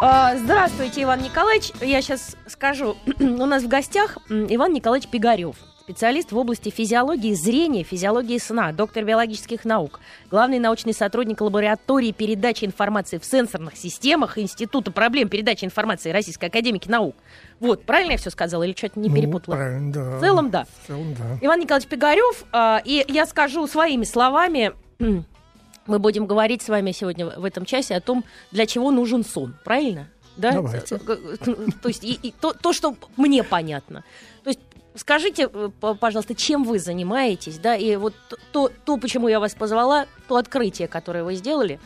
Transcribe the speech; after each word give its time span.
А, 0.00 0.36
здравствуйте, 0.36 1.02
Иван 1.02 1.22
Николаевич. 1.22 1.72
Я 1.80 2.00
сейчас 2.02 2.36
скажу. 2.46 2.96
У 3.18 3.46
нас 3.46 3.64
в 3.64 3.68
гостях 3.68 4.16
Иван 4.28 4.72
Николаевич 4.72 5.10
Пигарев 5.10 5.56
специалист 5.80 6.30
в 6.30 6.38
области 6.38 6.68
физиологии 6.68 7.32
зрения, 7.32 7.82
физиологии 7.82 8.36
сна, 8.38 8.72
доктор 8.72 9.04
биологических 9.04 9.64
наук, 9.64 10.00
главный 10.30 10.58
научный 10.58 10.92
сотрудник 10.92 11.40
лаборатории 11.40 12.12
передачи 12.12 12.66
информации 12.66 13.16
в 13.16 13.24
сенсорных 13.24 13.74
системах 13.74 14.38
Института 14.38 14.92
проблем 14.92 15.30
передачи 15.30 15.64
информации 15.64 16.10
Российской 16.10 16.44
Академики 16.44 16.88
Наук. 16.88 17.16
Вот, 17.58 17.84
правильно 17.84 18.12
я 18.12 18.18
все 18.18 18.28
сказала 18.28 18.64
или 18.64 18.74
что-то 18.76 19.00
не 19.00 19.08
ну, 19.08 19.16
перепутала? 19.16 19.54
Ну, 19.54 19.60
правильно, 19.60 19.92
да. 19.92 20.18
В 20.18 20.20
целом, 20.20 20.50
да. 20.50 20.66
В 20.84 20.86
целом, 20.86 21.14
да. 21.14 21.38
Иван 21.40 21.60
Николаевич 21.60 21.88
Пигарев, 21.88 22.44
а, 22.52 22.82
и 22.84 23.04
я 23.08 23.24
скажу 23.24 23.66
своими 23.66 24.04
словами, 24.04 24.72
мы 25.88 25.98
будем 25.98 26.26
говорить 26.26 26.62
с 26.62 26.68
вами 26.68 26.92
сегодня 26.92 27.26
в 27.26 27.44
этом 27.44 27.64
часе 27.64 27.96
о 27.96 28.00
том, 28.00 28.24
для 28.52 28.66
чего 28.66 28.90
нужен 28.90 29.24
сон, 29.24 29.56
правильно? 29.64 30.08
Да? 30.36 30.52
Давайте. 30.52 30.98
То 30.98 31.88
есть 31.88 32.04
и, 32.04 32.12
и 32.22 32.32
то, 32.40 32.52
то, 32.52 32.72
что 32.72 32.94
мне 33.16 33.42
понятно. 33.42 34.04
То 34.44 34.50
есть 34.50 34.60
скажите, 34.94 35.48
э, 35.52 35.70
пожалуйста, 36.00 36.34
чем 36.34 36.64
вы 36.64 36.78
занимаетесь, 36.78 37.58
да, 37.58 37.74
и 37.76 37.96
вот 37.96 38.14
то, 38.52 38.70
то, 38.84 38.96
почему 38.96 39.28
я 39.28 39.40
вас 39.40 39.54
позвала, 39.54 40.06
то 40.28 40.36
открытие, 40.36 40.88
которое 40.88 41.24
вы 41.24 41.34
сделали, 41.34 41.80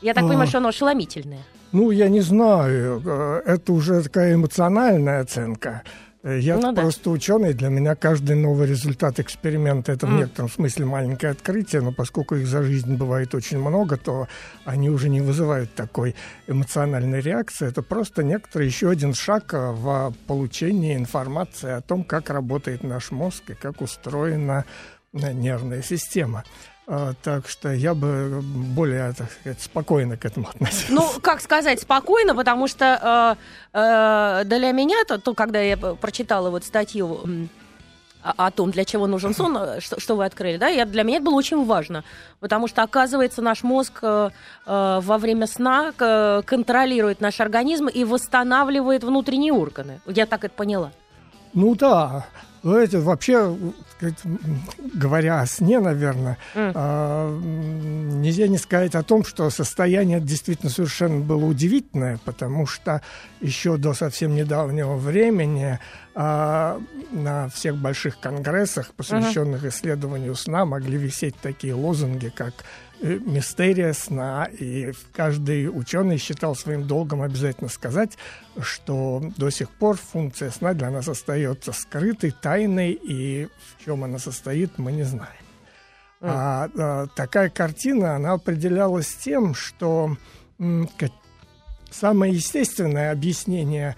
я 0.00 0.14
так 0.14 0.24
а... 0.24 0.28
понимаю, 0.28 0.48
что 0.48 0.58
оно 0.58 0.68
ошеломительное. 0.68 1.42
Ну, 1.72 1.90
я 1.90 2.08
не 2.08 2.20
знаю, 2.20 3.02
э, 3.04 3.42
это 3.46 3.72
уже 3.72 4.02
такая 4.02 4.34
эмоциональная 4.34 5.20
оценка. 5.20 5.82
Э, 6.24 6.38
я 6.38 6.56
ну, 6.56 6.74
просто 6.74 7.04
да. 7.04 7.10
ученый, 7.10 7.52
для 7.52 7.68
меня 7.68 7.94
каждый 7.94 8.34
новый 8.34 8.66
результат 8.66 9.20
эксперимента 9.20 9.92
это 9.92 10.06
mm. 10.06 10.10
в 10.10 10.18
некотором 10.18 10.50
смысле 10.50 10.86
маленькое 10.86 11.32
открытие, 11.32 11.82
но 11.82 11.92
поскольку 11.92 12.34
их 12.34 12.46
за 12.46 12.62
жизнь 12.62 12.96
бывает 12.96 13.34
очень 13.34 13.58
много, 13.58 13.98
то 13.98 14.26
они 14.64 14.88
уже 14.88 15.10
не 15.10 15.20
вызывают 15.20 15.74
такой 15.74 16.16
эмоциональной 16.46 17.20
реакции. 17.20 17.68
Это 17.68 17.82
просто 17.82 18.24
некоторый 18.24 18.66
еще 18.66 18.88
один 18.88 19.12
шаг 19.12 19.52
э, 19.52 19.70
в 19.70 20.14
получении 20.26 20.96
информации 20.96 21.70
о 21.70 21.82
том, 21.82 22.04
как 22.04 22.30
работает 22.30 22.82
наш 22.82 23.10
мозг 23.10 23.50
и 23.50 23.54
как 23.54 23.82
устроена 23.82 24.64
э, 25.12 25.32
нервная 25.32 25.82
система. 25.82 26.42
А, 26.86 27.14
так 27.22 27.48
что 27.48 27.72
я 27.72 27.94
бы 27.94 28.40
более, 28.42 29.12
так 29.14 29.30
сказать, 29.32 29.60
спокойно 29.60 30.16
к 30.16 30.24
этому 30.24 30.48
относился. 30.54 30.92
Ну, 30.92 31.08
как 31.22 31.40
сказать, 31.40 31.80
спокойно, 31.80 32.34
потому 32.34 32.68
что 32.68 33.38
э, 33.72 33.78
э, 33.78 34.44
для 34.44 34.72
меня, 34.72 34.96
то, 35.06 35.18
то, 35.18 35.34
когда 35.34 35.60
я 35.60 35.76
прочитала 35.76 36.50
вот 36.50 36.64
статью 36.64 37.48
о, 38.22 38.46
о 38.46 38.50
том, 38.50 38.70
для 38.70 38.84
чего 38.84 39.06
нужен 39.06 39.34
сон, 39.34 39.56
э, 39.56 39.80
что, 39.80 39.98
что 39.98 40.16
вы 40.16 40.26
открыли, 40.26 40.58
да, 40.58 40.68
я, 40.68 40.84
для 40.84 41.04
меня 41.04 41.16
это 41.16 41.24
было 41.24 41.34
очень 41.34 41.64
важно, 41.64 42.04
потому 42.40 42.68
что, 42.68 42.82
оказывается, 42.82 43.40
наш 43.40 43.62
мозг 43.62 44.00
э, 44.02 44.30
э, 44.66 45.00
во 45.02 45.18
время 45.18 45.46
сна 45.46 45.90
э, 45.98 46.42
контролирует 46.44 47.22
наш 47.22 47.40
организм 47.40 47.88
и 47.88 48.04
восстанавливает 48.04 49.04
внутренние 49.04 49.54
органы. 49.54 50.02
Я 50.06 50.26
так 50.26 50.44
это 50.44 50.54
поняла. 50.54 50.92
Ну 51.54 51.74
да, 51.76 52.26
знаете, 52.70 52.98
вообще, 52.98 53.56
говоря 54.94 55.40
о 55.40 55.46
сне, 55.46 55.80
наверное, 55.80 56.38
mm. 56.54 56.72
а, 56.74 57.38
нельзя 57.38 58.48
не 58.48 58.56
сказать 58.56 58.94
о 58.94 59.02
том, 59.02 59.24
что 59.24 59.50
состояние 59.50 60.20
действительно 60.20 60.70
совершенно 60.70 61.20
было 61.20 61.44
удивительное, 61.44 62.18
потому 62.24 62.66
что 62.66 63.02
еще 63.40 63.76
до 63.76 63.92
совсем 63.92 64.34
недавнего 64.34 64.96
времени 64.96 65.78
а, 66.14 66.80
на 67.12 67.48
всех 67.50 67.76
больших 67.76 68.18
конгрессах, 68.18 68.94
посвященных 68.94 69.64
uh-huh. 69.64 69.68
исследованию 69.68 70.34
сна, 70.34 70.64
могли 70.64 70.96
висеть 70.96 71.34
такие 71.42 71.74
лозунги, 71.74 72.32
как 72.34 72.54
Э, 72.93 72.93
мистерия 73.04 73.92
сна, 73.92 74.46
и 74.46 74.92
каждый 75.12 75.68
ученый 75.68 76.18
считал 76.18 76.56
своим 76.56 76.86
долгом 76.86 77.22
обязательно 77.22 77.68
сказать, 77.68 78.16
что 78.60 79.22
до 79.36 79.50
сих 79.50 79.70
пор 79.70 79.96
функция 79.96 80.50
сна 80.50 80.72
для 80.72 80.90
нас 80.90 81.08
остается 81.08 81.72
скрытой, 81.72 82.30
тайной, 82.30 82.92
и 82.92 83.46
в 83.46 83.84
чем 83.84 84.04
она 84.04 84.18
состоит, 84.18 84.78
мы 84.78 84.92
не 84.92 85.02
знаем. 85.02 85.32
Mm. 86.20 86.28
А, 86.30 86.70
а 86.78 87.06
такая 87.14 87.50
картина, 87.50 88.16
она 88.16 88.32
определялась 88.32 89.14
тем, 89.14 89.54
что 89.54 90.16
м, 90.58 90.88
самое 91.90 92.32
естественное 92.32 93.12
объяснение 93.12 93.96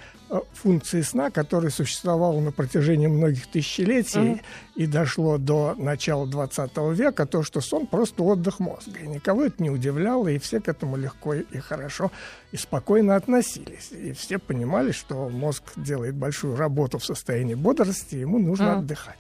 функции 0.53 1.03
сна, 1.03 1.31
которая 1.31 1.71
существовала 1.71 2.41
на 2.41 2.53
протяжении 2.53 3.07
многих 3.07 3.47
тысячелетий 3.47 4.21
mm-hmm. 4.21 4.41
и 4.75 4.87
дошло 4.87 5.39
до 5.39 5.75
начала 5.77 6.27
20 6.27 6.77
века, 6.93 7.27
то, 7.27 7.43
что 7.43 7.61
сон 7.61 7.87
просто 7.87 8.23
отдых 8.23 8.59
мозга. 8.59 8.99
И 8.99 9.07
никого 9.07 9.45
это 9.45 9.63
не 9.63 9.71
удивляло, 9.71 10.29
и 10.29 10.39
все 10.39 10.61
к 10.61 10.69
этому 10.69 10.97
легко 10.97 11.35
и 11.35 11.59
хорошо 11.59 12.11
и 12.53 12.57
спокойно 12.57 13.17
относились. 13.17 13.91
И 13.93 14.13
все 14.13 14.39
понимали, 14.39 14.93
что 14.93 15.29
мозг 15.29 15.63
делает 15.77 16.15
большую 16.15 16.57
работу 16.57 16.99
в 16.99 17.05
состоянии 17.05 17.55
бодрости, 17.55 18.17
ему 18.17 18.39
нужно 18.39 18.65
mm-hmm. 18.65 18.79
отдыхать. 18.79 19.19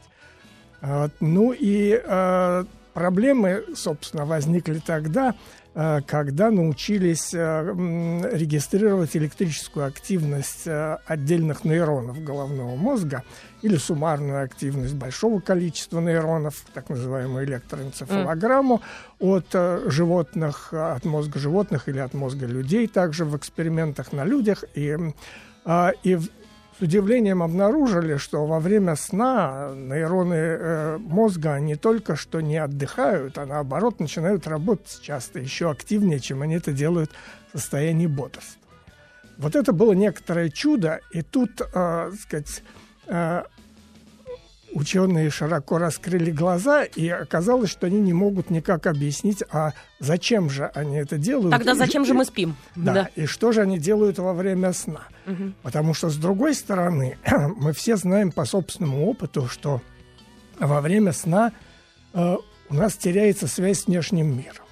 А, 0.80 1.08
ну 1.20 1.52
и 1.52 2.00
а, 2.04 2.66
проблемы, 2.94 3.64
собственно, 3.74 4.24
возникли 4.24 4.80
тогда, 4.84 5.34
Э, 5.34 5.65
когда 6.06 6.50
научились 6.50 7.34
э, 7.34 8.30
регистрировать 8.32 9.14
электрическую 9.14 9.84
активность 9.84 10.66
э, 10.66 10.96
отдельных 11.04 11.64
нейронов 11.64 12.24
головного 12.24 12.76
мозга 12.76 13.24
или 13.60 13.76
суммарную 13.76 14.42
активность 14.42 14.94
большого 14.94 15.40
количества 15.40 16.00
нейронов, 16.00 16.64
так 16.72 16.88
называемую 16.88 17.44
электроэнцефалограмму, 17.44 18.80
mm. 19.20 19.36
от 19.36 19.92
животных, 19.92 20.72
от 20.72 21.04
мозга 21.04 21.38
животных 21.38 21.90
или 21.90 21.98
от 21.98 22.14
мозга 22.14 22.46
людей, 22.46 22.86
также 22.86 23.26
в 23.26 23.36
экспериментах 23.36 24.12
на 24.12 24.24
людях. 24.24 24.64
И, 24.74 24.96
и 26.02 26.18
с 26.78 26.82
удивлением 26.82 27.42
обнаружили, 27.42 28.16
что 28.16 28.44
во 28.44 28.60
время 28.60 28.96
сна 28.96 29.72
нейроны 29.74 30.34
э, 30.34 30.98
мозга 30.98 31.58
не 31.58 31.74
только 31.76 32.16
что 32.16 32.40
не 32.40 32.58
отдыхают, 32.58 33.38
а 33.38 33.46
наоборот 33.46 33.98
начинают 33.98 34.46
работать 34.46 35.00
часто 35.00 35.38
еще 35.38 35.70
активнее, 35.70 36.20
чем 36.20 36.42
они 36.42 36.56
это 36.56 36.72
делают 36.72 37.10
в 37.52 37.58
состоянии 37.58 38.06
бодрствования. 38.06 38.66
Вот 39.38 39.56
это 39.56 39.72
было 39.72 39.92
некоторое 39.92 40.50
чудо, 40.50 41.00
и 41.12 41.22
тут, 41.22 41.60
э, 41.60 42.12
сказать, 42.20 42.62
э, 43.06 43.42
ученые 44.72 45.30
широко 45.30 45.78
раскрыли 45.78 46.30
глаза, 46.30 46.84
и 46.84 47.08
оказалось, 47.08 47.70
что 47.70 47.86
они 47.86 48.00
не 48.00 48.12
могут 48.12 48.50
никак 48.50 48.86
объяснить, 48.86 49.42
а 49.50 49.72
зачем 50.00 50.50
же 50.50 50.66
они 50.74 50.96
это 50.96 51.18
делают. 51.18 51.50
Тогда 51.50 51.74
зачем 51.74 52.02
и, 52.02 52.06
же 52.06 52.14
мы 52.14 52.24
спим? 52.24 52.56
Да, 52.74 52.92
да, 52.92 53.10
и 53.14 53.26
что 53.26 53.52
же 53.52 53.62
они 53.62 53.78
делают 53.78 54.18
во 54.18 54.32
время 54.32 54.72
сна. 54.72 55.02
Угу. 55.26 55.52
Потому 55.62 55.94
что, 55.94 56.08
с 56.10 56.16
другой 56.16 56.54
стороны, 56.54 57.18
мы 57.56 57.72
все 57.72 57.96
знаем 57.96 58.32
по 58.32 58.44
собственному 58.44 59.06
опыту, 59.06 59.48
что 59.48 59.80
во 60.58 60.80
время 60.80 61.12
сна 61.12 61.52
э, 62.12 62.36
у 62.68 62.74
нас 62.74 62.96
теряется 62.96 63.46
связь 63.46 63.80
с 63.80 63.86
внешним 63.86 64.36
миром. 64.36 64.65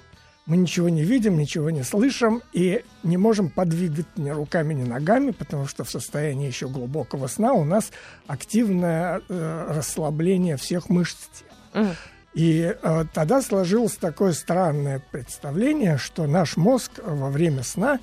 Мы 0.47 0.59
ничего 0.59 0.91
не 0.91 1.03
видим, 1.03 1.39
ничего 1.39 1.71
не 1.71 1.83
слышим 1.83 2.43
и 2.53 2.85
не 3.03 3.17
можем 3.17 3.49
подвигать 3.49 4.07
ни 4.17 4.29
руками, 4.29 4.75
ни 4.75 4.83
ногами, 4.83 5.31
потому 5.31 5.67
что 5.67 5.85
в 5.85 5.91
состоянии 5.91 6.47
еще 6.47 6.69
глубокого 6.69 7.29
сна 7.29 7.55
у 7.55 7.65
нас 7.65 7.91
активное 8.27 9.23
э, 9.27 9.67
расслабление 9.71 10.59
всех 10.59 10.91
мышц 10.91 11.29
тела. 11.73 11.87
Mm. 11.87 11.95
И 12.35 12.77
э, 12.83 13.05
тогда 13.15 13.41
сложилось 13.41 13.97
такое 13.97 14.33
странное 14.33 15.03
представление, 15.13 15.97
что 15.97 16.27
наш 16.27 16.57
мозг 16.59 16.91
во 17.03 17.31
время 17.31 17.63
сна 17.63 18.01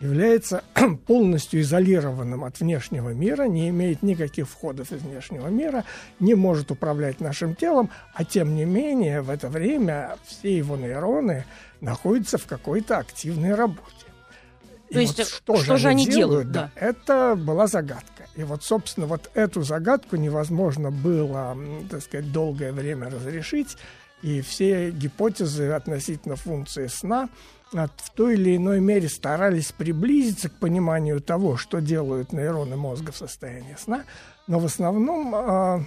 является 0.00 0.64
полностью 1.06 1.60
изолированным 1.60 2.44
от 2.44 2.60
внешнего 2.60 3.10
мира, 3.10 3.44
не 3.44 3.68
имеет 3.68 4.02
никаких 4.02 4.48
входов 4.48 4.92
из 4.92 5.02
внешнего 5.02 5.48
мира, 5.48 5.84
не 6.20 6.34
может 6.34 6.70
управлять 6.70 7.20
нашим 7.20 7.54
телом, 7.54 7.90
а 8.14 8.24
тем 8.24 8.54
не 8.54 8.64
менее 8.64 9.20
в 9.20 9.30
это 9.30 9.48
время 9.48 10.16
все 10.26 10.56
его 10.56 10.76
нейроны 10.76 11.44
находятся 11.82 12.38
в 12.38 12.46
какой-то 12.46 12.98
активной 12.98 13.54
работе. 13.54 13.82
И 14.88 14.94
То 14.94 15.00
есть 15.00 15.18
вот 15.18 15.28
что, 15.28 15.56
что 15.56 15.76
же 15.76 15.88
они 15.88 16.06
делают? 16.06 16.50
делают 16.50 16.52
да. 16.52 16.70
Это 16.76 17.34
была 17.36 17.66
загадка. 17.66 18.26
И 18.36 18.44
вот, 18.44 18.62
собственно, 18.62 19.06
вот 19.06 19.30
эту 19.34 19.62
загадку 19.62 20.16
невозможно 20.16 20.90
было, 20.90 21.56
так 21.90 22.02
сказать, 22.02 22.32
долгое 22.32 22.72
время 22.72 23.10
разрешить. 23.10 23.76
И 24.22 24.40
все 24.40 24.90
гипотезы 24.90 25.70
относительно 25.70 26.36
функции 26.36 26.86
сна 26.86 27.28
в 27.72 28.10
той 28.14 28.34
или 28.34 28.56
иной 28.56 28.80
мере 28.80 29.08
старались 29.08 29.72
приблизиться 29.72 30.48
к 30.48 30.52
пониманию 30.52 31.20
того, 31.20 31.56
что 31.56 31.80
делают 31.80 32.32
нейроны 32.32 32.76
мозга 32.76 33.12
в 33.12 33.16
состоянии 33.16 33.76
сна, 33.78 34.04
но 34.46 34.58
в 34.58 34.66
основном 34.66 35.34
э, 35.34 35.84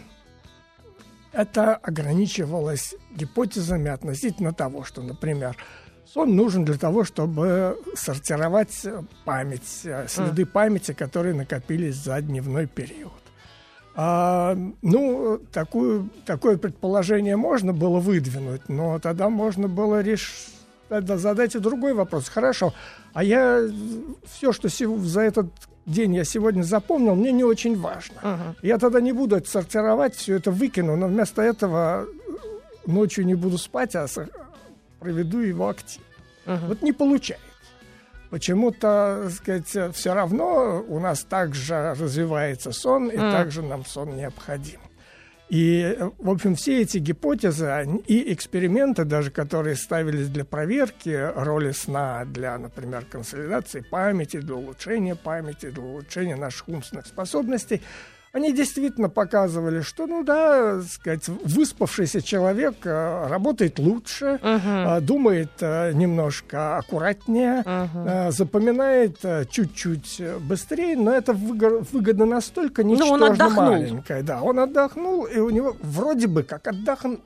это 1.31 1.75
ограничивалось 1.75 2.95
гипотезами 3.12 3.91
относительно 3.91 4.51
того, 4.51 4.83
что, 4.83 5.03
например, 5.03 5.56
сон 6.15 6.33
нужен 6.33 6.63
для 6.63 6.77
того, 6.77 7.03
чтобы 7.03 7.77
сортировать 7.94 8.85
память, 9.25 9.81
э, 9.83 10.07
следы 10.07 10.45
памяти, 10.45 10.94
которые 10.94 11.35
накопились 11.35 11.95
за 11.95 12.21
дневной 12.21 12.67
период. 12.67 13.12
А, 13.95 14.57
ну, 14.81 15.39
такую, 15.51 16.09
такое 16.25 16.57
предположение 16.57 17.35
можно 17.35 17.73
было 17.73 18.00
выдвинуть, 18.00 18.69
но 18.69 19.00
тогда 19.00 19.29
можно 19.29 19.67
было 19.67 20.01
решить 20.01 20.51
задайте 20.89 21.59
другой 21.59 21.94
вопрос. 21.94 22.29
Хорошо, 22.29 22.71
А 23.13 23.23
я 23.23 23.59
все, 24.23 24.53
что 24.53 24.69
за 24.69 25.21
этот 25.21 25.47
день 25.85 26.15
я 26.15 26.23
сегодня 26.23 26.62
запомнил, 26.62 27.15
мне 27.15 27.31
не 27.31 27.44
очень 27.44 27.75
важно. 27.77 28.19
Uh-huh. 28.21 28.56
Я 28.62 28.77
тогда 28.77 29.01
не 29.01 29.12
буду 29.12 29.35
это 29.35 29.50
сортировать, 29.50 30.13
все 30.15 30.35
это 30.35 30.51
выкину, 30.51 30.95
но 30.95 31.07
вместо 31.07 31.41
этого 31.41 32.06
ночью 32.85 33.25
не 33.25 33.33
буду 33.33 33.57
спать, 33.57 33.95
а 33.95 34.06
проведу 35.00 35.39
его 35.39 35.69
активно. 35.69 36.04
Uh-huh. 36.45 36.68
Вот 36.68 36.81
не 36.81 36.92
получается. 36.92 37.45
Почему-то, 38.30 39.30
сказать, 39.31 39.95
все 39.95 40.13
равно 40.13 40.83
у 40.88 41.00
нас 41.00 41.24
также 41.24 41.94
развивается 41.94 42.71
сон, 42.71 43.09
и 43.09 43.15
uh-huh. 43.15 43.31
также 43.31 43.62
нам 43.62 43.86
сон 43.86 44.15
необходим. 44.15 44.80
И, 45.47 45.95
в 46.18 46.30
общем, 46.31 46.56
все 46.56 46.81
эти 46.81 46.97
гипотезы 46.97 47.88
и 48.07 48.33
эксперименты, 48.33 49.06
даже 49.06 49.30
которые 49.30 49.75
ставились 49.75 50.27
для 50.27 50.44
проверки 50.44 51.31
роли 51.36 51.71
сна 51.71 52.25
для, 52.25 52.57
например, 52.57 53.06
консолидации 53.06 53.81
памяти, 53.81 54.38
для 54.38 54.56
улучшения 54.56 55.15
памяти, 55.15 55.69
для 55.69 55.83
улучшения 55.83 56.36
наших 56.36 56.68
умственных 56.68 57.06
способностей– 57.06 57.81
они 58.35 58.51
действительно 58.51 59.07
показывали, 59.07 59.79
что, 59.79 60.07
ну 60.07 60.21
да, 60.21 60.81
сказать, 60.81 61.25
выспавшийся 61.29 62.21
человек 62.21 62.75
э, 62.83 63.27
работает 63.29 63.79
лучше, 63.79 64.39
uh-huh. 64.43 64.99
думает 64.99 65.51
э, 65.61 65.93
немножко 65.93 66.75
аккуратнее, 66.77 67.63
uh-huh. 67.65 68.31
запоминает 68.31 69.19
чуть-чуть 69.49 70.21
быстрее, 70.41 70.97
но 70.97 71.13
это 71.13 71.31
выгодно 71.31 72.25
настолько 72.25 72.83
ничтожно 72.83 73.49
маленькое. 73.49 74.21
Да, 74.21 74.41
он 74.41 74.59
отдохнул, 74.59 75.23
и 75.23 75.39
у 75.39 75.49
него 75.49 75.77
вроде 75.81 76.27
бы 76.27 76.43
как 76.43 76.67
отдохнул. 76.67 77.21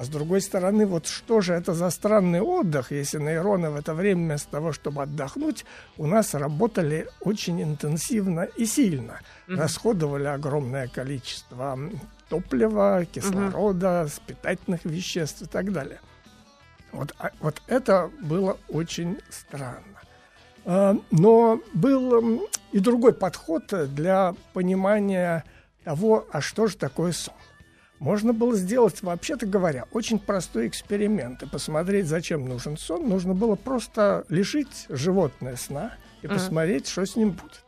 А 0.00 0.04
с 0.04 0.08
другой 0.08 0.40
стороны, 0.40 0.86
вот 0.86 1.06
что 1.06 1.42
же 1.42 1.52
это 1.52 1.74
за 1.74 1.90
странный 1.90 2.40
отдых, 2.40 2.90
если 2.90 3.18
нейроны 3.18 3.68
в 3.68 3.76
это 3.76 3.92
время 3.92 4.28
вместо 4.28 4.50
того, 4.50 4.72
чтобы 4.72 5.02
отдохнуть, 5.02 5.66
у 5.98 6.06
нас 6.06 6.32
работали 6.32 7.06
очень 7.20 7.62
интенсивно 7.62 8.44
и 8.44 8.64
сильно, 8.64 9.20
mm-hmm. 9.46 9.56
расходовали 9.56 10.28
огромное 10.28 10.88
количество 10.88 11.78
топлива, 12.30 13.04
кислорода, 13.04 14.04
mm-hmm. 14.06 14.22
питательных 14.26 14.86
веществ 14.86 15.42
и 15.42 15.46
так 15.46 15.70
далее. 15.70 16.00
Вот, 16.92 17.14
а, 17.18 17.32
вот 17.40 17.60
это 17.66 18.10
было 18.22 18.56
очень 18.70 19.18
странно. 19.28 20.00
А, 20.64 20.96
но 21.10 21.60
был 21.74 22.48
и 22.72 22.78
другой 22.78 23.12
подход 23.12 23.64
для 23.92 24.34
понимания 24.54 25.44
того, 25.84 26.26
а 26.32 26.40
что 26.40 26.68
же 26.68 26.78
такое 26.78 27.12
сон. 27.12 27.34
Можно 28.00 28.32
было 28.32 28.56
сделать, 28.56 29.02
вообще-то 29.02 29.44
говоря, 29.46 29.84
очень 29.92 30.18
простой 30.18 30.68
эксперимент 30.68 31.42
и 31.42 31.46
посмотреть, 31.46 32.06
зачем 32.06 32.48
нужен 32.48 32.78
сон. 32.78 33.06
Нужно 33.06 33.34
было 33.34 33.56
просто 33.56 34.24
лишить 34.30 34.86
животное 34.88 35.56
сна 35.56 35.92
и 36.22 36.26
uh-huh. 36.26 36.32
посмотреть, 36.32 36.88
что 36.88 37.04
с 37.04 37.14
ним 37.14 37.32
будет. 37.32 37.62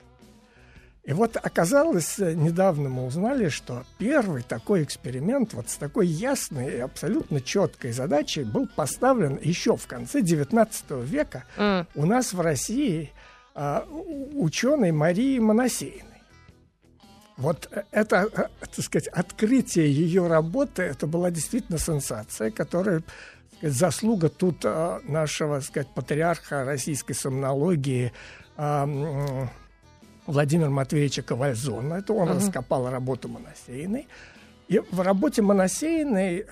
И 1.05 1.12
вот 1.12 1.37
оказалось, 1.37 2.17
недавно 2.19 2.88
мы 2.88 3.06
узнали, 3.06 3.50
что 3.50 3.84
первый 3.99 4.43
такой 4.43 4.84
эксперимент 4.84 5.52
вот 5.52 5.69
с 5.69 5.76
такой 5.76 6.06
ясной 6.06 6.76
и 6.76 6.78
абсолютно 6.78 7.43
четкой 7.43 7.93
задачей 7.93 8.44
был 8.44 8.67
поставлен 8.75 9.38
еще 9.43 9.76
в 9.76 9.87
конце 9.87 10.20
XIX 10.20 11.05
века 11.05 11.44
mm. 11.58 11.87
у 11.94 12.06
нас 12.06 12.32
в 12.32 12.40
России 12.40 13.11
а, 13.55 13.85
ученой 14.35 14.93
Марии 14.93 15.38
Моносеиной. 15.40 16.12
Вот 17.37 17.69
это, 17.90 18.29
э, 18.32 18.49
так 18.61 18.84
сказать, 18.84 19.08
открытие 19.08 19.90
ее 19.90 20.26
работы, 20.26 20.82
это 20.82 21.06
была 21.06 21.31
действительно 21.31 21.79
сенсация, 21.79 22.50
которая 22.50 23.02
сказать, 23.62 23.75
заслуга 23.75 24.29
тут 24.29 24.64
э, 24.64 25.00
нашего, 25.05 25.56
так 25.56 25.69
сказать, 25.69 25.88
патриарха 25.88 26.64
российской 26.64 27.14
сомнологии 27.14 28.12
э, 28.56 29.46
Владимира 30.26 30.70
Матвеевича 30.70 31.23
Ковальзона. 31.23 31.94
Это 31.94 32.12
он 32.12 32.29
uh-huh. 32.29 32.37
раскопал 32.37 32.90
работу 32.90 33.29
Моносеиной. 33.29 34.08
И 34.69 34.81
в 34.90 35.00
работе 35.00 35.43
Моносеиной 35.43 36.46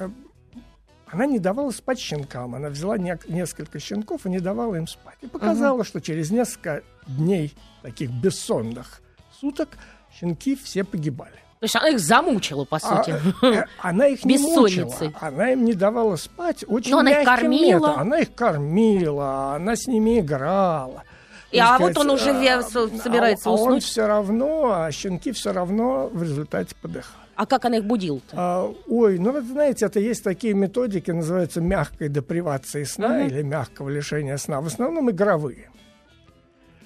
она 1.07 1.27
не 1.27 1.39
давала 1.39 1.71
спать 1.71 1.99
щенкам. 1.99 2.55
Она 2.55 2.69
взяла 2.69 2.99
не, 2.99 3.19
несколько 3.29 3.79
щенков 3.79 4.27
и 4.27 4.31
не 4.31 4.41
давала 4.41 4.75
им 4.77 4.87
спать. 4.87 5.17
И 5.21 5.27
показала, 5.27 5.83
uh-huh. 5.83 5.87
что 5.87 6.01
через 6.01 6.31
несколько 6.31 6.83
дней 7.07 7.55
таких 7.83 8.11
бессонных 8.11 9.03
суток 9.41 9.71
щенки 10.19 10.57
все 10.57 10.85
погибали. 10.85 11.41
То 11.61 11.65
есть 11.65 11.77
она 11.77 11.91
их 11.91 12.01
замучила, 12.01 12.65
по 12.65 12.79
а, 12.79 12.81
сути. 12.81 13.15
А, 13.43 13.67
она 13.91 14.07
их 14.07 14.25
не 14.25 14.39
мучила. 14.39 14.95
Она 15.21 15.53
им 15.53 15.67
не 15.67 15.75
давала 15.75 16.17
спать 16.17 16.65
очень 16.67 16.93
Но 16.93 17.01
она 17.01 17.21
их 17.21 17.27
кормила. 17.27 17.79
Методом. 17.79 18.01
Она 18.01 18.19
их 18.21 18.35
кормила, 18.35 19.55
она 19.55 19.77
с 19.77 19.87
ними 19.87 20.21
играла. 20.21 21.05
И, 21.51 21.59
а 21.59 21.75
сказать, 21.75 21.97
вот 21.97 22.05
он 22.07 22.11
уже 22.13 22.31
а, 22.31 22.63
собирается 22.63 23.51
а, 23.51 23.53
уснуть. 23.53 23.69
А 23.69 23.73
он 23.75 23.81
все 23.81 24.07
равно, 24.07 24.73
а 24.73 24.91
щенки 24.91 25.33
все 25.33 25.53
равно 25.53 26.09
в 26.11 26.23
результате 26.23 26.75
подыхали. 26.81 27.21
А 27.37 27.47
как 27.47 27.65
она 27.65 27.79
их 27.79 27.85
будила 27.85 28.21
А, 28.33 28.73
ой, 28.89 29.19
ну 29.19 29.33
вы 29.33 29.43
знаете, 29.43 29.87
это 29.87 29.99
есть 30.01 30.23
такие 30.23 30.55
методики, 30.55 31.11
называются 31.11 31.61
мягкой 31.61 32.09
депривации 32.09 32.85
сна 32.85 33.21
uh-huh. 33.21 33.27
или 33.27 33.43
мягкого 33.43 33.89
лишения 33.89 34.37
сна. 34.37 34.61
В 34.61 34.67
основном 34.67 35.11
игровые 35.11 35.71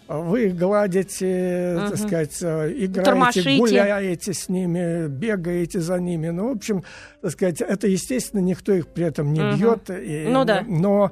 вы 0.07 0.47
их 0.47 0.57
гладите, 0.57 1.27
uh-huh. 1.27 1.89
так 1.89 1.99
сказать, 1.99 2.43
э, 2.43 2.73
играете, 2.73 3.03
Тормошите. 3.03 3.57
гуляете 3.57 4.35
с 4.35 4.49
ними, 4.49 5.09
бегаете 5.09 5.81
за 5.81 5.99
ними. 5.99 6.29
Ну, 6.29 6.49
в 6.49 6.57
общем, 6.57 6.85
так 7.23 7.31
сказать, 7.31 7.61
это, 7.63 7.87
естественно, 7.87 8.41
никто 8.41 8.73
их 8.73 8.89
при 8.89 9.07
этом 9.07 9.33
не 9.33 9.41
uh-huh. 9.41 9.57
бьет. 9.57 9.91
И, 9.91 10.27
ну 10.29 10.45
да. 10.45 10.63
Но, 10.67 11.11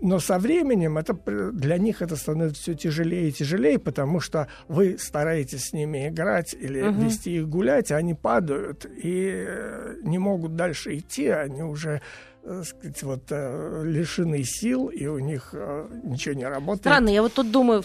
но 0.00 0.20
со 0.20 0.38
временем 0.38 0.96
это, 0.96 1.14
для 1.52 1.76
них 1.76 2.00
это 2.00 2.16
становится 2.16 2.62
все 2.62 2.74
тяжелее 2.74 3.28
и 3.28 3.32
тяжелее, 3.32 3.78
потому 3.78 4.20
что 4.20 4.48
вы 4.68 4.96
стараетесь 4.98 5.66
с 5.66 5.72
ними 5.74 6.08
играть 6.08 6.54
или 6.54 6.82
uh-huh. 6.82 7.04
вести 7.04 7.36
их 7.36 7.48
гулять, 7.48 7.92
а 7.92 7.96
они 7.96 8.14
падают 8.14 8.86
и 8.86 9.44
э, 9.46 9.96
не 10.02 10.18
могут 10.18 10.56
дальше 10.56 10.96
идти, 10.96 11.28
они 11.28 11.62
уже 11.62 12.00
сказать, 12.42 13.02
вот, 13.02 13.24
э, 13.30 13.82
лишены 13.84 14.44
сил, 14.44 14.88
и 14.88 15.06
у 15.06 15.18
них 15.18 15.54
ничего 16.02 16.34
не 16.34 16.46
работает. 16.46 16.82
Странно, 16.82 17.08
я 17.08 17.22
вот 17.22 17.32
тут 17.32 17.50
думаю, 17.50 17.82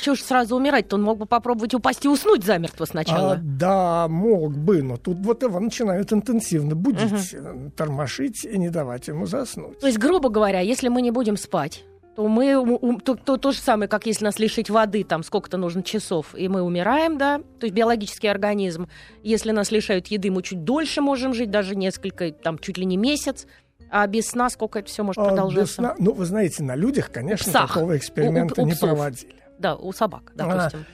чего 0.00 0.14
ж 0.14 0.20
сразу 0.20 0.56
умирать-то? 0.56 0.96
Он 0.96 1.02
мог 1.02 1.18
бы 1.18 1.26
попробовать 1.26 1.74
упасть 1.74 2.04
и 2.04 2.08
уснуть 2.08 2.44
замертво 2.44 2.84
сначала. 2.84 3.32
А, 3.32 3.40
да, 3.42 4.08
мог 4.08 4.56
бы, 4.56 4.82
но 4.82 4.96
тут 4.96 5.18
вот 5.18 5.42
его 5.42 5.60
начинают 5.60 6.12
интенсивно 6.12 6.74
будить, 6.74 7.34
угу. 7.34 7.70
тормошить 7.76 8.44
и 8.44 8.58
не 8.58 8.70
давать 8.70 9.08
ему 9.08 9.26
заснуть. 9.26 9.78
То 9.80 9.86
есть, 9.86 9.98
грубо 9.98 10.30
говоря, 10.30 10.60
если 10.60 10.88
мы 10.88 11.02
не 11.02 11.10
будем 11.10 11.36
спать, 11.36 11.84
то 12.16 12.28
мы 12.28 13.00
то, 13.04 13.16
то, 13.16 13.36
то 13.36 13.52
же 13.52 13.58
самое, 13.58 13.88
как 13.88 14.06
если 14.06 14.24
нас 14.24 14.38
лишить 14.38 14.70
воды, 14.70 15.04
там 15.04 15.22
сколько-то 15.22 15.56
нужно 15.56 15.82
часов, 15.82 16.34
и 16.36 16.48
мы 16.48 16.62
умираем, 16.62 17.18
да, 17.18 17.38
то 17.58 17.66
есть 17.66 17.74
биологический 17.74 18.28
организм. 18.28 18.88
Если 19.22 19.50
нас 19.50 19.70
лишают 19.72 20.06
еды, 20.08 20.30
мы 20.30 20.42
чуть 20.42 20.64
дольше 20.64 21.00
можем 21.00 21.34
жить, 21.34 21.50
даже 21.50 21.74
несколько, 21.74 22.30
там 22.30 22.58
чуть 22.58 22.78
ли 22.78 22.84
не 22.84 22.96
месяц. 22.96 23.46
А 23.90 24.06
без 24.06 24.28
сна 24.28 24.48
сколько 24.50 24.78
это 24.78 24.88
все 24.88 25.02
может 25.02 25.18
а, 25.18 25.26
продолжаться? 25.26 25.62
Без 25.62 25.74
сна, 25.74 25.94
ну, 25.98 26.12
вы 26.12 26.24
знаете, 26.24 26.62
на 26.62 26.74
людях, 26.74 27.10
конечно, 27.12 27.52
такого 27.52 27.96
эксперимента 27.96 28.60
у, 28.60 28.64
у, 28.64 28.66
у 28.66 28.70
не 28.70 28.76
проводили. 28.76 29.43
Да, 29.64 29.76
у 29.76 29.92
собак, 29.92 30.32
допустим. 30.34 30.84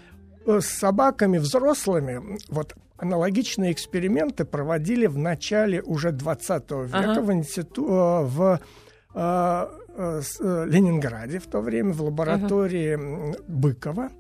А, 0.47 0.61
с 0.61 0.67
собаками 0.67 1.39
взрослыми 1.39 2.39
вот 2.49 2.77
аналогичные 2.99 3.73
эксперименты 3.73 4.45
проводили 4.45 5.09
в 5.09 5.19
начале 5.19 5.83
уже 5.83 6.13
20 6.13 6.71
века 6.71 7.13
ага. 7.13 7.21
в, 7.21 7.33
институ, 7.33 7.85
э, 7.89 8.23
в 8.27 8.61
э, 9.15 9.67
э, 9.97 10.67
Ленинграде 10.69 11.41
в 11.41 11.49
то 11.49 11.61
время, 11.61 11.93
в 11.93 12.03
лаборатории 12.03 12.95
ага. 12.95 13.39
Быкова. 13.49 14.11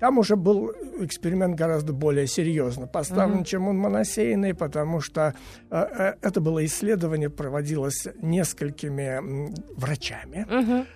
Там 0.00 0.18
уже 0.18 0.36
был 0.36 0.72
эксперимент 0.98 1.56
гораздо 1.56 1.92
более 1.92 2.26
серьезно 2.26 2.86
поставлен, 2.86 3.40
uh-huh. 3.40 3.44
чем 3.44 3.68
он 3.68 3.76
моносейный, 3.76 4.54
потому 4.54 5.00
что 5.00 5.34
э, 5.70 6.14
это 6.20 6.40
было 6.40 6.64
исследование, 6.64 7.30
проводилось 7.30 8.08
несколькими 8.20 9.52
врачами. 9.76 10.46
Uh-huh 10.48 10.86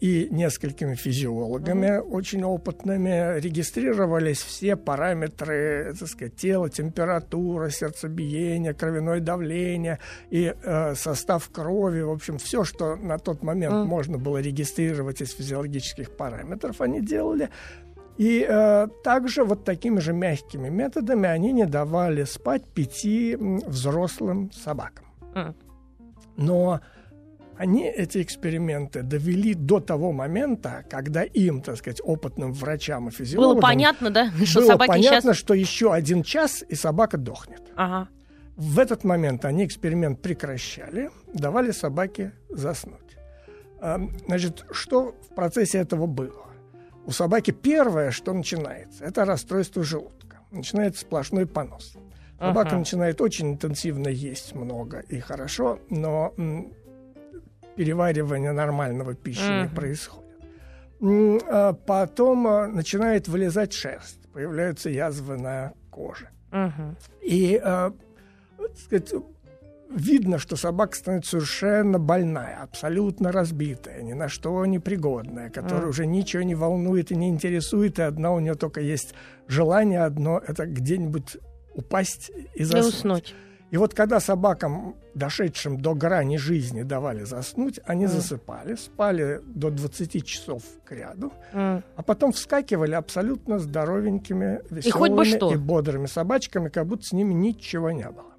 и 0.00 0.26
несколькими 0.30 0.96
физиологами 0.96 1.86
mm-hmm. 1.86 2.10
очень 2.10 2.42
опытными 2.42 3.38
регистрировались 3.38 4.42
все 4.42 4.74
параметры 4.74 5.94
так 5.96 6.08
сказать, 6.08 6.34
тела, 6.34 6.68
температура, 6.68 7.70
сердцебиение, 7.70 8.74
кровяное 8.74 9.20
давление 9.20 10.00
и 10.30 10.52
э, 10.60 10.94
состав 10.96 11.48
крови, 11.50 12.00
в 12.00 12.10
общем, 12.10 12.38
все, 12.38 12.64
что 12.64 12.96
на 12.96 13.18
тот 13.18 13.44
момент 13.44 13.74
mm-hmm. 13.74 13.84
можно 13.84 14.18
было 14.18 14.38
регистрировать 14.38 15.20
из 15.20 15.32
физиологических 15.32 16.10
параметров, 16.16 16.80
они 16.80 17.00
делали. 17.00 17.48
И 18.18 18.46
э, 18.46 18.88
также 19.02 19.44
вот 19.44 19.64
такими 19.64 19.98
же 20.00 20.12
мягкими 20.12 20.68
методами 20.68 21.28
они 21.28 21.52
не 21.52 21.66
давали 21.66 22.24
спать 22.24 22.64
пяти 22.64 23.36
взрослым 23.36 24.52
собакам. 24.52 25.06
Mm. 25.34 25.54
Но 26.36 26.80
они 27.56 27.84
эти 27.84 28.22
эксперименты 28.22 29.02
довели 29.02 29.54
до 29.54 29.80
того 29.80 30.12
момента, 30.12 30.84
когда 30.90 31.22
им, 31.22 31.62
так 31.62 31.76
сказать, 31.76 32.00
опытным 32.02 32.52
врачам 32.52 33.08
и 33.08 33.10
физиологам... 33.10 33.54
Было 33.54 33.62
понятно, 33.62 34.10
да? 34.10 34.30
Что 34.44 34.60
было 34.60 34.68
собаки 34.68 34.88
понятно, 34.88 35.20
сейчас... 35.20 35.36
что 35.36 35.54
еще 35.54 35.92
один 35.92 36.22
час, 36.22 36.64
и 36.68 36.74
собака 36.74 37.18
дохнет. 37.18 37.62
Ага. 37.76 38.08
В 38.56 38.78
этот 38.78 39.04
момент 39.04 39.44
они 39.44 39.64
эксперимент 39.64 40.20
прекращали, 40.20 41.10
давали 41.32 41.70
собаке 41.70 42.32
заснуть. 42.50 43.16
А, 43.80 44.00
значит, 44.26 44.66
что 44.70 45.14
в 45.30 45.34
процессе 45.34 45.78
этого 45.78 46.06
было? 46.06 46.51
У 47.04 47.10
собаки 47.10 47.50
первое, 47.50 48.10
что 48.10 48.32
начинается, 48.32 49.04
это 49.04 49.24
расстройство 49.24 49.82
желудка. 49.82 50.38
Начинается 50.50 51.00
сплошной 51.00 51.46
понос. 51.46 51.94
Собака 52.38 52.70
ага. 52.70 52.78
начинает 52.78 53.20
очень 53.20 53.52
интенсивно 53.52 54.08
есть 54.08 54.54
много 54.54 54.98
и 54.98 55.20
хорошо, 55.20 55.78
но 55.90 56.34
м, 56.36 56.72
переваривание 57.76 58.52
нормального 58.52 59.14
пищи 59.14 59.42
ага. 59.44 59.62
не 59.62 59.68
происходит. 59.68 60.22
М, 61.00 61.40
а 61.48 61.72
потом 61.72 62.46
а, 62.46 62.66
начинает 62.66 63.28
вылезать 63.28 63.72
шерсть, 63.72 64.28
появляются 64.32 64.90
язвы 64.90 65.36
на 65.36 65.72
коже. 65.90 66.28
Ага. 66.50 66.96
И, 67.20 67.60
а, 67.62 67.92
сказать, 68.76 69.12
видно, 69.94 70.38
что 70.38 70.56
собака 70.56 70.96
становится 70.96 71.32
совершенно 71.32 71.98
больная, 71.98 72.62
абсолютно 72.62 73.32
разбитая, 73.32 74.02
ни 74.02 74.12
на 74.12 74.28
что 74.28 74.64
не 74.66 74.78
пригодная, 74.78 75.50
которая 75.50 75.86
mm. 75.86 75.90
уже 75.90 76.06
ничего 76.06 76.42
не 76.42 76.54
волнует 76.54 77.10
и 77.10 77.16
не 77.16 77.28
интересует, 77.28 77.98
и 77.98 78.02
одна 78.02 78.32
у 78.32 78.40
нее 78.40 78.54
только 78.54 78.80
есть 78.80 79.14
желание 79.48 80.02
одно, 80.02 80.40
это 80.46 80.66
где-нибудь 80.66 81.36
упасть 81.74 82.30
и 82.54 82.64
заснуть. 82.64 82.84
И 82.84 82.96
уснуть. 82.96 83.34
И 83.70 83.78
вот 83.78 83.94
когда 83.94 84.20
собакам, 84.20 84.96
дошедшим 85.14 85.80
до 85.80 85.94
грани 85.94 86.36
жизни, 86.36 86.82
давали 86.82 87.24
заснуть, 87.24 87.80
они 87.86 88.04
mm. 88.04 88.08
засыпали, 88.08 88.74
спали 88.74 89.40
до 89.46 89.70
20 89.70 90.26
часов 90.26 90.62
к 90.84 90.92
ряду, 90.92 91.32
mm. 91.54 91.82
а 91.96 92.02
потом 92.02 92.32
вскакивали 92.32 92.92
абсолютно 92.92 93.58
здоровенькими, 93.58 94.60
веселыми 94.68 95.52
и, 95.52 95.54
и 95.54 95.56
бодрыми 95.56 96.04
собачками, 96.04 96.68
как 96.68 96.86
будто 96.86 97.04
с 97.04 97.12
ними 97.12 97.32
ничего 97.32 97.90
не 97.90 98.10
было. 98.10 98.31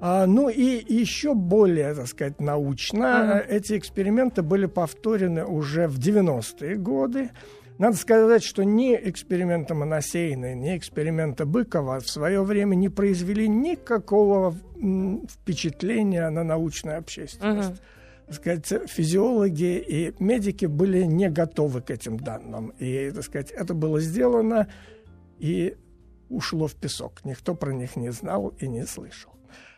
А, 0.00 0.26
ну 0.26 0.48
и 0.48 0.82
еще 0.92 1.34
более, 1.34 1.94
так 1.94 2.06
сказать, 2.06 2.40
научно 2.40 3.44
uh-huh. 3.44 3.48
эти 3.48 3.76
эксперименты 3.76 4.42
были 4.42 4.64
повторены 4.64 5.44
уже 5.44 5.88
в 5.88 5.98
90-е 5.98 6.76
годы. 6.76 7.30
Надо 7.76 7.96
сказать, 7.96 8.42
что 8.42 8.62
ни 8.62 8.94
эксперименты 8.94 9.74
Моносейна, 9.74 10.54
ни 10.54 10.76
эксперименты 10.76 11.44
Быкова 11.44 12.00
в 12.00 12.08
свое 12.08 12.42
время 12.42 12.76
не 12.76 12.88
произвели 12.88 13.46
никакого 13.46 14.54
впечатления 15.28 16.28
на 16.30 16.44
научную 16.44 16.98
общественность. 16.98 17.70
Uh-huh. 17.70 18.26
Так 18.26 18.34
сказать, 18.36 18.90
физиологи 18.90 19.78
и 19.78 20.14
медики 20.18 20.64
были 20.64 21.02
не 21.02 21.28
готовы 21.28 21.82
к 21.82 21.90
этим 21.90 22.16
данным. 22.16 22.72
И, 22.78 23.10
так 23.10 23.24
сказать, 23.24 23.50
это 23.50 23.74
было 23.74 24.00
сделано 24.00 24.68
и 25.38 25.76
ушло 26.30 26.68
в 26.68 26.74
песок. 26.74 27.24
Никто 27.24 27.54
про 27.54 27.72
них 27.72 27.96
не 27.96 28.12
знал 28.12 28.54
и 28.60 28.68
не 28.68 28.86
слышал. 28.86 29.32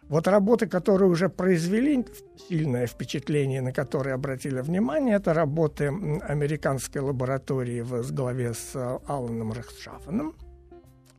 Вот 0.08 0.28
работы, 0.28 0.66
которые 0.66 1.08
уже 1.08 1.28
произвели 1.28 2.04
сильное 2.48 2.86
впечатление, 2.86 3.62
на 3.62 3.72
которые 3.72 4.14
обратили 4.14 4.60
внимание, 4.60 5.16
это 5.16 5.32
работы 5.32 5.86
американской 5.86 7.00
лаборатории 7.00 7.80
в 7.80 8.12
главе 8.12 8.52
с 8.52 8.74
э, 8.74 8.98
Алланом 9.06 9.52
Рехтшафеном. 9.52 10.34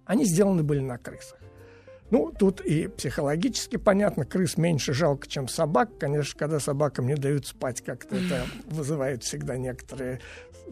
Они 0.05 0.25
сделаны 0.25 0.63
были 0.63 0.81
на 0.81 0.97
крысах. 0.97 1.39
Ну, 2.13 2.31
тут 2.31 2.61
и 2.61 2.87
психологически 2.89 3.77
понятно, 3.77 4.23
крыс 4.23 4.55
меньше 4.55 4.93
жалко, 4.93 5.27
чем 5.27 5.47
собак. 5.47 5.97
Конечно, 5.97 6.37
когда 6.37 6.59
собакам 6.59 7.07
не 7.07 7.15
дают 7.15 7.47
спать, 7.47 7.81
как-то 7.81 8.15
это 8.15 8.45
вызывает 8.67 9.23
всегда 9.23 9.57
некоторые 9.57 10.21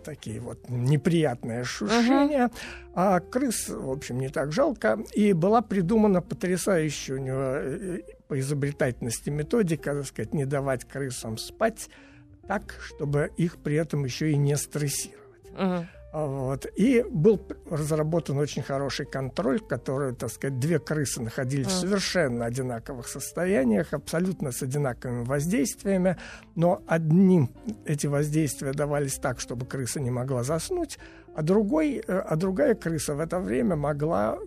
такие 0.06 0.40
вот 0.40 0.70
неприятные 0.70 1.62
ощущения. 1.62 2.46
Uh-huh. 2.46 2.58
А 2.94 3.20
крыс, 3.22 3.70
в 3.70 3.90
общем, 3.90 4.20
не 4.20 4.30
так 4.30 4.52
жалко. 4.52 5.00
И 5.16 5.34
была 5.34 5.64
придумана 5.64 6.22
потрясающая 6.22 7.16
у 7.16 7.18
него 7.18 7.56
э, 7.56 8.02
по 8.28 8.40
изобретательности 8.40 9.32
методика, 9.32 9.96
так 9.96 10.06
сказать, 10.06 10.36
не 10.36 10.46
давать 10.46 10.86
крысам 10.86 11.40
спать 11.40 11.90
так, 12.48 12.76
чтобы 12.82 13.32
их 13.38 13.58
при 13.58 13.78
этом 13.78 14.06
еще 14.06 14.30
и 14.30 14.38
не 14.38 14.56
стрессировать. 14.58 15.50
Uh-huh. 15.56 15.88
Вот. 16.13 16.65
И 16.75 17.06
был 17.10 17.41
разработан 17.70 18.38
очень 18.38 18.63
хороший 18.63 19.06
контроль, 19.06 19.62
который, 19.62 20.13
так 20.13 20.30
сказать, 20.30 20.60
две 20.60 20.77
крысы 20.77 21.22
находились 21.22 21.68
в 21.68 21.72
совершенно 21.72 22.46
одинаковых 22.46 23.08
состояниях, 23.08 23.94
абсолютно 23.94 24.51
с 24.51 24.62
одинаковыми 24.62 25.24
воздействиями, 25.24 26.18
но 26.56 26.82
одним 26.86 27.51
эти 27.86 28.08
воздействия 28.08 28.74
давались 28.74 29.15
так, 29.15 29.39
чтобы 29.39 29.65
крыса 29.65 30.01
не 30.01 30.12
могла 30.12 30.44
заснуть, 30.44 31.00
а, 31.34 31.44
другой, 31.44 32.03
э, 32.06 32.20
а 32.20 32.36
другая 32.36 32.75
крыса 32.75 33.15
в 33.15 33.22
это 33.22 33.39
время 33.39 33.77
могла 33.77 34.38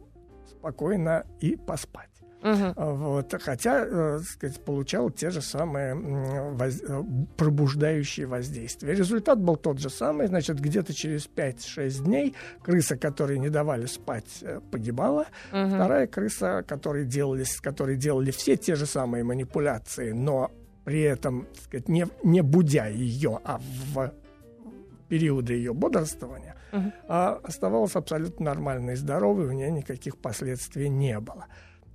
спокойно 0.47 1.25
и 1.41 1.57
поспать. 1.57 2.14
Угу. 2.45 2.75
Вот, 2.77 3.35
хотя, 3.41 3.87
э, 3.87 4.19
сказать, 4.21 4.63
получал 4.63 5.11
те 5.11 5.31
же 5.31 5.41
самые 5.41 5.95
воз... 5.95 6.83
Э, 6.87 7.03
пробуждающие 7.39 8.27
воздействия. 8.27 8.95
Результат 8.95 9.41
был 9.41 9.57
тот 9.57 9.79
же 9.79 9.89
самый. 9.89 10.27
Значит, 10.27 10.61
где-то 10.61 10.93
через 10.93 11.27
5-6 11.27 12.05
дней 12.05 12.35
крыса, 12.63 12.99
которой 12.99 13.39
не 13.39 13.49
давали 13.49 13.87
спать, 13.87 14.43
э, 14.43 14.61
погибала. 14.71 15.27
Угу. 15.53 15.69
Вторая 15.69 16.07
крыса, 16.07 16.63
которой 16.69 17.07
делали, 17.07 17.47
которые 17.63 17.97
делали 17.97 18.31
все 18.31 18.57
те 18.57 18.75
же 18.75 18.85
самые 18.85 19.25
манипуляции, 19.25 20.13
но 20.13 20.51
при 20.85 21.01
этом, 21.01 21.49
сказать, 21.65 21.89
не, 21.89 22.07
не 22.23 22.43
будя 22.43 22.89
ее, 22.89 23.41
а 23.43 23.59
в 23.95 24.13
периоды 25.09 25.55
ее 25.55 25.73
бодрствования, 25.73 26.57
uh 26.73 26.93
а 27.09 27.41
оставалась 27.43 27.95
абсолютно 27.95 28.47
нормальной 28.47 28.95
и 28.95 28.97
здоровой, 28.97 29.47
у 29.47 29.53
нее 29.53 29.71
никаких 29.71 30.19
последствий 30.19 30.89
не 30.89 31.19
было. 31.21 31.47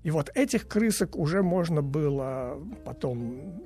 И 0.04 0.12
вот 0.12 0.32
этих 0.34 0.68
крысок 0.68 1.16
уже 1.16 1.44
можно 1.44 1.82
было 1.82 2.58
потом 2.86 3.62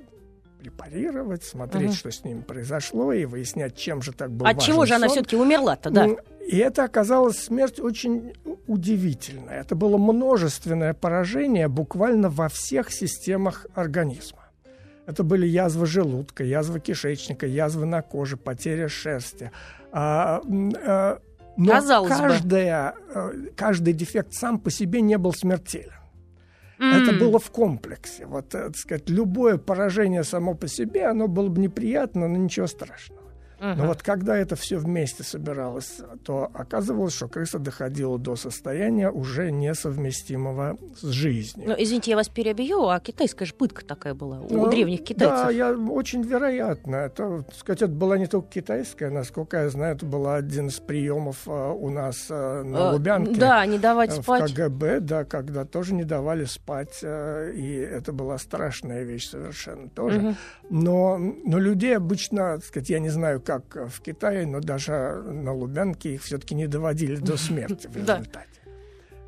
препарировать, 0.58 1.44
смотреть, 1.44 1.90
угу. 1.90 1.96
что 1.96 2.10
с 2.10 2.24
ними 2.24 2.40
произошло, 2.40 3.12
и 3.12 3.26
выяснять, 3.26 3.76
чем 3.76 4.00
же 4.00 4.12
так 4.12 4.30
был 4.30 4.46
От 4.46 4.60
чего 4.60 4.86
же 4.86 4.94
сон. 4.94 5.02
она 5.02 5.08
все-таки 5.08 5.36
умерла-то, 5.36 5.90
да? 5.90 6.08
И 6.46 6.56
это 6.56 6.84
оказалось 6.84 7.38
смерть 7.38 7.80
очень 7.80 8.34
удивительная. 8.66 9.60
Это 9.60 9.74
было 9.74 9.98
множественное 9.98 10.94
поражение 10.94 11.68
буквально 11.68 12.30
во 12.30 12.48
всех 12.48 12.90
системах 12.90 13.66
организма. 13.74 14.40
Это 15.06 15.22
были 15.22 15.46
язвы 15.46 15.86
желудка, 15.86 16.44
язвы 16.44 16.80
кишечника, 16.80 17.46
язвы 17.46 17.84
на 17.84 18.00
коже, 18.00 18.38
потеря 18.38 18.88
шерсти. 18.88 19.50
А, 19.92 20.40
а, 20.86 21.18
но 21.56 21.72
Казалось 21.72 22.10
каждая, 22.10 22.92
бы. 22.92 22.98
Э, 23.14 23.32
каждый 23.54 23.92
дефект 23.92 24.32
сам 24.32 24.58
по 24.58 24.70
себе 24.70 25.02
не 25.02 25.18
был 25.18 25.32
смертелен. 25.32 25.92
Mm. 26.78 27.02
Это 27.02 27.12
было 27.12 27.38
в 27.38 27.50
комплексе. 27.50 28.26
Вот, 28.26 28.48
так 28.48 28.76
сказать, 28.76 29.08
любое 29.08 29.58
поражение 29.58 30.24
само 30.24 30.54
по 30.54 30.68
себе, 30.68 31.06
оно 31.06 31.28
было 31.28 31.48
бы 31.48 31.60
неприятно, 31.60 32.28
но 32.28 32.36
ничего 32.36 32.66
страшного. 32.66 33.23
Uh-huh. 33.60 33.74
Но 33.76 33.86
вот 33.86 34.02
когда 34.02 34.36
это 34.36 34.56
все 34.56 34.78
вместе 34.78 35.22
собиралось, 35.22 36.00
то 36.24 36.50
оказывалось, 36.52 37.14
что 37.14 37.28
крыса 37.28 37.58
доходила 37.58 38.18
до 38.18 38.36
состояния 38.36 39.10
уже 39.10 39.50
несовместимого 39.50 40.76
с 40.96 41.06
жизнью. 41.06 41.68
Ну, 41.68 41.74
извините, 41.78 42.10
я 42.12 42.16
вас 42.16 42.28
перебью, 42.28 42.88
а 42.88 43.00
китайская 43.00 43.44
же 43.44 43.54
пытка 43.54 43.84
такая 43.84 44.14
была 44.14 44.40
у 44.40 44.52
ну, 44.52 44.70
древних 44.70 45.04
китайцев. 45.04 45.46
Да, 45.46 45.50
я, 45.50 45.72
очень 45.72 46.22
вероятно. 46.22 46.96
Это, 46.96 47.42
так 47.42 47.54
сказать, 47.54 47.82
это 47.82 47.92
была 47.92 48.18
не 48.18 48.26
только 48.26 48.48
китайская, 48.48 49.10
насколько 49.10 49.58
я 49.58 49.70
знаю, 49.70 49.96
это 49.96 50.06
был 50.06 50.28
один 50.28 50.68
из 50.68 50.80
приемов 50.80 51.42
а, 51.46 51.72
у 51.72 51.90
нас 51.90 52.26
а, 52.30 52.62
на 52.62 52.90
а, 52.90 52.92
Лубянке. 52.92 53.36
Да, 53.36 53.64
не 53.66 53.78
давать 53.78 54.10
в 54.10 54.22
спать. 54.22 54.50
В 54.50 54.54
КГБ, 54.54 55.00
да, 55.00 55.24
когда 55.24 55.64
тоже 55.64 55.94
не 55.94 56.04
давали 56.04 56.44
спать, 56.44 57.00
а, 57.02 57.50
и 57.50 57.74
это 57.74 58.12
была 58.12 58.38
страшная 58.38 59.04
вещь 59.04 59.28
совершенно 59.28 59.88
тоже. 59.88 60.18
Uh-huh. 60.20 60.34
Но, 60.70 61.18
но 61.18 61.58
людей 61.58 61.96
обычно, 61.96 62.56
так 62.56 62.64
сказать, 62.64 62.90
я 62.90 62.98
не 62.98 63.10
знаю, 63.10 63.40
как 63.44 63.76
в 63.90 64.00
Китае, 64.00 64.46
но 64.46 64.60
даже 64.60 65.22
на 65.22 65.52
Лубянке 65.52 66.14
их 66.14 66.22
все-таки 66.22 66.54
не 66.54 66.66
доводили 66.66 67.16
до 67.16 67.36
смерти 67.36 67.86
в 67.86 67.96
результате. 67.96 68.48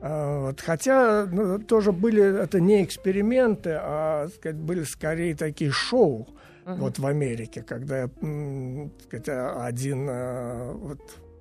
А, 0.01 0.47
вот. 0.47 0.61
Хотя 0.61 1.27
ну, 1.27 1.59
тоже 1.59 1.93
были 1.93 2.23
это 2.43 2.61
не 2.61 2.85
эксперименты, 2.85 3.77
а 3.81 4.29
сказать, 4.35 4.57
были 4.57 4.85
скорее 4.85 5.35
такие 5.35 5.71
шоу 5.71 6.29
uh-huh. 6.65 6.77
вот 6.77 6.99
в 6.99 7.07
Америке, 7.07 7.63
когда 7.63 8.09
сказать, 9.05 9.29
один 9.29 10.07
а, 10.09 10.73
вот, 10.73 11.01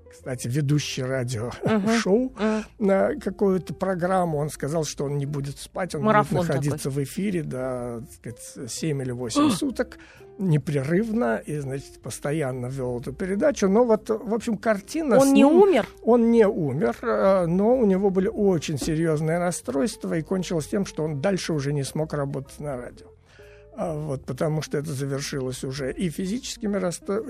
кстати, 0.10 0.48
ведущий 0.48 1.04
радио-шоу 1.04 2.30
uh-huh. 2.30 2.40
uh-huh. 2.40 2.64
на 2.80 3.16
какую-то 3.20 3.74
программу. 3.74 4.38
Он 4.38 4.50
сказал, 4.50 4.86
что 4.86 5.06
он 5.06 5.18
не 5.18 5.26
будет 5.26 5.58
спать, 5.58 5.94
он 5.94 6.04
Марафон 6.04 6.38
будет 6.38 6.48
находиться 6.48 6.90
такой. 6.90 7.04
в 7.04 7.08
эфире 7.08 7.44
до 7.44 8.04
сказать, 8.14 8.72
7 8.72 9.02
или 9.02 9.12
8 9.12 9.42
uh-huh. 9.42 9.50
суток 9.52 9.98
непрерывно 10.38 11.38
и, 11.38 11.58
значит, 11.60 12.00
постоянно 12.02 12.68
вел 12.68 13.00
эту 13.00 13.14
передачу. 13.14 13.68
Но 13.68 13.84
вот, 13.84 14.10
в 14.10 14.34
общем, 14.34 14.58
картина... 14.58 15.18
Он 15.18 15.34
не 15.34 15.44
ним, 15.44 15.62
умер? 15.62 15.88
Он 16.04 16.32
не 16.32 16.48
умер, 16.48 16.98
э, 17.02 17.46
но 17.46 17.78
у 17.78 17.86
него 17.86 18.10
были 18.10 18.28
очень 18.28 18.78
серьезные 18.78 19.40
расстройства, 19.40 20.14
и 20.14 20.22
кончилось 20.22 20.68
тем, 20.68 20.86
что 20.86 21.04
он 21.04 21.22
дальше 21.22 21.54
уже 21.54 21.74
не 21.74 21.84
смог 21.84 22.14
работать 22.14 22.60
на 22.60 22.78
радио. 22.78 23.08
А 23.78 23.94
вот, 23.94 24.26
потому 24.26 24.62
что 24.62 24.78
это 24.78 24.94
завершилось 24.94 25.64
уже 25.66 25.92
и 25.92 26.10
физическими 26.10 26.78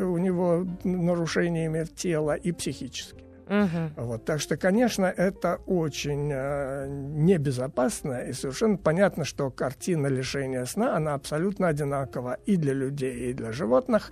у 0.04 0.18
него 0.18 0.68
нарушениями 0.84 1.86
тела, 1.96 2.36
и 2.36 2.52
психическими. 2.52 3.25
Угу. 3.48 4.06
Вот, 4.06 4.26
так 4.26 4.40
что, 4.40 4.58
конечно, 4.58 5.06
это 5.06 5.60
очень 5.68 6.32
э, 6.34 6.88
небезопасно, 6.88 8.24
и 8.24 8.34
совершенно 8.34 8.78
понятно, 8.78 9.24
что 9.24 9.52
картина 9.52 10.08
лишения 10.08 10.66
сна, 10.66 10.98
она 10.98 11.14
абсолютно 11.14 11.68
одинакова 11.68 12.40
и 12.46 12.58
для 12.58 12.74
людей, 12.74 13.30
и 13.30 13.34
для 13.34 13.52
животных. 13.52 14.12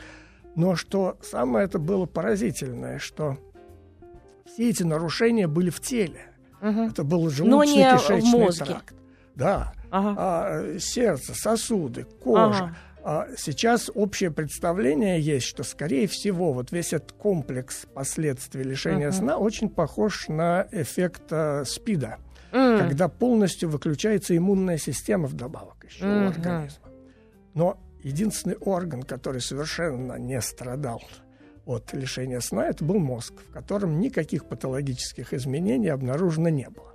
Но 0.55 0.75
что 0.75 1.17
самое 1.21 1.65
это 1.65 1.79
было 1.79 2.05
поразительное, 2.05 2.99
что 2.99 3.37
все 4.45 4.69
эти 4.69 4.83
нарушения 4.83 5.47
были 5.47 5.71
в 5.71 5.79
теле. 5.81 6.27
Угу. 6.61 6.81
Это 6.91 7.03
был 7.03 7.27
желудочно-кишечный 7.27 8.51
тракт. 8.57 8.93
Да. 9.35 9.73
Ага. 9.89 10.15
А, 10.17 10.79
сердце, 10.79 11.33
сосуды, 11.35 12.03
кожа. 12.03 12.65
Ага. 12.65 12.75
А 13.05 13.27
сейчас 13.36 13.91
общее 13.93 14.31
представление 14.31 15.19
есть, 15.19 15.45
что, 15.45 15.63
скорее 15.63 16.07
всего, 16.07 16.53
вот 16.53 16.72
весь 16.72 16.93
этот 16.93 17.12
комплекс 17.12 17.86
последствий 17.93 18.63
лишения 18.63 19.10
uh-huh. 19.10 19.17
сна 19.19 19.38
очень 19.38 19.69
похож 19.69 20.29
на 20.29 20.67
эффект 20.72 21.24
э, 21.31 21.65
СПИДа, 21.65 22.19
uh-huh. 22.53 22.79
когда 22.79 23.10
полностью 23.10 23.69
выключается 23.69 24.38
иммунная 24.38 24.77
система 24.77 25.27
вдобавок 25.27 25.83
еще 25.83 26.05
uh-huh. 26.05 26.25
у 26.25 26.29
организма. 26.29 26.88
Но 27.53 27.77
единственный 28.03 28.55
орган, 28.55 29.03
который 29.03 29.41
совершенно 29.41 30.13
не 30.13 30.39
страдал 30.39 31.03
от 31.65 31.91
лишения 31.91 32.39
сна, 32.39 32.67
это 32.67 32.86
был 32.86 33.00
мозг, 33.00 33.33
в 33.50 33.51
котором 33.51 34.00
никаких 34.00 34.45
патологических 34.45 35.33
изменений 35.33 35.89
обнаружено 35.89 36.48
не 36.48 36.69
было. 36.69 36.93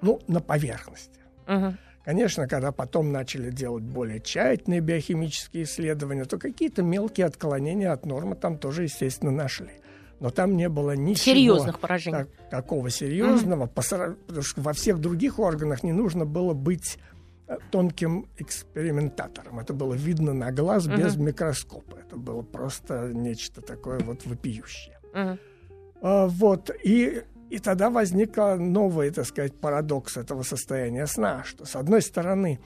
Ну, 0.00 0.22
на 0.26 0.40
поверхности. 0.40 1.20
Uh-huh. 1.46 1.74
Конечно, 2.06 2.46
когда 2.46 2.70
потом 2.70 3.10
начали 3.10 3.50
делать 3.50 3.82
более 3.82 4.20
тщательные 4.20 4.78
биохимические 4.78 5.64
исследования, 5.64 6.24
то 6.24 6.38
какие-то 6.38 6.84
мелкие 6.84 7.26
отклонения 7.26 7.90
от 7.90 8.06
нормы 8.06 8.36
там 8.36 8.58
тоже, 8.58 8.84
естественно, 8.84 9.32
нашли. 9.32 9.72
Но 10.20 10.30
там 10.30 10.56
не 10.56 10.68
было 10.68 10.92
ничего 10.92 11.34
серьезных 11.34 11.80
поражений. 11.80 12.18
Так, 12.18 12.28
такого 12.48 12.90
серьезного, 12.90 13.64
mm-hmm. 13.64 14.14
потому 14.28 14.42
что 14.42 14.60
во 14.60 14.72
всех 14.72 15.00
других 15.00 15.40
органах 15.40 15.82
не 15.82 15.92
нужно 15.92 16.24
было 16.24 16.54
быть 16.54 16.96
э, 17.48 17.56
тонким 17.72 18.28
экспериментатором. 18.38 19.58
Это 19.58 19.74
было 19.74 19.94
видно 19.94 20.32
на 20.32 20.52
глаз 20.52 20.86
mm-hmm. 20.86 20.96
без 20.96 21.16
микроскопа. 21.16 21.96
Это 21.98 22.16
было 22.16 22.42
просто 22.42 23.10
нечто 23.12 23.62
такое 23.62 23.98
вот 23.98 24.24
вопиющее. 24.24 25.00
Mm-hmm. 25.12 25.38
А, 26.02 26.26
вот. 26.28 26.70
И 26.84 27.24
и 27.50 27.58
тогда 27.58 27.90
возник 27.90 28.36
новый, 28.36 29.10
так 29.10 29.26
сказать, 29.26 29.54
парадокс 29.54 30.16
этого 30.16 30.42
состояния 30.42 31.06
сна, 31.06 31.44
что, 31.44 31.64
с 31.64 31.76
одной 31.76 32.02
стороны, 32.02 32.58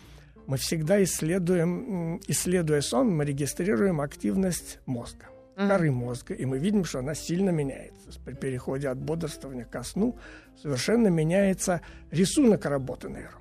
мы 0.46 0.56
всегда 0.56 1.02
исследуем, 1.02 2.20
исследуя 2.26 2.80
сон, 2.80 3.14
мы 3.14 3.25
регистрируем 3.25 4.00
активность 4.00 4.80
мозга, 4.87 5.26
mm-hmm. 5.56 5.68
коры 5.68 5.90
мозга, 5.90 6.34
и 6.34 6.44
мы 6.44 6.58
видим, 6.58 6.84
что 6.84 7.00
она 7.00 7.14
сильно 7.14 7.50
меняется. 7.50 8.18
При 8.25 8.34
переходе 8.34 8.88
от 8.88 8.99
бодрствования 8.99 9.64
ко 9.64 9.82
сну 9.82 10.18
совершенно 10.60 11.08
меняется 11.08 11.82
рисунок 12.10 12.64
работы 12.64 13.08
нейронов. 13.08 13.40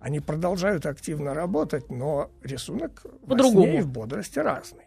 Они 0.00 0.20
продолжают 0.20 0.86
активно 0.86 1.34
работать, 1.34 1.90
но 1.90 2.30
рисунок 2.42 3.04
во 3.22 3.36
сне 3.42 3.78
и 3.78 3.80
в 3.82 3.88
бодрости 3.88 4.38
разный. 4.38 4.84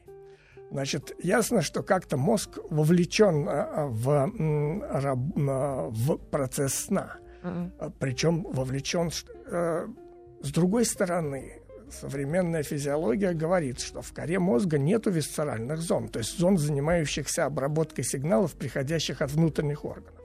Значит, 0.71 1.13
ясно, 1.21 1.61
что 1.61 1.83
как-то 1.83 2.15
мозг 2.15 2.57
вовлечен 2.69 3.47
а, 3.49 3.51
а, 3.51 3.87
в, 3.87 4.09
а, 4.09 5.89
в 5.89 6.17
процесс 6.31 6.73
сна. 6.75 7.17
Mm-hmm. 7.43 7.93
Причем 7.99 8.43
вовлечен 8.43 9.11
э, 9.47 9.87
с 10.41 10.51
другой 10.51 10.85
стороны. 10.85 11.61
Современная 11.89 12.63
физиология 12.63 13.33
говорит, 13.33 13.81
что 13.81 14.01
в 14.01 14.13
коре 14.13 14.39
мозга 14.39 14.77
нет 14.77 15.07
висцеральных 15.07 15.79
зон, 15.79 16.07
то 16.07 16.19
есть 16.19 16.39
зон, 16.39 16.57
занимающихся 16.57 17.45
обработкой 17.45 18.05
сигналов, 18.05 18.53
приходящих 18.53 19.21
от 19.21 19.31
внутренних 19.31 19.83
органов. 19.83 20.21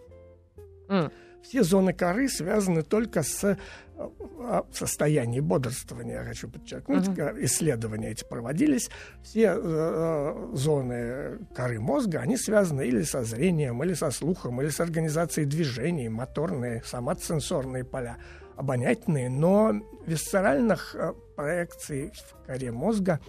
Mm. 0.89 1.11
Все 1.43 1.65
зоны 1.65 1.93
коры 1.93 2.29
связаны 2.29 2.83
только 2.83 3.25
с 3.25 3.59
а, 3.99 4.65
состоянии 4.73 5.41
бодрствования, 5.41 6.21
я 6.21 6.25
хочу 6.25 6.49
подчеркнуть, 6.49 7.09
uh-huh. 7.09 7.45
исследования 7.45 8.11
эти 8.11 8.25
проводились, 8.25 8.91
все 9.23 9.55
э, 9.55 9.61
э, 9.63 10.51
зоны 10.53 11.39
коры 11.55 11.81
мозга, 11.81 12.21
они 12.21 12.37
связаны 12.37 12.87
или 12.87 13.03
со 13.03 13.25
зрением, 13.25 13.83
или 13.83 13.95
со 13.95 14.11
слухом, 14.11 14.61
или 14.61 14.69
с 14.69 14.81
организацией 14.81 15.47
движений, 15.47 16.11
моторные, 16.11 16.83
соматосенсорные 16.85 17.85
поля, 17.85 18.19
обонятельные, 18.57 19.31
но 19.31 19.73
висцеральных 20.07 20.95
э, 20.95 21.15
проекций 21.35 22.13
в 22.13 22.47
коре 22.47 22.73
мозга 22.73 23.21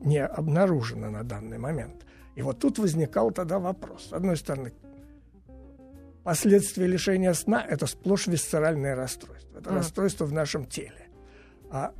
не 0.00 0.24
обнаружено 0.24 1.10
на 1.10 1.24
данный 1.24 1.58
момент. 1.58 2.04
И 2.34 2.42
вот 2.42 2.58
тут 2.58 2.78
возникал 2.78 3.30
тогда 3.30 3.58
вопрос. 3.58 4.08
С 4.08 4.12
одной 4.12 4.36
стороны, 4.36 4.72
последствия 6.24 6.86
лишения 6.86 7.34
сна– 7.34 7.64
это 7.68 7.86
сплошь 7.86 8.26
висцеральное 8.26 8.96
расстройство. 8.96 9.58
Это 9.58 9.70
mm. 9.70 9.74
расстройство 9.76 10.24
в 10.24 10.32
нашем 10.32 10.64
теле. 10.64 11.08
А 11.70 11.92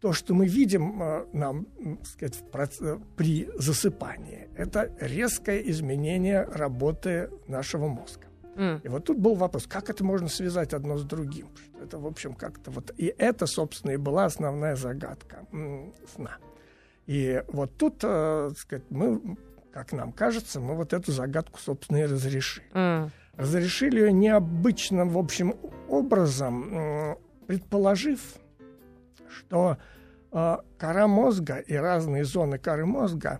то, 0.00 0.12
что 0.12 0.34
мы 0.34 0.46
видим 0.46 1.02
э, 1.02 1.26
нам, 1.32 1.66
сказать, 2.04 2.42
в, 2.52 3.00
при 3.16 3.48
засыпании, 3.56 4.48
это 4.56 4.92
резкое 5.00 5.68
изменение 5.70 6.42
работы 6.44 7.30
нашего 7.46 7.88
мозга. 7.88 8.26
Mm. 8.56 8.80
И 8.84 8.88
вот 8.88 9.04
тут 9.04 9.18
был 9.18 9.34
вопрос, 9.34 9.66
как 9.66 9.90
это 9.90 10.04
можно 10.04 10.28
связать 10.28 10.72
одно 10.72 10.96
с 10.96 11.04
другим? 11.04 11.48
Это, 11.82 11.98
в 11.98 12.06
общем, 12.06 12.34
как-то 12.34 12.70
вот... 12.70 12.92
И 12.96 13.14
это, 13.18 13.46
собственно, 13.46 13.92
и 13.92 13.96
была 13.96 14.24
основная 14.24 14.76
загадка 14.76 15.46
сна. 16.14 16.38
И 17.06 17.42
вот 17.48 17.76
тут, 17.76 18.00
э, 18.02 18.50
сказать, 18.56 18.84
мы 18.90 19.36
как 19.78 19.92
нам 19.92 20.10
кажется, 20.10 20.58
мы 20.58 20.74
вот 20.74 20.92
эту 20.92 21.12
загадку, 21.12 21.60
собственно, 21.60 21.98
и 21.98 22.02
разрешили. 22.02 22.66
Mm. 22.72 23.10
Разрешили 23.36 24.00
ее 24.00 24.12
необычным, 24.12 25.08
в 25.10 25.18
общем, 25.18 25.54
образом, 25.88 27.16
предположив, 27.46 28.20
что 29.28 29.76
э, 30.32 30.56
кора 30.78 31.06
мозга 31.06 31.58
и 31.58 31.74
разные 31.76 32.24
зоны 32.24 32.58
коры 32.58 32.86
мозга 32.86 33.38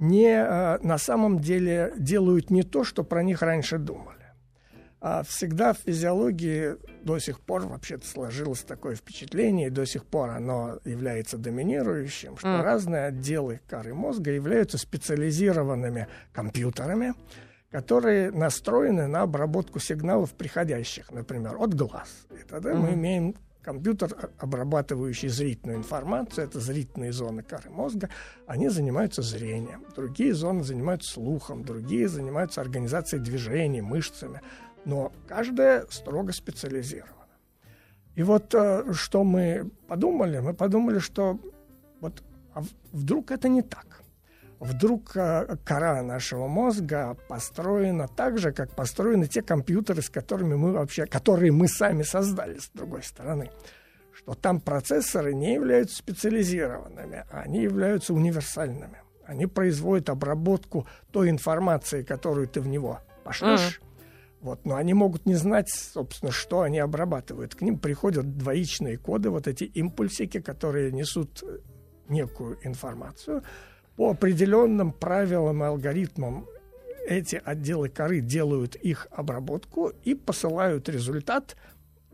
не, 0.00 0.26
э, 0.26 0.78
на 0.82 0.98
самом 0.98 1.38
деле 1.38 1.92
делают 1.96 2.50
не 2.50 2.64
то, 2.64 2.82
что 2.82 3.04
про 3.04 3.22
них 3.22 3.40
раньше 3.42 3.78
думали. 3.78 4.15
А 5.08 5.22
всегда 5.22 5.72
в 5.72 5.78
физиологии 5.78 6.74
до 7.04 7.20
сих 7.20 7.38
пор 7.38 7.64
вообще-то 7.68 8.04
сложилось 8.04 8.62
такое 8.62 8.96
впечатление, 8.96 9.68
и 9.68 9.70
до 9.70 9.86
сих 9.86 10.04
пор 10.04 10.30
оно 10.30 10.80
является 10.84 11.38
доминирующим, 11.38 12.36
что 12.36 12.48
mm. 12.48 12.62
разные 12.62 13.04
отделы 13.04 13.60
коры 13.68 13.94
мозга 13.94 14.32
являются 14.32 14.78
специализированными 14.78 16.08
компьютерами, 16.32 17.14
которые 17.70 18.32
настроены 18.32 19.06
на 19.06 19.22
обработку 19.22 19.78
сигналов 19.78 20.32
приходящих, 20.32 21.12
например, 21.12 21.54
от 21.56 21.72
глаз. 21.74 22.26
И 22.32 22.42
тогда 22.42 22.72
mm-hmm. 22.72 22.76
мы 22.76 22.94
имеем 22.94 23.36
компьютер, 23.62 24.30
обрабатывающий 24.38 25.28
зрительную 25.28 25.78
информацию, 25.78 26.46
это 26.46 26.58
зрительные 26.58 27.12
зоны 27.12 27.44
коры 27.44 27.70
мозга, 27.70 28.08
они 28.48 28.70
занимаются 28.70 29.22
зрением. 29.22 29.84
Другие 29.94 30.34
зоны 30.34 30.64
занимаются 30.64 31.12
слухом, 31.12 31.64
другие 31.64 32.08
занимаются 32.08 32.60
организацией 32.60 33.22
движений, 33.22 33.82
мышцами 33.82 34.40
но 34.86 35.12
каждая 35.26 35.84
строго 35.90 36.32
специализирована. 36.32 37.12
И 38.14 38.22
вот 38.22 38.54
э, 38.54 38.92
что 38.94 39.24
мы 39.24 39.68
подумали, 39.88 40.38
мы 40.38 40.54
подумали, 40.54 41.00
что 41.00 41.38
вот 42.00 42.22
а 42.54 42.62
вдруг 42.92 43.32
это 43.32 43.48
не 43.48 43.60
так. 43.60 44.00
Вдруг 44.60 45.14
э, 45.16 45.56
кора 45.64 46.02
нашего 46.02 46.46
мозга 46.46 47.16
построена 47.28 48.08
так 48.08 48.38
же, 48.38 48.52
как 48.52 48.74
построены 48.74 49.26
те 49.26 49.42
компьютеры, 49.42 50.00
с 50.00 50.08
которыми 50.08 50.54
мы 50.54 50.72
вообще, 50.72 51.04
которые 51.04 51.52
мы 51.52 51.68
сами 51.68 52.02
создали, 52.04 52.58
с 52.58 52.70
другой 52.72 53.02
стороны. 53.02 53.50
Что 54.12 54.34
там 54.34 54.60
процессоры 54.60 55.34
не 55.34 55.54
являются 55.54 55.98
специализированными, 55.98 57.26
а 57.30 57.40
они 57.40 57.60
являются 57.60 58.14
универсальными. 58.14 59.02
Они 59.26 59.46
производят 59.46 60.08
обработку 60.08 60.86
той 61.10 61.28
информации, 61.28 62.04
которую 62.04 62.46
ты 62.46 62.60
в 62.60 62.68
него 62.68 63.00
пошлешь, 63.24 63.80
вот, 64.40 64.64
но 64.64 64.76
они 64.76 64.94
могут 64.94 65.26
не 65.26 65.34
знать, 65.34 65.70
собственно, 65.70 66.30
что 66.30 66.60
они 66.60 66.78
обрабатывают. 66.78 67.54
К 67.54 67.62
ним 67.62 67.78
приходят 67.78 68.36
двоичные 68.36 68.98
коды, 68.98 69.30
вот 69.30 69.46
эти 69.46 69.64
импульсики, 69.64 70.40
которые 70.40 70.92
несут 70.92 71.42
э, 71.42 71.58
некую 72.08 72.58
информацию. 72.62 73.42
По 73.96 74.10
определенным 74.10 74.92
правилам 74.92 75.62
и 75.62 75.66
алгоритмам 75.66 76.46
эти 77.06 77.40
отделы 77.42 77.88
коры 77.88 78.20
делают 78.20 78.76
их 78.76 79.06
обработку 79.10 79.92
и 80.04 80.14
посылают 80.14 80.88
результат 80.88 81.56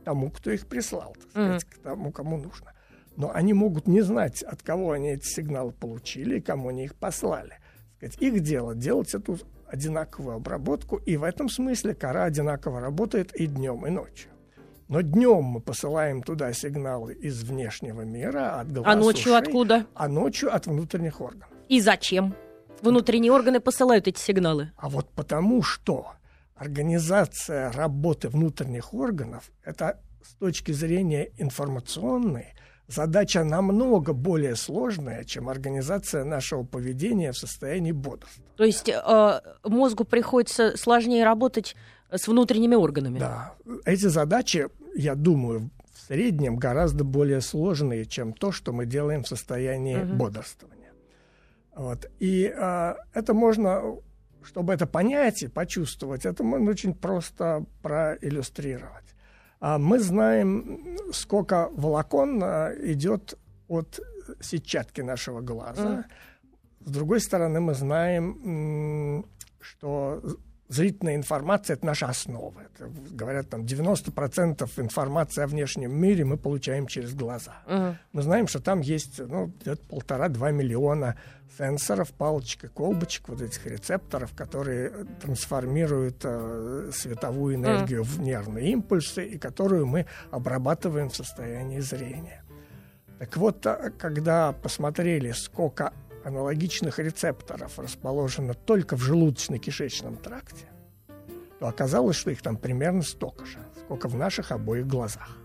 тому, 0.05 0.31
кто 0.31 0.51
их 0.51 0.67
прислал, 0.67 1.15
так 1.15 1.31
сказать, 1.31 1.63
mm-hmm. 1.63 1.75
к 1.75 1.83
тому, 1.83 2.13
кому 2.13 2.37
нужно. 2.37 2.73
Но 3.17 3.31
они 3.33 3.53
могут 3.53 3.87
не 3.87 4.01
знать, 4.03 4.43
от 4.43 4.63
кого 4.63 4.93
они 4.93 5.11
эти 5.11 5.27
сигналы 5.27 5.73
получили 5.73 6.39
и 6.39 6.41
кому 6.41 6.69
они 6.69 6.85
их 6.85 6.95
послали. 6.95 7.59
Сказать, 7.97 8.21
их 8.21 8.41
дело 8.41 8.75
делать 8.75 9.15
эту 9.15 9.39
одинаковую 9.73 10.37
обработку, 10.37 10.97
и 10.97 11.17
в 11.17 11.25
этом 11.25 11.49
смысле 11.49 11.95
кора 11.95 12.25
одинаково 12.25 12.81
работает 12.81 13.35
и 13.35 13.47
днем, 13.47 13.87
и 13.87 13.91
ночью. 13.91 14.31
Но 14.89 15.01
днем 15.01 15.45
мы 15.45 15.61
посылаем 15.61 16.23
туда 16.23 16.53
сигналы 16.53 17.15
из 17.15 17.43
внешнего 17.43 18.03
мира, 18.03 18.61
от 18.61 18.71
глаз, 18.71 18.87
А 18.87 18.95
ночью 18.95 19.33
ушей, 19.33 19.39
откуда? 19.39 19.87
А 19.95 20.09
ночью 20.09 20.55
от 20.55 20.67
внутренних 20.67 21.23
органов. 21.23 21.49
И 21.69 21.81
зачем? 21.81 22.35
Внутренние 22.83 23.33
органы 23.33 23.61
посылают 23.61 24.07
эти 24.07 24.21
сигналы. 24.21 24.73
А 24.77 24.91
вот 24.91 25.09
потому 25.15 25.63
что 25.63 26.13
организация 26.55 27.73
работы 27.73 28.29
внутренних 28.29 28.93
органов– 28.93 29.51
это 29.65 30.01
с 30.23 30.35
точки 30.35 30.73
зрения 30.73 31.31
информационной 31.39 32.55
задача 32.93 33.45
намного 33.45 34.13
более 34.13 34.57
сложная, 34.57 35.25
чем 35.25 35.49
организация 35.49 36.25
нашего 36.25 36.65
поведения 36.65 37.33
в 37.33 37.39
состоянии 37.39 37.93
бодрства. 37.93 38.45
То 38.57 38.65
есть 38.65 38.89
э, 38.89 39.41
мозгу 39.65 40.05
приходится 40.05 40.77
сложнее 40.77 41.25
работать 41.25 41.77
с 42.11 42.29
внутренними 42.29 42.75
органами? 42.75 43.19
Да. 43.19 43.55
Эти 43.85 44.07
задачи, 44.07 44.69
я 44.95 45.15
думаю, 45.15 45.71
в 45.93 46.01
среднем 46.07 46.57
гораздо 46.57 47.05
более 47.05 47.41
сложные, 47.41 48.05
чем 48.05 48.33
то, 48.33 48.53
что 48.53 48.73
мы 48.73 48.87
делаем 48.87 49.23
в 49.23 49.29
состоянии 49.29 49.97
угу. 49.97 50.15
бодрствования. 50.15 50.93
Вот. 51.75 52.11
И 52.19 52.53
э, 52.55 52.95
это 53.15 53.35
можно, 53.35 53.83
чтобы 54.43 54.75
это 54.75 54.87
понять 54.87 55.43
и 55.43 55.49
почувствовать, 55.49 56.27
это 56.27 56.45
можно 56.45 56.71
очень 56.71 56.95
просто 56.95 57.65
проиллюстрировать. 57.83 59.12
А 59.63 59.79
мы 59.79 60.01
знаем, 60.01 60.99
сколько 61.13 61.69
волокон 61.73 62.43
а, 62.43 62.73
идет 62.83 63.39
от 63.69 64.01
сетчатки 64.41 65.03
нашего 65.03 65.41
глаза. 65.41 65.83
Mm. 65.83 66.05
С 66.85 66.91
другой 66.91 67.21
стороны, 67.21 67.61
мы 67.61 67.75
знаем, 67.75 69.25
что 69.61 70.21
зрительная 70.73 71.17
информация– 71.17 71.75
это 71.77 71.87
наша 71.87 72.07
основа. 72.07 72.63
Это, 72.63 72.91
говорят, 73.11 73.51
там 73.51 73.63
90% 73.63 74.69
информации 74.77 75.43
о 75.43 75.47
внешнем 75.47 75.95
мире 75.95 76.25
мы 76.25 76.37
получаем 76.37 76.87
через 76.87 77.15
глаза. 77.15 77.63
Uh-huh. 77.67 77.97
Мы 78.13 78.23
знаем, 78.23 78.49
что 78.49 78.61
там 78.61 78.81
есть 78.81 79.19
ну, 79.19 79.53
полтора-два 79.89 80.51
миллиона 80.51 81.17
сенсоров, 81.59 82.13
палочек 82.13 82.65
и 82.65 82.69
колбочек, 82.69 83.29
вот 83.29 83.43
этих 83.43 83.67
рецепторов, 83.67 84.35
которые 84.35 84.91
трансформируют 85.21 86.23
э, 86.25 86.91
световую 86.95 87.57
энергию 87.57 88.03
uh-huh. 88.03 88.05
в 88.05 88.21
нервные 88.21 88.73
импульсы 88.73 89.27
и 89.27 89.39
которую 89.39 89.87
мы 89.87 90.07
обрабатываем 90.31 91.11
в 91.11 91.17
состоянии 91.17 91.81
зрения. 91.81 92.43
Так 93.23 93.37
вот, 93.37 93.65
а, 93.67 93.93
когда 93.99 94.53
посмотрели, 94.53 95.31
сколько 95.31 95.93
аналогичных 96.25 96.99
рецепторов 96.99 97.79
расположено 97.79 98.55
только 98.55 98.97
в 98.97 99.03
желудочно-кишечном 99.03 100.17
тракте, 100.17 100.67
то 101.59 101.69
оказалось, 101.69 102.17
что 102.17 102.31
их 102.31 102.43
там 102.43 102.57
примерно 102.57 103.03
столько 103.03 103.45
же, 103.45 103.59
сколько 103.85 104.09
в 104.09 104.17
наших 104.17 104.53
обоих 104.53 104.87
глазах. 104.87 105.39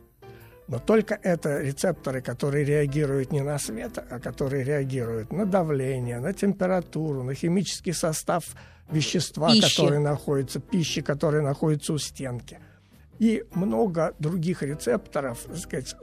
Но 0.67 0.79
только 0.79 1.17
это 1.23 1.61
рецепторы, 1.61 2.21
которые 2.21 2.65
реагируют 2.65 3.31
не 3.31 3.41
на 3.41 3.57
свет, 3.57 3.97
а 3.97 4.19
которые 4.19 4.63
реагируют 4.63 5.31
на 5.31 5.45
давление, 5.45 6.19
на 6.19 6.33
температуру, 6.33 7.23
на 7.23 7.33
химический 7.33 7.93
состав 7.93 8.43
вещества, 8.91 9.49
пищи. 9.49 9.61
которые 9.61 9.99
находятся, 9.99 10.59
пищи, 10.59 11.01
которые 11.01 11.41
находятся 11.41 11.93
у 11.93 11.97
стенки. 11.97 12.59
И 13.17 13.45
много 13.53 14.13
других 14.19 14.61
рецепторов, 14.61 15.39
так 15.47 15.57
сказать, 15.57 15.95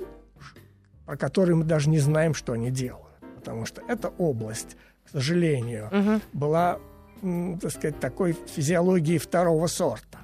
про 1.04 1.16
которые 1.16 1.56
мы 1.56 1.64
даже 1.64 1.90
не 1.90 1.98
знаем, 1.98 2.32
что 2.32 2.54
они 2.54 2.70
делают 2.70 3.03
потому 3.44 3.66
что 3.66 3.83
эта 3.87 4.09
область, 4.09 4.76
к 5.04 5.11
сожалению, 5.11 5.88
угу. 5.92 6.20
была, 6.33 6.80
так 7.61 7.70
сказать, 7.70 8.00
такой 8.00 8.33
физиологией 8.33 9.18
второго 9.18 9.66
сорта. 9.66 10.18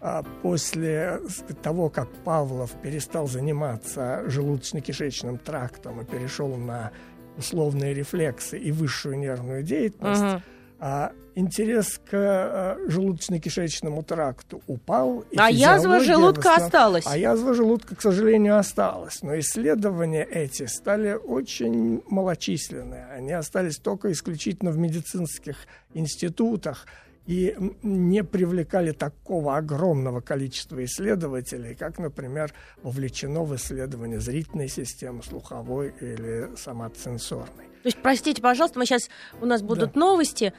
А 0.00 0.22
после 0.42 1.20
того, 1.62 1.88
как 1.88 2.08
Павлов 2.24 2.70
перестал 2.82 3.26
заниматься 3.26 4.22
желудочно-кишечным 4.26 5.38
трактом 5.38 6.00
и 6.00 6.04
перешел 6.04 6.56
на 6.56 6.92
условные 7.36 7.94
рефлексы 7.94 8.58
и 8.58 8.70
высшую 8.70 9.18
нервную 9.18 9.62
деятельность, 9.62 10.22
угу 10.22 10.42
а 10.84 11.12
интерес 11.36 12.00
к 12.04 12.12
а, 12.12 12.76
желудочно-кишечному 12.88 14.02
тракту 14.02 14.62
упал. 14.66 15.24
а 15.36 15.48
язва 15.48 16.00
желудка 16.00 16.48
восстав... 16.48 16.64
осталась. 16.64 17.04
А 17.06 17.16
язва 17.16 17.54
желудка, 17.54 17.94
к 17.94 18.02
сожалению, 18.02 18.58
осталась. 18.58 19.22
Но 19.22 19.38
исследования 19.38 20.24
эти 20.24 20.66
стали 20.66 21.12
очень 21.12 22.02
малочисленные. 22.08 23.06
Они 23.12 23.30
остались 23.30 23.76
только 23.76 24.10
исключительно 24.10 24.72
в 24.72 24.78
медицинских 24.78 25.68
институтах 25.94 26.86
и 27.26 27.56
не 27.82 28.24
привлекали 28.24 28.92
такого 28.92 29.56
огромного 29.56 30.20
количества 30.20 30.84
исследователей, 30.84 31.74
как, 31.74 31.98
например, 31.98 32.52
вовлечено 32.82 33.44
в 33.44 33.54
исследование 33.54 34.20
зрительной 34.20 34.68
системы, 34.68 35.22
слуховой 35.22 35.94
или 36.00 36.50
соматосенсорной. 36.56 37.66
То 37.82 37.86
есть, 37.86 37.98
простите, 38.02 38.42
пожалуйста, 38.42 38.78
мы 38.78 38.86
сейчас 38.86 39.08
у 39.40 39.46
нас 39.46 39.62
будут 39.62 39.92
да. 39.92 40.00
новости. 40.00 40.52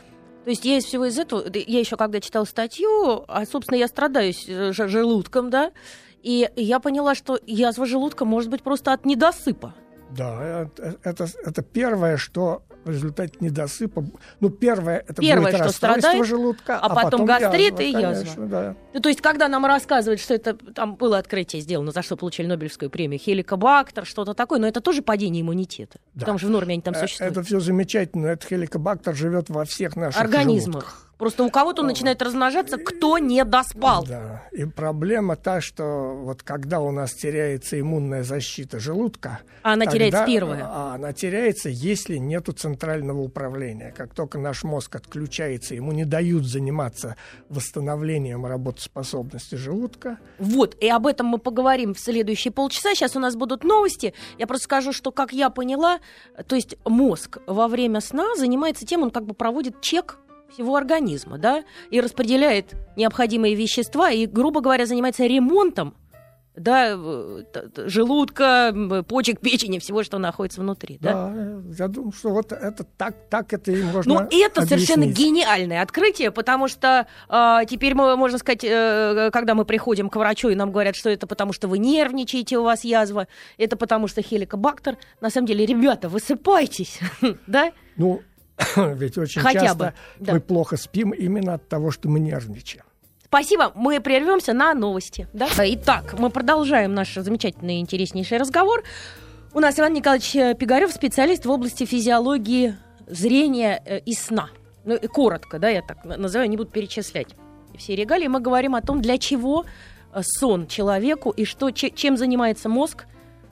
То 0.44 0.50
есть 0.50 0.66
я 0.66 0.78
из 0.78 0.86
всего 0.86 1.06
из 1.06 1.18
этого, 1.18 1.46
я 1.54 1.80
еще 1.80 1.96
когда 1.96 2.20
читала 2.20 2.44
статью, 2.44 3.24
а, 3.28 3.46
собственно, 3.46 3.78
я 3.78 3.88
страдаю 3.88 4.34
э, 4.48 4.74
желудком, 4.74 5.50
да, 5.50 5.72
и 6.22 6.50
я 6.56 6.80
поняла, 6.80 7.16
что 7.16 7.40
язва 7.46 7.86
желудка 7.86 8.26
может 8.26 8.50
быть 8.50 8.62
просто 8.62 8.92
от 8.92 9.06
недосыпа. 9.06 9.74
Да, 10.12 10.64
это, 10.64 10.98
это, 11.04 11.28
это 11.46 11.62
первое, 11.64 12.18
что 12.18 12.64
в 12.84 12.90
результате 12.90 13.34
недосыпа. 13.40 14.06
Ну, 14.40 14.50
первое 14.50 15.04
это 15.08 15.22
первое, 15.22 15.52
будет 15.52 15.64
что 15.64 15.74
страдает, 15.74 16.26
желудка, 16.26 16.78
а, 16.78 16.86
а 16.86 16.90
потом, 16.90 17.04
потом 17.04 17.26
гастрит 17.26 17.80
язва, 17.80 17.82
и 17.82 17.92
язва. 17.92 18.14
Конечно, 18.14 18.48
да. 18.48 18.76
Ну, 18.94 19.00
то 19.00 19.10
есть, 19.10 19.22
когда 19.22 19.48
нам 19.48 19.66
рассказывают, 19.66 20.22
что 20.22 20.34
это 20.34 20.54
там 20.54 20.96
было 20.96 21.18
открытие 21.18 21.62
сделано, 21.62 21.92
за 21.92 22.02
что 22.02 22.16
получили 22.18 22.48
Нобелевскую 22.48 22.90
премию, 22.90 23.20
хеликобактер, 23.20 24.06
что-то 24.06 24.34
такое, 24.34 24.60
но 24.60 24.68
это 24.68 24.82
тоже 24.82 25.02
падение 25.02 25.42
иммунитета. 25.42 26.00
Да. 26.14 26.22
Потому 26.22 26.38
что 26.38 26.48
в 26.48 26.52
норме 26.52 26.74
они 26.74 26.82
там 26.82 26.94
э, 26.94 27.00
существуют. 27.00 27.34
Это 27.34 27.44
все 27.44 27.60
замечательно. 27.60 28.28
Этот 28.28 28.50
хеликобактер 28.50 29.16
живет 29.16 29.50
во 29.50 29.66
всех 29.66 29.96
наших 29.96 30.20
организмах. 30.20 30.84
Желудках. 30.84 31.13
Просто 31.18 31.44
у 31.44 31.50
кого-то 31.50 31.82
он 31.82 31.88
начинает 31.88 32.22
размножаться, 32.22 32.78
кто 32.78 33.18
не 33.18 33.44
доспал. 33.46 34.06
Да. 34.06 34.44
И 34.52 34.66
проблема 34.66 35.36
та, 35.36 35.62
что 35.62 36.16
вот 36.16 36.44
когда 36.44 36.80
у 36.80 36.92
нас 36.92 37.14
теряется 37.14 37.80
иммунная 37.80 38.24
защита 38.24 38.80
желудка... 38.80 39.40
А 39.62 39.74
она 39.74 39.86
тогда, 39.86 39.98
теряется 39.98 40.26
первая. 40.26 40.66
А 40.66 40.96
она 40.96 41.14
теряется, 41.14 41.70
если 41.70 42.18
нету 42.18 42.52
центрального 42.52 43.22
управления. 43.22 43.94
Как 43.96 44.14
только 44.14 44.38
наш 44.38 44.64
мозг 44.64 44.96
отключается, 44.96 45.76
ему 45.76 45.92
не 45.92 46.04
дают 46.04 46.46
заниматься 46.46 47.16
восстановлением 47.48 48.46
работоспособности 48.46 49.56
желудка. 49.56 50.18
Вот, 50.40 50.76
и 50.82 50.90
об 50.90 51.08
этом 51.08 51.28
мы 51.28 51.38
поговорим 51.38 51.94
в 51.94 52.00
следующие 52.00 52.52
полчаса. 52.52 52.96
Сейчас 52.96 53.16
у 53.16 53.20
нас 53.20 53.36
будут 53.36 53.64
новости. 53.64 54.14
Я 54.38 54.48
просто 54.48 54.66
скажу, 54.66 54.92
что, 54.92 55.12
как 55.12 55.32
я 55.32 55.50
поняла, 55.50 56.00
то 56.48 56.56
есть 56.56 56.76
мозг 56.86 57.38
во 57.48 57.68
время 57.68 58.02
сна 58.02 58.36
занимается 58.36 58.86
тем, 58.86 59.04
он 59.04 59.12
как 59.12 59.26
бы 59.26 59.34
проводит 59.34 59.80
чек 59.82 60.18
всего 60.54 60.76
организма, 60.76 61.38
да, 61.38 61.64
и 61.90 62.00
распределяет 62.00 62.74
необходимые 62.96 63.56
вещества, 63.56 64.12
и, 64.12 64.26
грубо 64.26 64.62
говоря, 64.62 64.86
занимается 64.86 65.26
ремонтом 65.26 65.96
да, 66.56 66.96
желудка, 67.88 68.74
почек, 69.08 69.40
печени, 69.40 69.80
всего, 69.80 70.04
что 70.04 70.20
находится 70.20 70.62
внутри. 70.62 71.00
Да, 71.02 71.30
да 71.30 71.62
я 71.78 71.88
думаю, 71.88 72.12
что 72.12 72.30
вот 72.30 72.52
это 72.52 72.84
так, 72.84 73.16
так 73.30 73.54
это 73.54 73.72
и 73.72 73.82
можно 73.82 74.14
Ну, 74.14 74.20
это 74.20 74.62
объяснить. 74.62 74.70
совершенно 74.70 75.06
гениальное 75.06 75.82
открытие, 75.82 76.32
потому 76.32 76.68
что 76.68 77.08
э, 77.28 77.60
теперь 77.68 77.96
мы, 77.96 78.16
можно 78.16 78.38
сказать, 78.38 78.64
э, 78.64 79.32
когда 79.34 79.56
мы 79.56 79.66
приходим 79.66 80.10
к 80.10 80.16
врачу, 80.16 80.50
и 80.50 80.56
нам 80.56 80.72
говорят, 80.72 80.96
что 80.96 81.10
это 81.10 81.26
потому, 81.26 81.54
что 81.54 81.68
вы 81.68 81.80
нервничаете, 81.80 82.60
у 82.60 82.64
вас 82.64 82.84
язва, 82.84 83.28
это 83.58 83.76
потому, 83.76 84.08
что 84.08 84.22
хеликобактер. 84.22 84.98
На 85.22 85.32
самом 85.32 85.48
деле, 85.48 85.66
ребята, 85.66 86.08
высыпайтесь, 86.08 87.00
да? 87.48 87.72
Ну, 87.98 88.22
Ведь 88.76 89.18
очень 89.18 89.42
Хотя 89.42 89.60
часто 89.62 89.78
бы, 89.78 89.94
да. 90.20 90.34
мы 90.34 90.40
плохо 90.40 90.78
спим 90.78 91.12
именно 91.12 91.56
от 91.56 91.68
того, 91.68 91.92
что 91.92 92.10
мы 92.10 92.20
нервничаем. 92.20 92.86
Спасибо. 93.34 93.72
Мы 93.74 94.00
прервемся 94.00 94.54
на 94.54 94.76
новости. 94.76 95.28
Да? 95.34 95.48
Итак, 95.58 96.14
мы 96.20 96.30
продолжаем 96.30 96.94
наш 96.94 97.16
замечательный 97.16 97.78
и 97.78 97.80
интереснейший 97.80 98.38
разговор. 98.38 98.84
У 99.56 99.60
нас 99.60 99.80
Иван 99.80 99.94
Николаевич 99.94 100.36
э, 100.36 100.56
Пигарев, 100.56 100.92
специалист 100.92 101.46
в 101.46 101.50
области 101.50 101.86
физиологии 101.86 102.76
зрения 103.08 103.82
э, 103.86 104.00
и 104.00 104.14
сна. 104.14 104.50
Ну, 104.86 105.00
коротко, 105.00 105.58
да, 105.58 105.70
я 105.70 105.82
так 105.82 106.06
называю, 106.06 106.50
не 106.50 106.58
буду 106.58 106.70
перечислять 106.70 107.30
все 107.76 107.96
регалии. 107.96 108.28
Мы 108.28 108.40
говорим 108.40 108.76
о 108.76 108.82
том, 108.82 109.02
для 109.02 109.18
чего 109.18 109.66
э, 110.12 110.22
сон 110.24 110.68
человеку 110.68 111.32
и 111.32 111.46
что, 111.46 111.72
чем 111.72 112.18
занимается 112.18 112.70
мозг 112.70 113.06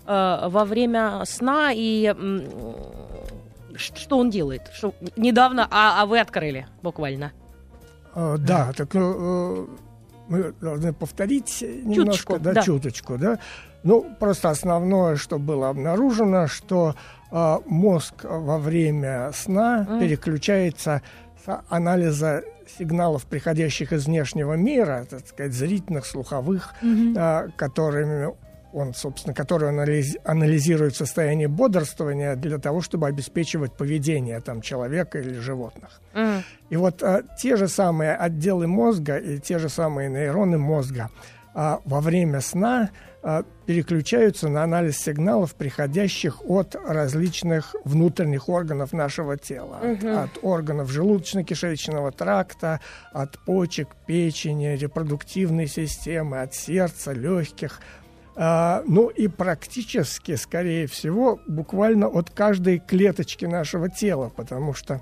во 0.05 0.65
время 0.65 1.23
сна 1.25 1.71
и 1.73 2.13
что 3.81 4.17
он 4.17 4.29
делает? 4.29 4.69
Что 4.73 4.93
недавно, 5.15 5.67
а, 5.71 6.01
а 6.01 6.05
вы 6.05 6.19
открыли 6.19 6.67
буквально. 6.81 7.31
А, 8.13 8.37
да, 8.37 8.71
так 8.75 8.93
ну, 8.93 9.65
э, 9.65 9.67
мы 10.27 10.53
должны 10.61 10.93
повторить 10.93 11.61
немножко, 11.61 11.95
чуточку, 11.95 12.39
да, 12.39 12.53
да, 12.53 12.61
чуточку, 12.61 13.17
да. 13.17 13.39
Ну, 13.83 14.15
просто 14.19 14.49
основное, 14.49 15.15
что 15.15 15.39
было 15.39 15.69
обнаружено, 15.69 16.47
что 16.47 16.95
э, 17.31 17.57
мозг 17.65 18.13
во 18.23 18.57
время 18.59 19.31
сна 19.33 19.87
mm. 19.89 19.99
переключается 19.99 21.01
с 21.45 21.63
анализа 21.69 22.43
сигналов, 22.77 23.25
приходящих 23.25 23.91
из 23.93 24.05
внешнего 24.05 24.53
мира, 24.53 25.05
так 25.09 25.27
сказать, 25.27 25.53
зрительных, 25.53 26.05
слуховых, 26.05 26.73
mm-hmm. 26.81 27.47
э, 27.47 27.49
которыми 27.55 28.33
он, 28.73 28.93
собственно, 28.93 29.33
который 29.33 29.69
анализ, 29.69 30.15
анализирует 30.23 30.95
состояние 30.95 31.47
бодрствования 31.47 32.35
для 32.35 32.57
того, 32.57 32.81
чтобы 32.81 33.07
обеспечивать 33.07 33.73
поведение 33.73 34.39
там, 34.41 34.61
человека 34.61 35.19
или 35.19 35.39
животных. 35.39 36.01
Mm. 36.13 36.41
И 36.69 36.75
вот 36.77 37.03
а, 37.03 37.23
те 37.37 37.55
же 37.55 37.67
самые 37.67 38.15
отделы 38.15 38.67
мозга 38.67 39.17
и 39.17 39.39
те 39.39 39.59
же 39.59 39.69
самые 39.69 40.09
нейроны 40.09 40.57
мозга 40.57 41.09
а 41.53 41.81
во 41.83 41.99
время 41.99 42.39
сна 42.39 42.91
а, 43.23 43.43
переключаются 43.65 44.47
на 44.47 44.63
анализ 44.63 44.97
сигналов, 44.97 45.53
приходящих 45.55 46.41
от 46.49 46.75
различных 46.75 47.75
внутренних 47.83 48.47
органов 48.47 48.93
нашего 48.93 49.37
тела. 49.37 49.79
Угу. 49.81 50.07
От, 50.07 50.37
от 50.37 50.43
органов 50.43 50.89
желудочно-кишечного 50.89 52.11
тракта, 52.11 52.79
от 53.11 53.37
почек, 53.39 53.89
печени, 54.07 54.77
репродуктивной 54.77 55.67
системы, 55.67 56.41
от 56.41 56.53
сердца, 56.53 57.11
легких. 57.11 57.81
А, 58.35 58.83
ну 58.87 59.09
и 59.09 59.27
практически, 59.27 60.35
скорее 60.35 60.87
всего, 60.87 61.39
буквально 61.47 62.07
от 62.07 62.29
каждой 62.29 62.79
клеточки 62.79 63.45
нашего 63.45 63.89
тела, 63.89 64.29
потому 64.35 64.73
что 64.73 65.01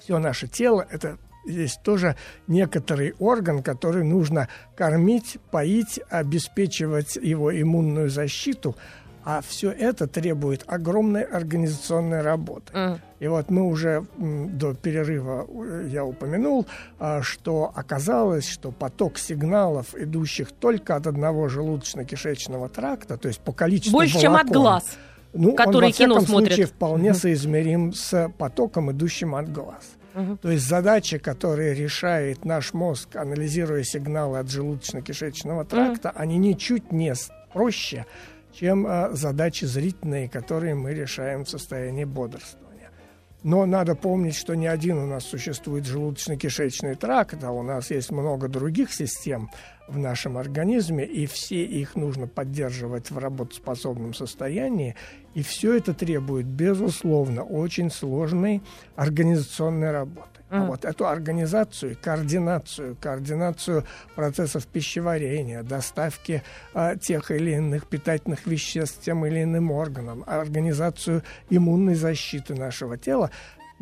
все 0.00 0.18
наше 0.18 0.48
тело– 0.48 0.86
это 0.90 1.18
здесь 1.46 1.78
тоже 1.82 2.16
некоторый 2.46 3.14
орган, 3.18 3.62
который 3.62 4.04
нужно 4.04 4.48
кормить, 4.76 5.38
поить, 5.50 6.00
обеспечивать 6.10 7.16
его 7.16 7.54
иммунную 7.58 8.10
защиту, 8.10 8.76
а 9.24 9.40
все 9.40 9.70
это 9.70 10.06
требует 10.06 10.64
огромной 10.66 11.22
организационной 11.22 12.20
работы. 12.20 12.72
Mm. 12.72 12.98
И 13.20 13.26
вот 13.26 13.50
мы 13.50 13.62
уже 13.64 14.06
до 14.18 14.74
перерыва 14.74 15.46
э, 15.48 15.88
я 15.90 16.04
упомянул, 16.04 16.66
а, 16.98 17.22
что 17.22 17.72
оказалось, 17.74 18.46
что 18.46 18.70
поток 18.70 19.18
сигналов, 19.18 19.94
идущих 19.94 20.52
только 20.52 20.94
от 20.96 21.06
одного 21.06 21.48
желудочно-кишечного 21.48 22.68
тракта, 22.68 23.16
то 23.16 23.28
есть 23.28 23.40
по 23.40 23.52
количеству 23.52 23.98
больше, 23.98 24.18
волокон, 24.18 24.38
чем 24.38 24.46
от 24.46 24.52
глаз, 24.52 24.98
ну, 25.32 25.54
который 25.54 25.86
он, 25.86 25.90
во 25.90 25.96
кино 25.96 26.20
смотрит. 26.20 26.48
случае 26.48 26.66
вполне 26.66 27.10
mm. 27.10 27.14
соизмерим 27.14 27.92
с 27.94 28.30
потоком, 28.36 28.92
идущим 28.92 29.34
от 29.34 29.50
глаз. 29.50 29.82
Угу. 30.14 30.36
То 30.42 30.50
есть 30.50 30.68
задачи, 30.68 31.18
которые 31.18 31.74
решает 31.74 32.44
наш 32.44 32.72
мозг, 32.72 33.16
анализируя 33.16 33.82
сигналы 33.82 34.38
от 34.38 34.46
желудочно-кишечного 34.46 35.64
тракта, 35.64 36.10
угу. 36.10 36.18
они 36.20 36.38
ничуть 36.38 36.92
не 36.92 37.12
проще, 37.52 38.06
чем 38.58 38.86
а, 38.86 39.10
задачи 39.12 39.64
зрительные, 39.64 40.28
которые 40.28 40.74
мы 40.74 40.94
решаем 40.94 41.44
в 41.44 41.50
состоянии 41.50 42.04
бодрствования. 42.04 42.90
Но 43.42 43.66
надо 43.66 43.94
помнить, 43.94 44.36
что 44.36 44.54
не 44.54 44.66
один 44.66 44.96
у 44.98 45.06
нас 45.06 45.24
существует 45.24 45.84
желудочно-кишечный 45.84 46.94
тракт, 46.94 47.42
а 47.42 47.50
у 47.50 47.62
нас 47.62 47.90
есть 47.90 48.10
много 48.10 48.48
других 48.48 48.92
систем, 48.92 49.50
в 49.88 49.98
нашем 49.98 50.38
организме, 50.38 51.04
и 51.04 51.26
все 51.26 51.64
их 51.64 51.94
нужно 51.94 52.26
поддерживать 52.26 53.10
в 53.10 53.18
работоспособном 53.18 54.14
состоянии. 54.14 54.94
И 55.34 55.42
все 55.42 55.76
это 55.76 55.94
требует, 55.94 56.46
безусловно, 56.46 57.42
очень 57.42 57.90
сложной 57.90 58.62
организационной 58.96 59.90
работы. 59.90 60.34
Mm. 60.50 60.56
А 60.56 60.64
вот 60.66 60.84
эту 60.84 61.06
организацию, 61.06 61.96
координацию, 62.00 62.96
координацию 63.00 63.84
процессов 64.14 64.66
пищеварения, 64.66 65.62
доставки 65.62 66.42
а, 66.74 66.96
тех 66.96 67.30
или 67.30 67.52
иных 67.52 67.88
питательных 67.88 68.46
веществ 68.46 69.00
тем 69.02 69.26
или 69.26 69.42
иным 69.42 69.70
органам, 69.70 70.22
организацию 70.26 71.22
иммунной 71.50 71.94
защиты 71.94 72.54
нашего 72.54 72.96
тела, 72.96 73.30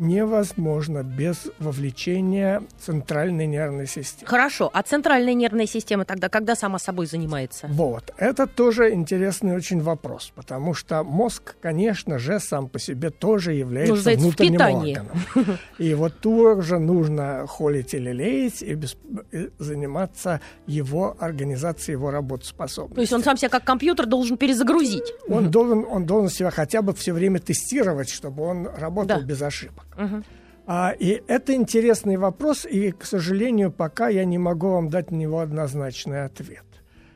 невозможно 0.03 1.03
без 1.03 1.49
вовлечения 1.59 2.61
центральной 2.79 3.47
нервной 3.47 3.87
системы. 3.87 4.29
Хорошо, 4.29 4.69
а 4.73 4.83
центральная 4.83 5.33
нервная 5.33 5.65
система 5.65 6.05
тогда 6.05 6.29
когда 6.29 6.55
сама 6.55 6.79
собой 6.79 7.07
занимается? 7.07 7.67
Вот, 7.69 8.13
это 8.17 8.45
тоже 8.45 8.93
интересный 8.93 9.55
очень 9.55 9.81
вопрос, 9.81 10.31
потому 10.35 10.73
что 10.73 11.03
мозг, 11.03 11.55
конечно 11.61 12.19
же, 12.19 12.39
сам 12.39 12.67
по 12.67 12.79
себе 12.79 13.09
тоже 13.09 13.53
является 13.53 13.95
Нужно 13.95 14.11
внутренним 14.13 14.61
органом. 14.61 15.57
И 15.77 15.93
вот 15.93 16.19
тоже 16.19 16.79
нужно 16.79 17.45
холить 17.47 17.93
или 17.93 18.11
леять 18.11 18.61
и, 18.61 18.73
без, 18.73 18.97
и 19.31 19.49
заниматься 19.59 20.41
его 20.67 21.15
организацией, 21.19 21.93
его 21.93 22.11
работоспособностью. 22.11 22.95
То 22.95 23.01
есть 23.01 23.13
он 23.13 23.23
сам 23.23 23.37
себя 23.37 23.49
как 23.49 23.63
компьютер 23.63 24.05
должен 24.05 24.37
перезагрузить? 24.37 25.13
Он, 25.27 25.49
должен, 25.49 25.85
он 25.89 26.05
должен 26.05 26.29
себя 26.29 26.51
хотя 26.51 26.81
бы 26.81 26.93
все 26.93 27.13
время 27.13 27.39
тестировать, 27.39 28.09
чтобы 28.09 28.43
он 28.43 28.67
работал 28.67 29.19
да. 29.19 29.25
без 29.25 29.41
ошибок. 29.41 29.85
Угу. 29.97 30.23
А, 30.65 30.91
и 30.97 31.21
это 31.27 31.53
интересный 31.53 32.17
вопрос, 32.17 32.65
и, 32.65 32.91
к 32.91 33.03
сожалению, 33.05 33.71
пока 33.71 34.07
я 34.07 34.23
не 34.25 34.37
могу 34.37 34.69
вам 34.69 34.89
дать 34.89 35.11
на 35.11 35.15
него 35.15 35.39
однозначный 35.39 36.23
ответ. 36.23 36.63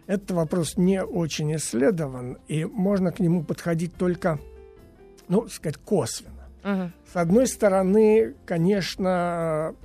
Этот 0.05 0.31
вопрос 0.31 0.77
не 0.77 1.03
очень 1.03 1.55
исследован, 1.55 2.37
и 2.47 2.65
можно 2.65 3.11
к 3.11 3.19
нему 3.19 3.43
подходить 3.43 3.95
только, 3.95 4.39
ну, 5.27 5.47
сказать, 5.47 5.77
косвенно. 5.77 6.49
Угу. 6.63 6.91
С 7.13 7.15
одной 7.15 7.47
стороны, 7.47 8.35
конечно, 8.45 9.75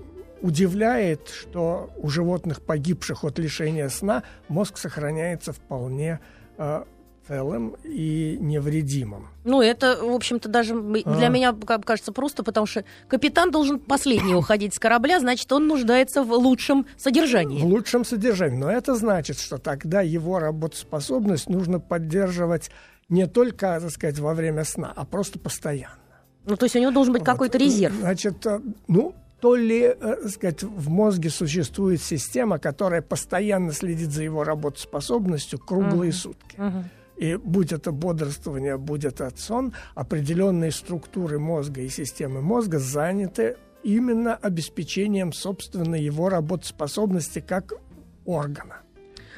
удивляет, 0.40 1.28
что 1.28 1.90
у 1.96 2.08
животных, 2.08 2.62
погибших 2.62 3.24
от 3.24 3.38
лишения 3.38 3.88
сна, 3.88 4.24
мозг 4.48 4.76
сохраняется 4.76 5.52
вполне 5.52 6.18
а, 6.58 6.86
целым 7.32 7.76
и 7.82 8.36
невредимым. 8.40 9.28
Ну, 9.44 9.62
это, 9.62 9.98
в 10.02 10.12
общем-то, 10.12 10.48
даже 10.48 10.78
для 10.80 11.26
а. 11.26 11.28
меня 11.28 11.54
кажется 11.54 12.12
просто, 12.12 12.42
потому 12.42 12.66
что 12.66 12.84
капитан 13.08 13.50
должен 13.50 13.78
последний 13.78 14.34
уходить 14.34 14.74
с 14.74 14.78
корабля, 14.78 15.18
значит, 15.18 15.50
он 15.50 15.66
нуждается 15.66 16.22
в 16.22 16.32
лучшем 16.32 16.86
содержании. 16.98 17.62
В 17.62 17.64
лучшем 17.64 18.04
содержании. 18.04 18.58
Но 18.58 18.70
это 18.70 18.94
значит, 18.94 19.38
что 19.38 19.56
тогда 19.56 20.02
его 20.02 20.38
работоспособность 20.38 21.48
нужно 21.48 21.80
поддерживать 21.80 22.70
не 23.08 23.26
только, 23.26 23.78
так 23.80 23.90
сказать, 23.90 24.18
во 24.18 24.34
время 24.34 24.64
сна, 24.64 24.92
а 24.94 25.06
просто 25.06 25.38
постоянно. 25.38 25.96
Ну, 26.44 26.56
то 26.56 26.66
есть 26.66 26.76
у 26.76 26.80
него 26.80 26.90
должен 26.90 27.14
быть 27.14 27.22
вот. 27.22 27.26
какой-то 27.26 27.56
резерв. 27.56 27.94
Значит, 27.94 28.44
э, 28.46 28.60
ну, 28.88 29.14
то 29.40 29.54
ли, 29.54 29.94
э, 29.98 30.28
сказать, 30.28 30.62
в 30.62 30.88
мозге 30.90 31.30
существует 31.30 32.02
система, 32.02 32.58
которая 32.58 33.00
постоянно 33.00 33.72
следит 33.72 34.10
за 34.10 34.22
его 34.22 34.44
работоспособностью 34.44 35.58
круглые 35.58 36.10
uh-huh. 36.10 36.14
сутки. 36.14 36.56
Uh-huh. 36.56 36.84
И 37.16 37.36
будь 37.36 37.72
это 37.72 37.92
бодрствование, 37.92 38.76
будь 38.76 39.04
это 39.04 39.30
сон, 39.36 39.72
определенные 39.94 40.72
структуры 40.72 41.38
мозга 41.38 41.80
и 41.82 41.88
системы 41.88 42.40
мозга 42.40 42.78
заняты 42.78 43.56
именно 43.82 44.34
обеспечением, 44.34 45.32
собственно, 45.32 45.94
его 45.94 46.28
работоспособности 46.28 47.40
как 47.40 47.74
органа. 48.24 48.82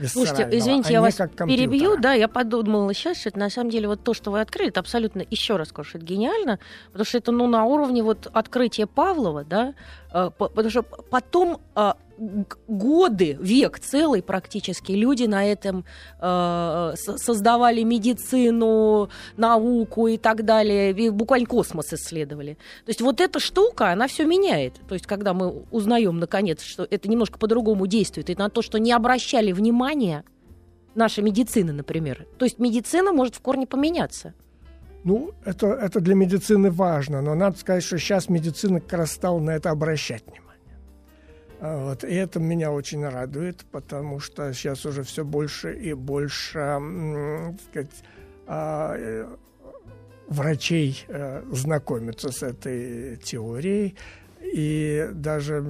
Слушайте, 0.06 0.48
извините, 0.50 0.88
а 0.88 0.92
я 0.92 1.00
вас 1.00 1.14
перебью, 1.14 1.96
да, 1.96 2.14
я 2.14 2.26
подумала 2.26 2.92
сейчас, 2.92 3.18
что 3.18 3.28
это 3.28 3.38
на 3.38 3.48
самом 3.48 3.70
деле 3.70 3.86
вот 3.86 4.02
то, 4.02 4.12
что 4.12 4.32
вы 4.32 4.40
открыли, 4.40 4.70
это 4.70 4.80
абсолютно, 4.80 5.24
еще 5.30 5.56
раз 5.56 5.68
скажу, 5.68 5.98
это 5.98 6.04
гениально, 6.04 6.58
потому 6.86 7.04
что 7.04 7.18
это, 7.18 7.30
ну, 7.30 7.46
на 7.46 7.64
уровне 7.64 8.02
вот 8.02 8.28
открытия 8.32 8.86
Павлова, 8.86 9.44
да, 9.44 9.74
э, 10.12 10.30
потому 10.36 10.70
что 10.70 10.82
потом 10.82 11.60
э, 11.76 11.92
годы, 12.68 13.36
век 13.40 13.78
целый 13.78 14.22
практически, 14.22 14.92
люди 14.92 15.24
на 15.24 15.44
этом 15.44 15.84
э, 16.20 16.92
создавали 16.96 17.82
медицину, 17.82 19.08
науку 19.36 20.06
и 20.06 20.16
так 20.16 20.44
далее, 20.44 20.92
и 20.92 21.10
буквально 21.10 21.46
космос 21.46 21.92
исследовали. 21.92 22.54
То 22.84 22.90
есть 22.90 23.00
вот 23.00 23.20
эта 23.20 23.40
штука, 23.40 23.90
она 23.90 24.06
все 24.06 24.24
меняет. 24.24 24.74
То 24.88 24.94
есть 24.94 25.06
когда 25.06 25.34
мы 25.34 25.64
узнаем 25.70 26.18
наконец, 26.18 26.62
что 26.62 26.86
это 26.88 27.08
немножко 27.08 27.38
по-другому 27.38 27.86
действует, 27.86 28.30
и 28.30 28.36
на 28.36 28.48
то, 28.48 28.62
что 28.62 28.78
не 28.78 28.92
обращали 28.92 29.52
внимания 29.52 30.24
наша 30.94 31.22
медицина, 31.22 31.72
например. 31.72 32.26
То 32.38 32.44
есть 32.44 32.58
медицина 32.58 33.12
может 33.12 33.34
в 33.34 33.40
корне 33.40 33.66
поменяться. 33.66 34.34
Ну, 35.04 35.32
это, 35.44 35.66
это 35.66 36.00
для 36.00 36.14
медицины 36.14 36.70
важно, 36.70 37.20
но 37.20 37.34
надо 37.34 37.58
сказать, 37.58 37.84
что 37.84 37.98
сейчас 37.98 38.30
медицина 38.30 38.80
как 38.80 39.00
раз 39.00 39.12
стала 39.12 39.38
на 39.38 39.50
это 39.50 39.70
обращать 39.70 40.24
вот, 41.66 42.04
и 42.04 42.14
это 42.14 42.40
меня 42.40 42.72
очень 42.72 43.06
радует, 43.06 43.64
потому 43.70 44.20
что 44.20 44.52
сейчас 44.52 44.84
уже 44.84 45.02
все 45.02 45.24
больше 45.24 45.74
и 45.74 45.94
больше, 45.94 46.58
так 46.58 47.60
сказать, 47.70 48.04
а, 48.46 48.94
э, 48.98 49.26
врачей 50.28 51.04
э, 51.08 51.42
знакомятся 51.52 52.30
с 52.30 52.42
этой 52.42 53.16
теорией. 53.16 53.96
И 54.52 55.08
даже 55.14 55.64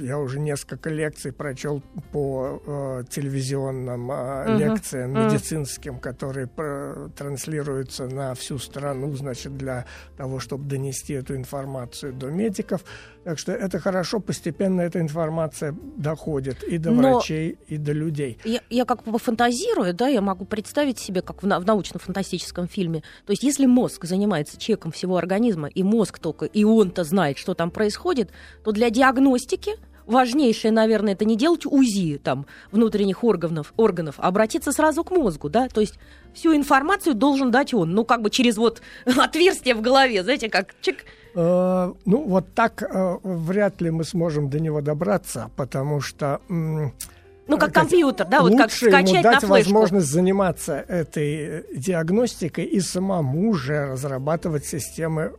я 0.00 0.18
уже 0.18 0.38
несколько 0.38 0.90
лекций 0.90 1.32
прочел 1.32 1.82
по 2.12 2.62
э, 2.64 3.04
телевизионным 3.08 4.10
э, 4.10 4.14
uh-huh. 4.14 4.58
лекциям 4.58 5.16
uh-huh. 5.16 5.26
медицинским, 5.26 5.98
которые 5.98 6.46
про- 6.46 7.08
транслируются 7.16 8.06
на 8.06 8.34
всю 8.34 8.58
страну, 8.58 9.14
значит, 9.16 9.56
для 9.56 9.86
того, 10.18 10.40
чтобы 10.40 10.68
донести 10.68 11.14
эту 11.14 11.36
информацию 11.36 12.12
до 12.12 12.26
медиков. 12.26 12.84
Так 13.24 13.38
что 13.38 13.52
это 13.52 13.78
хорошо, 13.78 14.20
постепенно 14.20 14.80
эта 14.80 15.00
информация 15.00 15.74
доходит 15.96 16.62
и 16.62 16.78
до 16.78 16.90
Но 16.90 17.14
врачей, 17.14 17.58
и 17.66 17.76
до 17.76 17.92
людей. 17.92 18.38
Я, 18.44 18.60
я 18.70 18.84
как 18.84 19.04
бы 19.04 19.18
фантазирую, 19.18 19.92
да, 19.94 20.08
я 20.08 20.20
могу 20.20 20.44
представить 20.44 20.98
себе, 20.98 21.20
как 21.22 21.42
в, 21.42 21.46
в 21.46 21.66
научно-фантастическом 21.66 22.68
фильме. 22.68 23.02
То 23.26 23.32
есть 23.32 23.42
если 23.42 23.66
мозг 23.66 24.04
занимается 24.04 24.58
чеком 24.58 24.92
всего 24.92 25.16
организма, 25.16 25.68
и 25.68 25.82
мозг 25.82 26.18
только, 26.18 26.46
и 26.46 26.64
он-то 26.64 27.04
знает, 27.04 27.38
что 27.38 27.54
там 27.54 27.70
происходит, 27.70 28.30
то 28.64 28.72
для 28.72 28.90
диагностики 28.90 29.76
важнейшее, 30.08 30.72
наверное, 30.72 31.12
это 31.12 31.24
не 31.24 31.36
делать 31.36 31.64
УЗИ 31.64 32.20
там, 32.22 32.46
внутренних 32.72 33.22
органов, 33.22 33.72
органов, 33.76 34.16
а 34.18 34.28
обратиться 34.28 34.72
сразу 34.72 35.04
к 35.04 35.10
мозгу, 35.10 35.48
да, 35.48 35.68
то 35.68 35.80
есть 35.80 35.94
всю 36.34 36.56
информацию 36.56 37.14
должен 37.14 37.50
дать 37.50 37.72
он, 37.72 37.92
ну, 37.92 38.04
как 38.04 38.22
бы 38.22 38.30
через 38.30 38.56
вот 38.56 38.82
отверстие 39.06 39.74
в 39.74 39.80
голове, 39.80 40.22
знаете, 40.24 40.48
как 40.48 40.74
чик, 40.80 41.04
Э, 41.34 41.92
ну, 42.04 42.24
вот 42.24 42.52
так 42.54 42.82
э, 42.82 43.18
вряд 43.22 43.80
ли 43.80 43.90
мы 43.90 44.02
сможем 44.02 44.50
до 44.50 44.58
него 44.58 44.80
добраться, 44.80 45.50
потому 45.56 46.00
что 46.00 46.40
Ну, 46.48 47.56
как 47.58 47.72
компьютер, 47.72 48.26
да, 48.26 48.42
вот 48.42 48.56
как 48.56 48.72
скачать 48.72 49.08
ему 49.10 49.22
дать 49.22 49.34
на 49.34 49.40
флешку. 49.40 49.52
возможность 49.52 50.06
заниматься 50.06 50.74
этой 50.74 51.64
диагностикой 51.74 52.64
и 52.64 52.80
самому 52.80 53.54
же 53.54 53.92
разрабатывать 53.92 54.66
системы 54.66 55.32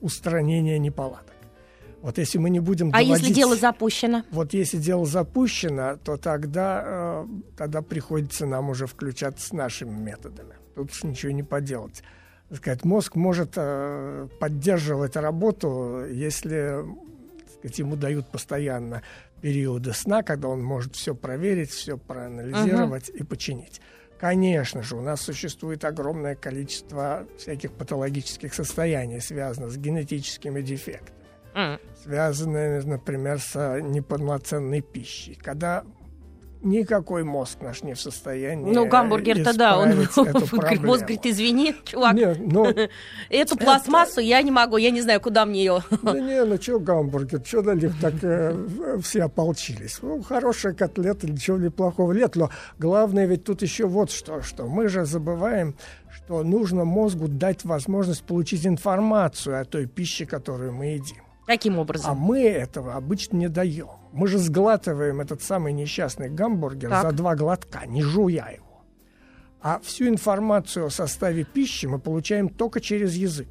устранения 0.00 0.78
неполадок. 0.78 1.32
Вот 2.02 2.16
если 2.18 2.38
мы 2.38 2.50
не 2.50 2.60
будем 2.60 2.90
доводить... 2.90 3.10
А 3.10 3.16
если 3.18 3.32
дело 3.32 3.56
запущено? 3.56 4.24
Вот 4.30 4.54
если 4.54 4.78
дело 4.78 5.04
запущено, 5.04 5.96
то 5.96 6.16
тогда, 6.16 6.82
э, 6.84 7.26
тогда 7.56 7.82
приходится 7.82 8.46
нам 8.46 8.70
уже 8.70 8.86
включаться 8.86 9.46
с 9.46 9.52
нашими 9.52 9.90
методами. 9.90 10.54
Тут 10.74 10.90
уж 10.90 11.02
ничего 11.04 11.32
не 11.32 11.42
поделать. 11.42 12.02
Так 12.48 12.58
сказать, 12.58 12.84
мозг 12.84 13.16
может 13.16 13.52
э, 13.56 14.28
поддерживать 14.40 15.16
работу, 15.16 16.04
если 16.10 16.84
сказать, 17.58 17.78
ему 17.78 17.96
дают 17.96 18.28
постоянно 18.28 19.02
периоды 19.42 19.92
сна, 19.92 20.22
когда 20.22 20.48
он 20.48 20.62
может 20.62 20.96
все 20.96 21.14
проверить, 21.14 21.70
все 21.70 21.98
проанализировать 21.98 23.10
uh-huh. 23.10 23.18
и 23.18 23.22
починить. 23.24 23.80
Конечно 24.18 24.82
же, 24.82 24.96
у 24.96 25.00
нас 25.00 25.20
существует 25.22 25.84
огромное 25.84 26.34
количество 26.34 27.26
всяких 27.38 27.72
патологических 27.72 28.52
состояний, 28.52 29.20
связанных 29.20 29.72
с 29.72 29.76
генетическими 29.76 30.60
дефектами 30.60 31.19
mm. 31.54 31.80
связанные, 32.02 32.82
например, 32.82 33.40
с 33.40 33.80
неполноценной 33.80 34.80
пищей. 34.80 35.34
Когда 35.34 35.84
никакой 36.62 37.24
мозг 37.24 37.58
наш 37.60 37.82
не 37.82 37.94
в 37.94 38.00
состоянии 38.00 38.72
Ну, 38.72 38.86
гамбургер-то 38.86 39.56
да, 39.56 39.78
он 39.78 39.90
говорит, 39.90 40.16
мозг 40.82 41.02
говорит, 41.02 41.26
извини, 41.26 41.74
чувак, 41.84 42.14
Нет, 42.14 42.38
ну, 42.40 42.66
эту 43.30 43.56
пластмассу 43.56 44.20
я 44.20 44.42
не 44.42 44.50
могу, 44.50 44.76
я 44.76 44.90
не 44.90 45.00
знаю, 45.00 45.20
куда 45.20 45.46
мне 45.46 45.60
ее. 45.60 45.82
Да 46.02 46.12
не, 46.12 46.44
ну 46.44 46.60
что 46.60 46.78
гамбургер, 46.78 47.42
что 47.44 47.62
на 47.62 47.74
них 47.74 47.98
так 48.00 48.14
э, 48.22 48.98
все 49.02 49.22
ополчились? 49.24 49.98
Ну, 50.02 50.22
хорошая 50.22 50.74
котлета, 50.74 51.26
ничего 51.26 51.56
ли 51.56 51.68
плохого 51.70 52.12
нет, 52.12 52.36
но 52.36 52.50
главное 52.78 53.26
ведь 53.26 53.44
тут 53.44 53.62
еще 53.62 53.86
вот 53.86 54.10
что, 54.10 54.42
что 54.42 54.66
мы 54.66 54.88
же 54.88 55.04
забываем, 55.04 55.74
что 56.10 56.42
нужно 56.42 56.84
мозгу 56.84 57.28
дать 57.28 57.64
возможность 57.64 58.24
получить 58.24 58.66
информацию 58.66 59.60
о 59.60 59.64
той 59.64 59.86
пище, 59.86 60.26
которую 60.26 60.72
мы 60.72 60.86
едим. 60.86 61.29
Каким 61.50 61.80
образом? 61.80 62.12
А 62.12 62.14
мы 62.14 62.44
этого 62.44 62.94
обычно 62.94 63.36
не 63.36 63.48
даем. 63.48 63.88
Мы 64.12 64.28
же 64.28 64.38
сглатываем 64.38 65.20
этот 65.20 65.42
самый 65.42 65.72
несчастный 65.72 66.30
гамбургер 66.30 66.88
так. 66.88 67.02
за 67.02 67.10
два 67.10 67.34
глотка, 67.34 67.86
не 67.86 68.02
жуя 68.02 68.50
его. 68.50 68.84
А 69.60 69.80
всю 69.82 70.06
информацию 70.06 70.86
о 70.86 70.90
составе 70.90 71.42
пищи 71.42 71.86
мы 71.86 71.98
получаем 71.98 72.50
только 72.50 72.80
через 72.80 73.14
язык. 73.14 73.48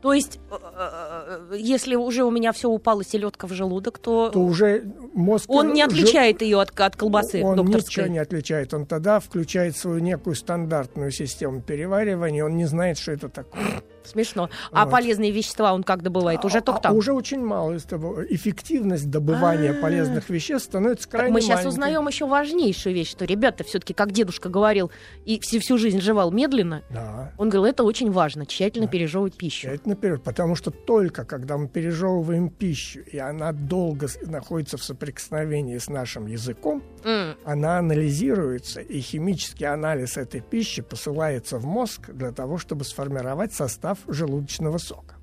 То 0.00 0.14
есть, 0.14 0.40
э, 0.50 0.54
э, 0.54 1.48
э, 1.50 1.56
если 1.58 1.94
уже 1.94 2.24
у 2.24 2.30
меня 2.30 2.52
все 2.52 2.70
упало 2.70 3.04
селедка 3.04 3.46
в 3.46 3.52
желудок, 3.52 3.98
то, 3.98 4.30
то 4.30 4.40
уже 4.40 4.90
мозг... 5.12 5.50
Он 5.50 5.74
не 5.74 5.82
отличает 5.82 6.40
ее 6.40 6.62
от, 6.62 6.80
от 6.80 6.96
колбасы 6.96 7.42
Он 7.42 7.56
докторской. 7.56 8.04
ничего 8.04 8.06
не 8.06 8.18
отличает. 8.18 8.72
Он 8.72 8.86
тогда 8.86 9.20
включает 9.20 9.76
свою 9.76 9.98
некую 9.98 10.36
стандартную 10.36 11.10
систему 11.10 11.60
переваривания, 11.60 12.42
он 12.42 12.56
не 12.56 12.64
знает, 12.64 12.96
что 12.96 13.12
это 13.12 13.28
такое. 13.28 13.82
Смешно. 14.06 14.50
А 14.72 14.84
вот. 14.84 14.92
полезные 14.92 15.30
вещества 15.30 15.74
он 15.74 15.82
как 15.82 16.02
добывает? 16.02 16.44
Уже 16.44 16.58
а, 16.58 16.62
только 16.62 16.80
там? 16.80 16.96
Уже 16.96 17.12
очень 17.12 17.44
мало. 17.44 17.76
Эффективность 17.76 19.10
добывания 19.10 19.72
А-а-а. 19.72 19.82
полезных 19.82 20.30
веществ 20.30 20.68
становится 20.68 21.08
крайне 21.08 21.32
Мы 21.32 21.40
сейчас 21.40 21.64
узнаем 21.64 22.06
еще 22.06 22.26
важнейшую 22.26 22.94
вещь, 22.94 23.10
что 23.10 23.24
ребята 23.24 23.64
все-таки, 23.64 23.94
как 23.94 24.12
дедушка 24.12 24.48
говорил, 24.48 24.90
и 25.24 25.40
всю, 25.40 25.60
всю 25.60 25.78
жизнь 25.78 26.00
жевал 26.00 26.30
медленно, 26.30 26.82
да. 26.90 27.32
он 27.38 27.48
говорил, 27.48 27.70
это 27.70 27.84
очень 27.84 28.10
важно, 28.10 28.46
тщательно 28.46 28.86
да. 28.86 28.92
пережевывать 28.92 29.34
пищу. 29.34 29.68
Тщательно 29.68 29.96
пережевывать, 29.96 30.24
потому 30.24 30.54
что 30.54 30.70
только 30.70 31.24
когда 31.24 31.56
мы 31.56 31.68
пережевываем 31.68 32.48
пищу, 32.48 33.00
и 33.00 33.18
она 33.18 33.52
долго 33.52 34.08
находится 34.22 34.76
в 34.76 34.84
соприкосновении 34.84 35.78
с 35.78 35.88
нашим 35.88 36.26
языком, 36.26 36.82
mm. 37.02 37.36
она 37.44 37.78
анализируется, 37.78 38.80
и 38.80 39.00
химический 39.00 39.66
анализ 39.66 40.16
этой 40.16 40.40
пищи 40.40 40.82
посылается 40.82 41.58
в 41.58 41.66
мозг 41.66 42.10
для 42.10 42.32
того, 42.32 42.58
чтобы 42.58 42.84
сформировать 42.84 43.52
состав 43.52 43.95
состав 43.96 44.14
желудочного 44.14 44.78
сока. 44.78 45.14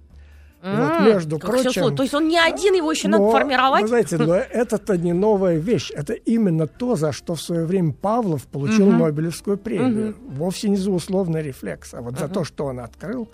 Mm, 0.61 0.77
вот, 0.77 1.13
между 1.13 1.39
прочим, 1.39 1.95
то 1.95 2.03
есть 2.03 2.13
он 2.13 2.29
не 2.29 2.39
один, 2.39 2.73
его 2.73 2.91
еще 2.91 3.09
но, 3.09 3.17
надо 3.17 3.31
формировать. 3.31 3.81
Вы 3.81 3.87
знаете, 3.89 4.17
но 4.17 4.35
это-то 4.35 4.97
не 4.97 5.11
новая 5.11 5.57
вещь. 5.57 5.91
Это 5.91 6.13
именно 6.13 6.67
то, 6.67 6.95
за 6.95 7.11
что 7.11 7.35
в 7.35 7.41
свое 7.41 7.65
время 7.65 7.91
Павлов 7.91 8.47
получил 8.47 8.87
uh-huh. 8.87 8.97
Нобелевскую 8.97 9.57
премию. 9.57 10.11
Uh-huh. 10.11 10.37
Вовсе 10.37 10.69
не 10.69 10.77
за 10.77 10.91
условный 10.91 11.43
рефлекс, 11.43 11.93
а 11.93 12.01
вот 12.01 12.13
uh-huh. 12.13 12.19
за 12.19 12.27
то, 12.29 12.43
что 12.45 12.65
он 12.67 12.79
открыл, 12.79 13.29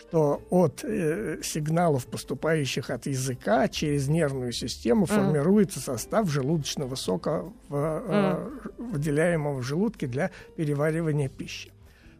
что 0.00 0.40
от 0.48 0.82
э, 0.82 1.40
сигналов, 1.42 2.06
поступающих 2.06 2.88
от 2.88 3.04
языка 3.04 3.68
через 3.68 4.08
нервную 4.08 4.52
систему, 4.52 5.04
uh-huh. 5.04 5.14
формируется 5.14 5.78
состав 5.78 6.30
желудочного 6.30 6.94
сока, 6.94 7.44
в, 7.68 7.74
uh-huh. 7.74 8.62
э, 8.78 8.82
выделяемого 8.82 9.58
в 9.58 9.62
желудке 9.62 10.06
для 10.06 10.30
переваривания 10.56 11.28
пищи. 11.28 11.70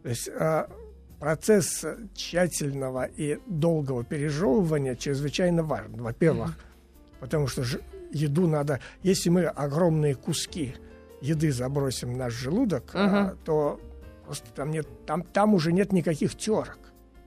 То 0.03 0.11
есть 0.11 0.29
э, 0.29 0.67
процесс 1.23 1.85
тщательного 2.15 3.05
и 3.05 3.39
долгого 3.47 4.03
пережевывания 4.03 4.97
чрезвычайно 4.97 5.63
важен. 5.63 6.03
Во-первых, 6.03 6.49
mm-hmm. 6.51 7.21
потому 7.21 7.47
что 7.47 7.63
еду 8.11 8.49
надо... 8.49 8.81
Если 9.05 9.31
мы 9.31 9.45
огромные 9.45 10.17
куски 10.17 10.75
еды 11.21 11.53
забросим 11.53 12.15
в 12.15 12.17
наш 12.17 12.33
желудок, 12.33 12.91
uh-huh. 12.93 12.99
а, 12.99 13.37
то 13.45 13.81
просто 14.27 14.51
там, 14.53 14.73
нет, 14.73 14.89
там, 15.07 15.23
там 15.23 15.55
уже 15.55 15.73
нет 15.73 15.93
никаких 15.93 16.37
терок. 16.37 16.81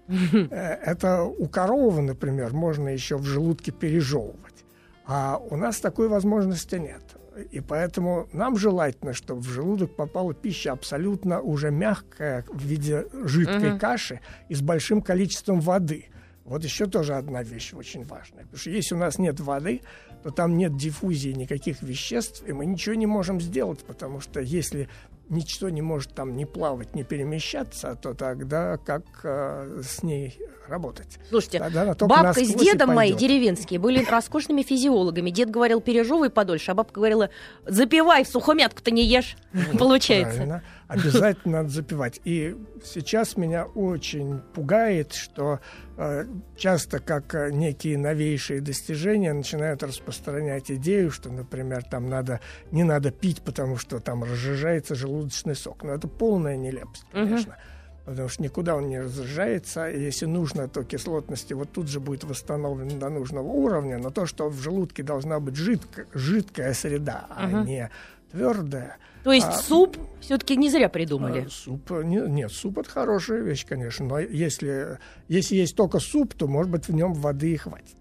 Uh-huh. 0.10 0.50
Это 0.54 1.24
у 1.24 1.48
коровы, 1.48 2.02
например, 2.02 2.52
можно 2.52 2.90
еще 2.90 3.16
в 3.16 3.24
желудке 3.24 3.72
пережевывать. 3.72 4.66
А 5.06 5.38
у 5.38 5.56
нас 5.56 5.80
такой 5.80 6.10
возможности 6.10 6.76
нет. 6.76 7.15
И 7.52 7.60
поэтому 7.60 8.28
нам 8.32 8.58
желательно, 8.58 9.14
чтобы 9.14 9.42
в 9.42 9.50
желудок 9.50 9.96
попала 9.96 10.34
пища 10.34 10.72
абсолютно 10.72 11.42
уже 11.42 11.72
мягкая 11.72 12.46
в 12.48 12.64
виде 12.64 13.08
жидкой 13.12 13.72
угу. 13.72 13.80
каши 13.80 14.22
и 14.50 14.56
с 14.56 14.62
большим 14.62 15.02
количеством 15.02 15.60
воды. 15.60 16.06
Вот 16.46 16.64
еще 16.64 16.86
тоже 16.86 17.16
одна 17.16 17.44
вещь 17.44 17.74
очень 17.74 18.04
важная. 18.04 18.44
Потому 18.44 18.60
что 18.60 18.70
если 18.70 18.96
у 18.96 19.00
нас 19.00 19.18
нет 19.18 19.40
воды, 19.40 19.82
то 20.24 20.30
там 20.30 20.58
нет 20.58 20.78
диффузии 20.78 21.32
никаких 21.32 21.82
веществ, 21.82 22.44
и 22.48 22.54
мы 22.54 22.66
ничего 22.66 22.96
не 22.96 23.08
можем 23.08 23.42
сделать, 23.42 23.84
потому 23.84 24.22
что 24.22 24.40
если 24.40 24.88
ничто 25.30 25.70
не 25.70 25.82
может 25.82 26.14
там 26.14 26.36
не 26.36 26.46
плавать, 26.46 26.96
не 26.96 27.04
перемещаться, 27.04 27.96
то 27.96 28.14
тогда 28.14 28.78
как 28.78 29.04
э, 29.24 29.82
с 29.84 30.04
ней 30.04 30.38
работать? 30.70 31.20
Слушайте, 31.30 31.60
бабка 32.02 32.44
с 32.44 32.54
дедом 32.54 32.94
мои 32.94 33.14
деревенские 33.14 33.80
были 33.80 34.04
роскошными 34.04 34.64
физиологами. 34.64 35.30
Дед 35.30 35.50
говорил, 35.50 35.82
пережевывай 35.82 36.30
подольше, 36.30 36.72
а 36.72 36.74
бабка 36.74 36.96
говорила, 36.96 37.30
запивай, 37.66 38.24
в 38.24 38.28
сухомятку-то 38.28 38.92
не 38.92 39.06
ешь, 39.06 39.38
получается. 39.78 40.36
Правильно 40.36 40.64
обязательно 40.88 41.58
надо 41.60 41.70
запивать. 41.70 42.20
И 42.24 42.56
сейчас 42.84 43.38
меня 43.38 43.66
очень 43.66 44.40
пугает, 44.54 45.14
что 45.14 45.60
э, 45.98 46.26
часто 46.58 47.00
как 47.00 47.34
э, 47.36 47.52
некие 47.52 47.98
новейшие 47.98 48.62
достижения 48.62 49.34
начинают 49.34 49.84
распространять 49.84 50.72
идею, 50.72 51.12
что, 51.12 51.30
например, 51.30 51.84
там 51.84 52.10
надо 52.10 52.40
не 52.72 52.84
надо 52.84 53.12
пить, 53.12 53.42
потому 53.42 53.78
что 53.78 54.00
там 54.00 54.24
разжижается 54.24 54.96
желудочный 54.96 55.56
сок. 55.56 55.84
Но 55.84 55.94
это 55.94 56.08
полная 56.08 56.58
нелепость, 56.58 57.06
конечно. 57.12 57.54
Угу 57.54 57.62
потому 58.06 58.30
что 58.30 58.44
никуда 58.44 58.76
он 58.76 58.88
не 58.88 59.00
разжижается. 59.00 59.90
И 59.90 60.02
если 60.02 60.26
нужно, 60.26 60.68
то 60.68 60.84
кислотности 60.84 61.54
вот 61.54 61.72
тут 61.72 61.88
же 61.88 62.00
будет 62.00 62.24
восстановлен 62.24 63.00
до 63.00 63.10
нужного 63.10 63.48
уровня, 63.48 63.98
но 63.98 64.12
то, 64.12 64.26
что 64.26 64.50
в 64.50 64.60
желудке 64.62 65.04
должна 65.04 65.40
быть 65.40 65.56
жидко, 65.56 66.06
жидкая 66.14 66.74
среда, 66.74 67.28
uh 67.30 67.34
а 67.36 67.64
не 67.64 67.90
твердая, 68.32 68.98
то 69.26 69.32
есть 69.32 69.48
а, 69.48 69.54
суп 69.54 69.98
все-таки 70.20 70.56
не 70.56 70.70
зря 70.70 70.88
придумали. 70.88 71.46
А, 71.48 71.50
суп 71.50 71.90
не, 71.90 72.18
нет, 72.30 72.52
суп 72.52 72.78
это 72.78 72.92
хорошая 72.92 73.42
вещь, 73.42 73.66
конечно. 73.68 74.06
Но 74.06 74.20
если, 74.20 75.00
если 75.28 75.56
есть 75.56 75.76
только 75.76 75.98
суп, 75.98 76.36
то, 76.36 76.48
может 76.48 76.72
быть, 76.72 76.88
в 76.88 76.94
нем 76.94 77.14
воды 77.14 77.54
и 77.54 77.58
хватит. 77.58 77.96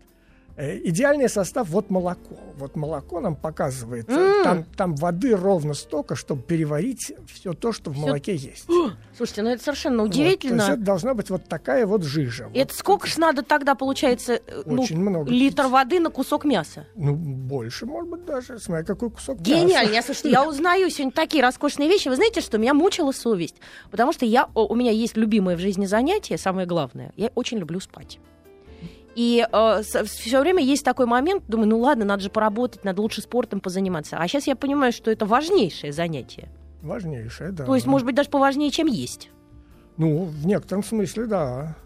Э, 0.57 0.79
идеальный 0.85 1.29
состав 1.29 1.69
вот 1.69 1.91
молоко. 1.91 2.37
Вот 2.57 2.77
молоко 2.77 3.21
нам 3.21 3.35
показывает. 3.35 4.09
Mm. 4.09 4.45
Там, 4.45 4.65
там 4.77 4.95
воды 4.95 5.35
ровно 5.35 5.75
столько, 5.75 6.15
чтобы 6.15 6.43
переварить 6.43 7.13
все 7.33 7.55
то, 7.55 7.73
что 7.73 7.91
в 7.91 7.99
молоке 7.99 8.37
есть. 8.37 8.67
Слушайте, 9.17 9.43
ну 9.43 9.51
это 9.51 9.65
совершенно 9.65 10.05
удивительно. 10.05 10.55
Вот, 10.55 10.61
то 10.61 10.71
есть 10.71 10.77
это 10.77 10.87
должна 10.87 11.15
быть 11.15 11.31
вот 11.31 11.49
такая 11.49 11.87
вот 11.87 12.05
жижа. 12.05 12.51
Это 12.55 12.73
вот. 12.73 12.79
сколько 12.79 13.07
ж 13.09 13.17
надо 13.17 13.43
тогда, 13.43 13.75
получается, 13.75 14.35
э, 14.47 14.63
ну, 14.65 14.83
Очень 14.83 15.01
ну, 15.03 15.11
много. 15.11 15.31
литр 15.31 15.67
воды 15.67 15.99
на 15.99 16.11
кусок 16.11 16.45
мяса? 16.45 16.87
Ну, 16.95 17.17
больше, 17.17 17.85
может 17.85 18.09
быть, 18.09 18.25
даже. 18.25 18.61
Смотри, 18.61 18.85
какой 18.85 19.11
кусок 19.11 19.41
Гениально. 19.41 19.91
мяса. 19.91 20.07
Слушайте, 20.07 20.31
я 20.31 20.47
узнаю 20.47 20.89
сегодня 20.89 21.13
такие 21.13 21.43
роскошные 21.43 21.89
вещи. 21.89 22.07
Вы 22.07 22.15
знаете, 22.15 22.41
что 22.41 22.59
меня 22.59 22.75
мучила 22.75 23.11
совесть? 23.11 23.57
Потому 23.91 24.13
что 24.13 24.25
я, 24.25 24.49
у 24.55 24.75
меня 24.77 24.93
есть 24.93 25.17
любимое 25.17 25.57
в 25.57 25.61
жизни 25.61 25.87
занятие, 25.87 26.39
самое 26.39 26.69
главное. 26.69 27.13
Я 27.17 27.33
очень 27.35 27.59
люблю 27.59 27.81
спать. 27.81 28.21
И 29.15 29.47
э, 29.51 29.83
все 30.05 30.41
время 30.41 30.63
есть 30.63 30.85
такой 30.85 31.07
момент, 31.07 31.45
думаю, 31.47 31.69
ну 31.69 31.79
ладно, 31.79 32.05
надо 32.05 32.23
же 32.23 32.31
поработать, 32.31 32.85
надо 32.85 33.01
лучше 33.01 33.23
спортом 33.23 33.61
позаниматься. 33.61 34.17
А 34.19 34.27
сейчас 34.27 34.47
я 34.47 34.57
понимаю, 34.57 34.93
что 34.93 35.11
это 35.11 35.25
важнейшее 35.25 35.93
занятие. 35.93 36.49
Важнейшее, 36.83 37.53
да. 37.53 37.65
То 37.65 37.75
есть, 37.75 37.87
может 37.87 38.07
быть, 38.07 38.15
даже 38.15 38.29
поважнее, 38.29 38.71
чем 38.71 38.87
есть. 38.87 39.31
Ну, 39.97 40.25
в 40.25 40.47
некотором 40.47 40.83
смысле, 40.83 41.27
да. 41.27 41.77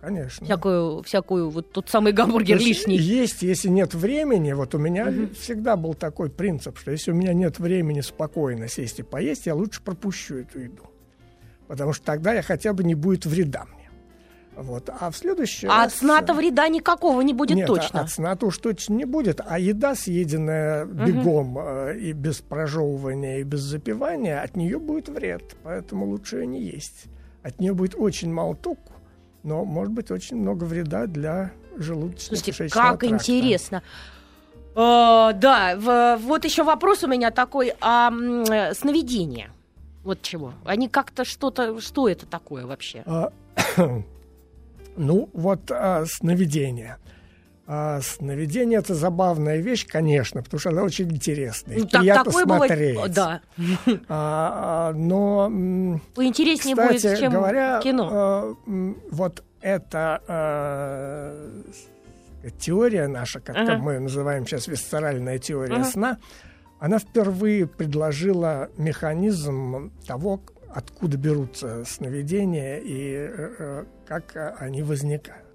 конечно. 0.00 0.44
Всякую, 0.44 1.02
всякую 1.04 1.50
вот 1.50 1.70
тот 1.70 1.88
самый 1.88 2.12
гамбургер 2.12 2.56
есть, 2.56 2.66
лишний. 2.66 2.96
Есть, 2.96 3.42
если 3.42 3.68
нет 3.68 3.94
времени, 3.94 4.52
вот 4.52 4.74
у 4.74 4.78
меня 4.78 5.06
угу. 5.06 5.34
всегда 5.34 5.76
был 5.76 5.94
такой 5.94 6.28
принцип, 6.28 6.78
что 6.78 6.90
если 6.90 7.12
у 7.12 7.14
меня 7.14 7.32
нет 7.32 7.60
времени 7.60 8.00
спокойно 8.00 8.68
сесть 8.68 8.98
и 8.98 9.02
поесть, 9.04 9.46
я 9.46 9.54
лучше 9.54 9.80
пропущу 9.80 10.38
эту 10.38 10.58
еду. 10.58 10.82
Потому 11.68 11.92
что 11.92 12.04
тогда 12.04 12.32
я 12.34 12.42
хотя 12.42 12.72
бы 12.72 12.84
не 12.84 12.94
будет 12.94 13.24
вреда. 13.24 13.66
Вот. 14.56 14.88
А 15.00 15.10
в 15.10 15.16
следующий 15.16 15.66
а 15.66 15.84
раз... 15.84 15.92
от 15.92 15.98
сна-то 15.98 16.32
вреда 16.32 16.68
никакого 16.68 17.20
не 17.20 17.34
будет 17.34 17.56
Нет, 17.56 17.66
точно. 17.66 18.00
от 18.00 18.10
сна-то 18.10 18.46
уж 18.46 18.58
точно 18.58 18.94
не 18.94 19.04
будет. 19.04 19.40
А 19.46 19.58
еда, 19.58 19.94
съеденная 19.94 20.86
бегом 20.86 21.58
э, 21.58 21.98
и 21.98 22.12
без 22.12 22.40
прожевывания, 22.40 23.40
и 23.40 23.42
без 23.42 23.60
запивания, 23.60 24.40
от 24.40 24.56
нее 24.56 24.78
будет 24.78 25.10
вред. 25.10 25.56
Поэтому 25.62 26.06
лучше 26.06 26.38
ее 26.38 26.46
не 26.46 26.62
есть. 26.62 27.04
От 27.42 27.60
нее 27.60 27.74
будет 27.74 27.94
очень 27.96 28.32
мало 28.32 28.56
току, 28.56 28.92
но 29.42 29.64
может 29.64 29.92
быть 29.92 30.10
очень 30.10 30.36
много 30.36 30.64
вреда 30.64 31.06
для 31.06 31.52
желудочно-кишечного 31.76 32.68
как 32.68 33.00
тракта. 33.00 33.06
интересно. 33.06 33.82
Uh, 34.74 35.32
да, 35.32 35.74
в, 35.76 36.18
вот 36.22 36.44
еще 36.44 36.62
вопрос 36.62 37.04
у 37.04 37.08
меня 37.08 37.30
такой. 37.30 37.74
А 37.80 38.10
э, 38.10 38.74
сновидения? 38.74 39.50
Вот 40.04 40.22
чего? 40.22 40.52
Они 40.64 40.88
как-то 40.88 41.24
что-то... 41.24 41.80
Что 41.80 42.08
это 42.08 42.26
такое 42.26 42.66
вообще? 42.66 43.02
А, 43.06 43.32
ну, 44.96 45.28
вот 45.32 45.70
а, 45.70 46.04
сновидение. 46.06 46.98
А, 47.68 48.00
сновидение 48.00 48.78
это 48.78 48.94
забавная 48.94 49.58
вещь, 49.58 49.86
конечно, 49.86 50.42
потому 50.42 50.60
что 50.60 50.70
она 50.70 50.82
очень 50.82 51.10
интересная. 51.10 51.78
Ну, 51.78 51.86
так, 51.86 52.00
приятно 52.00 52.30
смотреть. 52.30 52.94
Бывает, 52.94 53.12
да. 53.12 53.40
А, 54.08 54.90
а, 54.90 54.92
но 54.92 55.50
интереснее 56.16 56.76
кстати, 56.76 57.06
будет, 57.08 57.18
чем 57.18 57.32
говоря, 57.32 57.80
кино. 57.82 58.08
А, 58.12 58.54
вот 59.10 59.42
эта 59.60 60.22
а, 60.28 61.50
теория 62.60 63.08
наша, 63.08 63.40
как 63.40 63.56
ага. 63.56 63.78
мы 63.78 63.98
называем 63.98 64.46
сейчас 64.46 64.68
висцеральная 64.68 65.40
теория 65.40 65.76
ага. 65.76 65.84
сна, 65.84 66.18
она 66.78 67.00
впервые 67.00 67.66
предложила 67.66 68.70
механизм 68.76 69.90
того, 70.06 70.40
откуда 70.76 71.16
берутся 71.16 71.84
сновидения 71.86 72.76
и 72.76 73.14
э, 73.14 73.54
э 73.58 73.84
как 74.06 74.36
они 74.60 74.82
возникают. 74.82 75.46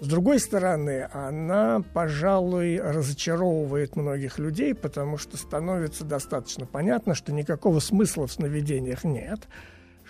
С 0.00 0.06
другой 0.06 0.38
стороны, 0.38 1.08
она, 1.12 1.82
пожалуй, 1.94 2.78
разочаровывает 2.78 3.96
многих 3.96 4.38
людей, 4.38 4.74
потому 4.74 5.16
что 5.18 5.36
становится 5.36 6.04
достаточно 6.04 6.66
понятно, 6.66 7.14
что 7.14 7.32
никакого 7.32 7.80
смысла 7.80 8.28
в 8.28 8.32
сновидениях 8.32 9.02
нет, 9.02 9.48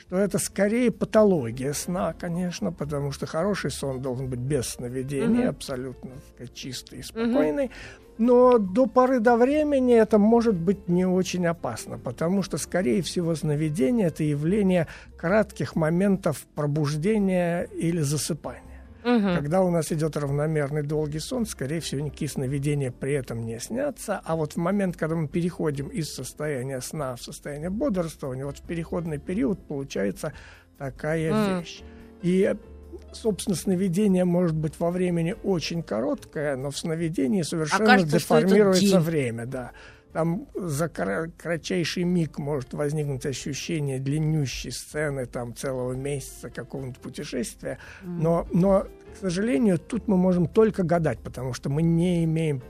что 0.08 0.16
это 0.16 0.38
скорее 0.38 0.90
патология 0.90 1.74
сна, 1.74 2.14
конечно, 2.14 2.72
потому 2.72 3.12
что 3.12 3.26
хороший 3.26 3.70
сон 3.70 4.00
должен 4.00 4.28
быть 4.28 4.40
без 4.40 4.68
сновидений, 4.68 5.44
mm-hmm. 5.44 5.48
абсолютно 5.48 6.10
сказать, 6.32 6.54
чистый 6.54 7.00
и 7.00 7.02
спокойный. 7.02 7.66
Mm-hmm. 7.66 8.04
Но 8.16 8.58
до 8.58 8.86
поры 8.86 9.20
до 9.20 9.36
времени 9.36 9.94
это 9.94 10.18
может 10.18 10.54
быть 10.54 10.88
не 10.88 11.04
очень 11.04 11.46
опасно, 11.46 11.98
потому 11.98 12.42
что, 12.42 12.56
скорее 12.56 13.02
всего, 13.02 13.34
сновидение– 13.34 14.06
это 14.08 14.24
явление 14.24 14.88
кратких 15.18 15.76
моментов 15.76 16.46
пробуждения 16.54 17.64
или 17.64 18.00
засыпания. 18.00 18.62
Угу. 19.04 19.34
Когда 19.36 19.62
у 19.62 19.70
нас 19.70 19.92
идет 19.92 20.16
равномерный 20.16 20.82
долгий 20.82 21.20
сон, 21.20 21.46
скорее 21.46 21.80
всего, 21.80 22.00
никакие 22.00 22.28
сновидения 22.28 22.90
при 22.90 23.14
этом 23.14 23.44
не 23.46 23.58
снятся. 23.60 24.20
А 24.24 24.36
вот 24.36 24.54
в 24.54 24.56
момент, 24.56 24.96
когда 24.96 25.16
мы 25.16 25.28
переходим 25.28 25.88
из 25.88 26.12
состояния 26.12 26.80
сна 26.80 27.16
в 27.16 27.22
состояние 27.22 27.70
бодрствования, 27.70 28.44
вот 28.44 28.58
в 28.58 28.62
переходный 28.62 29.18
период 29.18 29.66
получается 29.66 30.32
такая 30.78 31.30
mm. 31.30 31.60
вещь. 31.60 31.82
И 32.22 32.54
собственно, 33.12 33.56
сновидение 33.56 34.24
может 34.24 34.56
быть 34.56 34.78
во 34.78 34.90
времени 34.90 35.34
очень 35.42 35.82
короткое, 35.82 36.56
но 36.56 36.70
в 36.70 36.76
сновидении 36.76 37.42
совершенно 37.42 37.84
Окажется, 37.84 38.18
деформируется 38.18 39.00
время, 39.00 39.46
да. 39.46 39.72
Там 40.18 40.48
за 40.56 40.88
кратчайший 40.88 42.02
миг 42.02 42.38
может 42.38 42.74
возникнуть 42.74 43.24
ощущение 43.24 44.00
длиннющей 44.00 44.72
сцены, 44.72 45.26
там 45.26 45.54
целого 45.54 45.92
месяца 45.92 46.50
какого-нибудь 46.50 46.98
путешествия. 46.98 47.78
Но, 48.02 48.44
но, 48.52 48.88
к 49.14 49.20
сожалению, 49.20 49.78
тут 49.78 50.08
мы 50.08 50.16
можем 50.16 50.48
только 50.48 50.82
гадать, 50.82 51.20
потому 51.20 51.52
что 51.54 51.70
мы 51.70 51.82
не 51.82 52.24
имеем 52.24 52.62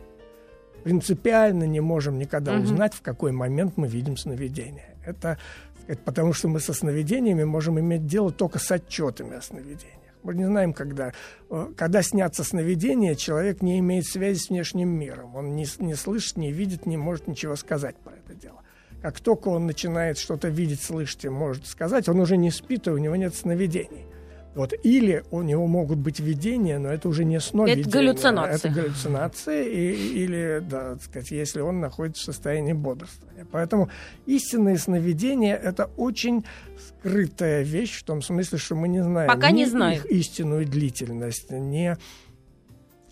принципиально 0.85 1.65
не 1.65 1.81
можем 1.81 2.19
никогда 2.19 2.53
mm-hmm. 2.55 2.65
узнать, 2.65 2.93
в 2.93 3.01
какой 3.01 3.33
момент 3.33 3.79
мы 3.79 3.89
видим 3.89 4.19
сновидение. 4.19 4.95
Это, 5.07 5.39
сказать, 5.85 6.01
потому 6.05 6.35
что 6.35 6.49
мы 6.49 6.61
со 6.61 6.75
сновидениями 6.75 7.45
можем 7.45 7.81
иметь 7.81 8.05
дело 8.05 8.31
только 8.31 8.59
с 8.59 8.71
отчетами 8.71 9.39
о 9.39 9.41
сновидении. 9.41 9.98
Мы 10.23 10.35
не 10.35 10.45
знаем, 10.45 10.73
когда. 10.73 11.13
Э, 11.51 11.69
когда 11.77 12.03
снятся 12.03 12.45
сновидения, 12.45 13.15
человек 13.15 13.63
не 13.63 13.79
имеет 13.79 14.07
связи 14.07 14.39
с 14.39 14.49
внешним 14.49 14.89
миром. 14.89 15.37
Он 15.37 15.57
не, 15.57 15.67
не 15.79 15.95
слышит, 15.95 16.37
не 16.37 16.53
видит, 16.53 16.87
не 16.87 16.97
может 16.97 17.29
ничего 17.29 17.57
сказать 17.57 17.97
про 17.97 18.15
это 18.15 18.35
дело. 18.35 18.63
Как 19.03 19.21
только 19.21 19.49
он 19.49 19.67
начинает 19.67 20.19
что-то 20.19 20.49
видеть, 20.49 20.83
слышать 20.83 21.25
и 21.25 21.29
может 21.29 21.67
сказать, 21.67 22.09
он 22.09 22.19
уже 22.19 22.37
не 22.37 22.51
спит, 22.51 22.87
и 22.89 22.91
у 22.91 22.99
него 22.99 23.15
нет 23.17 23.35
сновидений. 23.35 24.07
Вот. 24.55 24.73
Или 24.83 25.25
у 25.31 25.43
него 25.43 25.67
могут 25.67 25.99
быть 25.99 26.21
видения, 26.21 26.79
но 26.79 26.89
это 26.89 27.09
уже 27.09 27.25
не 27.25 27.39
сновидение. 27.41 27.83
Это 27.83 27.91
галлюцинации. 27.91 28.55
Это 28.55 28.69
галлюцинации, 28.69 29.69
и, 29.69 30.23
или, 30.25 30.63
да, 30.69 30.95
так 30.95 31.03
сказать, 31.03 31.31
если 31.31 31.61
он 31.61 31.81
находится 31.81 32.23
в 32.23 32.25
состоянии 32.27 32.73
бодрствования. 32.73 33.47
Поэтому 33.51 33.89
истинные 34.27 34.79
сновидения– 34.79 35.57
это 35.63 35.91
очень 35.97 36.45
скрытая 36.89 37.63
вещь, 37.63 38.01
в 38.01 38.05
том 38.05 38.23
смысле, 38.23 38.59
что 38.59 38.75
мы 38.75 38.89
не 38.89 39.03
знаем 39.03 39.29
Пока 39.29 39.51
не 39.51 39.67
знаем. 39.67 39.99
их 39.99 40.07
истинную 40.07 40.67
длительность, 40.67 41.51
не... 41.51 41.97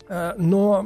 Э, 0.09 0.33
но 0.37 0.85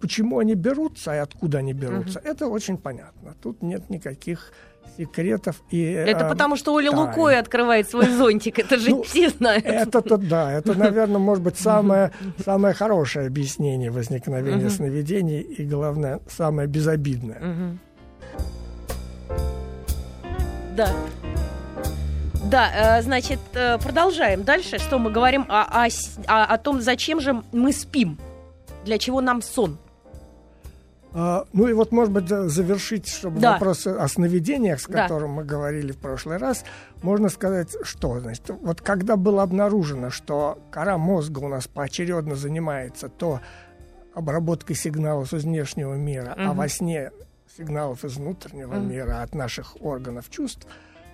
почему 0.00 0.38
они 0.38 0.54
берутся 0.54 1.14
и 1.14 1.18
откуда 1.18 1.58
они 1.58 1.72
берутся, 1.72 2.18
угу. 2.20 2.28
это 2.28 2.46
очень 2.46 2.78
понятно. 2.78 3.34
Тут 3.42 3.62
нет 3.62 3.90
никаких 3.90 4.52
секретов 4.96 5.62
и 5.70 5.82
Это 5.82 6.26
а, 6.26 6.28
потому, 6.28 6.56
что 6.56 6.72
Оля 6.72 6.90
тайн. 6.90 7.02
Лукой 7.02 7.38
открывает 7.38 7.88
свой 7.88 8.08
зонтик, 8.16 8.58
это 8.58 8.78
же 8.78 8.90
ну, 8.90 9.02
все 9.02 9.28
знают. 9.28 9.64
Это-то 9.64 10.16
да, 10.16 10.52
это, 10.52 10.74
наверное, 10.78 11.18
может 11.18 11.42
быть 11.42 11.58
самое, 11.58 12.12
самое 12.44 12.74
хорошее 12.74 13.26
объяснение 13.26 13.90
возникновения 13.90 14.70
сновидений 14.70 15.40
и, 15.40 15.64
главное, 15.64 16.20
самое 16.28 16.68
безобидное. 16.68 17.78
Да. 20.76 20.90
Да, 22.50 22.98
э, 22.98 23.02
значит, 23.02 23.40
э, 23.54 23.76
продолжаем 23.78 24.44
дальше, 24.44 24.78
что 24.78 24.98
мы 24.98 25.10
говорим 25.10 25.46
о, 25.48 25.86
о, 26.28 26.44
о 26.44 26.58
том, 26.58 26.80
зачем 26.80 27.20
же 27.20 27.42
мы 27.50 27.72
спим, 27.72 28.18
для 28.86 28.98
чего 28.98 29.20
нам 29.20 29.42
сон. 29.42 29.78
А, 31.12 31.46
ну 31.52 31.66
и 31.66 31.72
вот, 31.72 31.92
может 31.92 32.12
быть, 32.12 32.28
завершить, 32.28 33.08
чтобы 33.08 33.40
да. 33.40 33.54
вопрос 33.54 33.86
о 33.86 34.06
сновидениях, 34.08 34.80
с 34.80 34.86
которым 34.86 35.30
да. 35.30 35.36
мы 35.36 35.44
говорили 35.44 35.92
в 35.92 35.98
прошлый 35.98 36.36
раз, 36.36 36.64
можно 37.02 37.28
сказать, 37.28 37.74
что, 37.82 38.20
значит, 38.20 38.50
вот 38.50 38.80
когда 38.80 39.16
было 39.16 39.42
обнаружено, 39.42 40.10
что 40.10 40.58
кора 40.70 40.98
мозга 40.98 41.40
у 41.40 41.48
нас 41.48 41.66
поочередно 41.66 42.36
занимается 42.36 43.08
то 43.08 43.40
обработкой 44.14 44.76
сигналов 44.76 45.32
из 45.32 45.44
внешнего 45.44 45.94
мира, 45.94 46.32
угу. 46.32 46.50
а 46.50 46.52
во 46.52 46.68
сне 46.68 47.10
сигналов 47.56 48.04
из 48.04 48.16
внутреннего 48.16 48.74
угу. 48.74 48.84
мира 48.84 49.22
от 49.22 49.34
наших 49.34 49.80
органов 49.80 50.30
чувств, 50.30 50.66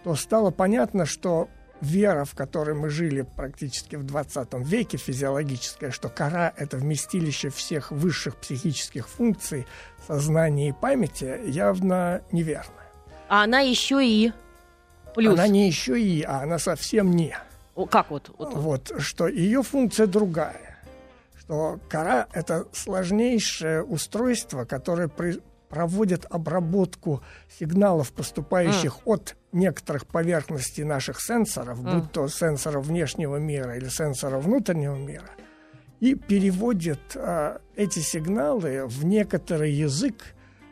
то 0.05 0.15
стало 0.17 0.51
понятно, 0.51 1.07
что 1.07 1.49
вера, 1.83 2.25
в 2.25 2.35
которой 2.35 2.75
мы 2.75 2.89
жили 2.89 3.23
практически 3.23 3.97
в 3.97 4.05
20 4.05 4.55
веке, 4.55 4.97
физиологическая, 4.97 5.91
что 5.91 6.09
кора– 6.09 6.53
это 6.57 6.77
вместилище 6.77 7.51
всех 7.51 7.91
высших 7.91 8.37
психических 8.37 9.09
функций 9.09 9.67
сознания 10.07 10.69
и 10.69 10.73
памяти, 10.73 11.41
явно 11.45 12.23
неверная. 12.31 12.89
А 13.29 13.45
она 13.45 13.61
еще 13.61 14.05
и 14.05 14.33
плюс. 15.15 15.35
Она 15.35 15.49
не 15.49 15.67
еще 15.67 16.01
и, 16.01 16.23
а 16.23 16.43
она 16.43 16.59
совсем 16.59 17.11
не. 17.11 17.37
О, 17.75 17.87
как 17.87 18.11
вот? 18.11 18.31
Вот, 18.39 18.55
вот 18.55 18.93
что 18.99 19.27
ее 19.27 19.63
функция 19.63 20.07
другая. 20.07 20.79
Что 21.37 21.81
кора– 21.89 22.29
это 22.33 22.67
сложнейшее 22.73 23.83
устройство, 23.83 24.65
которое 24.65 25.11
проводит 25.69 26.27
обработку 26.31 27.23
сигналов, 27.59 28.13
поступающих 28.13 28.99
mm. 28.99 29.03
от 29.07 29.37
некоторых 29.53 30.07
поверхностей 30.07 30.85
наших 30.85 31.21
сенсоров, 31.21 31.81
mm. 31.81 31.95
будь 31.95 32.13
то 32.13 32.29
сенсоров 32.29 32.87
внешнего 32.87 33.37
мира 33.37 33.77
или 33.77 33.89
сенсоров 33.89 34.45
внутреннего 34.45 34.97
мира, 34.97 35.31
и 36.01 36.15
переводит 36.15 37.01
э, 37.15 37.59
эти 37.77 38.01
сигналы 38.01 38.87
в 38.87 39.05
некоторый 39.05 39.73
язык, 39.73 40.17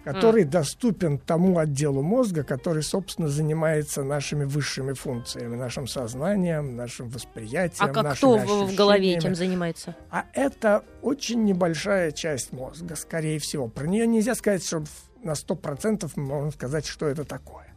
который 0.02 0.44
mm. 0.44 0.48
доступен 0.48 1.18
тому 1.18 1.58
отделу 1.58 2.02
мозга, 2.02 2.42
который, 2.42 2.82
собственно, 2.82 3.28
занимается 3.28 4.02
нашими 4.02 4.44
высшими 4.44 4.94
функциями, 4.94 5.56
нашим 5.56 5.86
сознанием, 5.86 6.74
нашим 6.74 7.10
восприятием. 7.10 7.90
А 7.90 7.92
как 7.92 8.16
кто 8.16 8.38
в 8.38 8.74
голове 8.74 9.16
этим 9.16 9.34
занимается? 9.34 9.94
А 10.10 10.24
это 10.32 10.84
очень 11.02 11.44
небольшая 11.44 12.12
часть 12.12 12.52
мозга, 12.52 12.96
скорее 12.96 13.38
всего. 13.38 13.68
Про 13.68 13.86
нее 13.86 14.06
нельзя 14.06 14.34
сказать, 14.34 14.64
что 14.64 14.84
на 15.22 15.32
100% 15.32 16.10
мы 16.16 16.24
можем 16.24 16.52
сказать, 16.52 16.86
что 16.86 17.06
это 17.06 17.24
такое. 17.24 17.69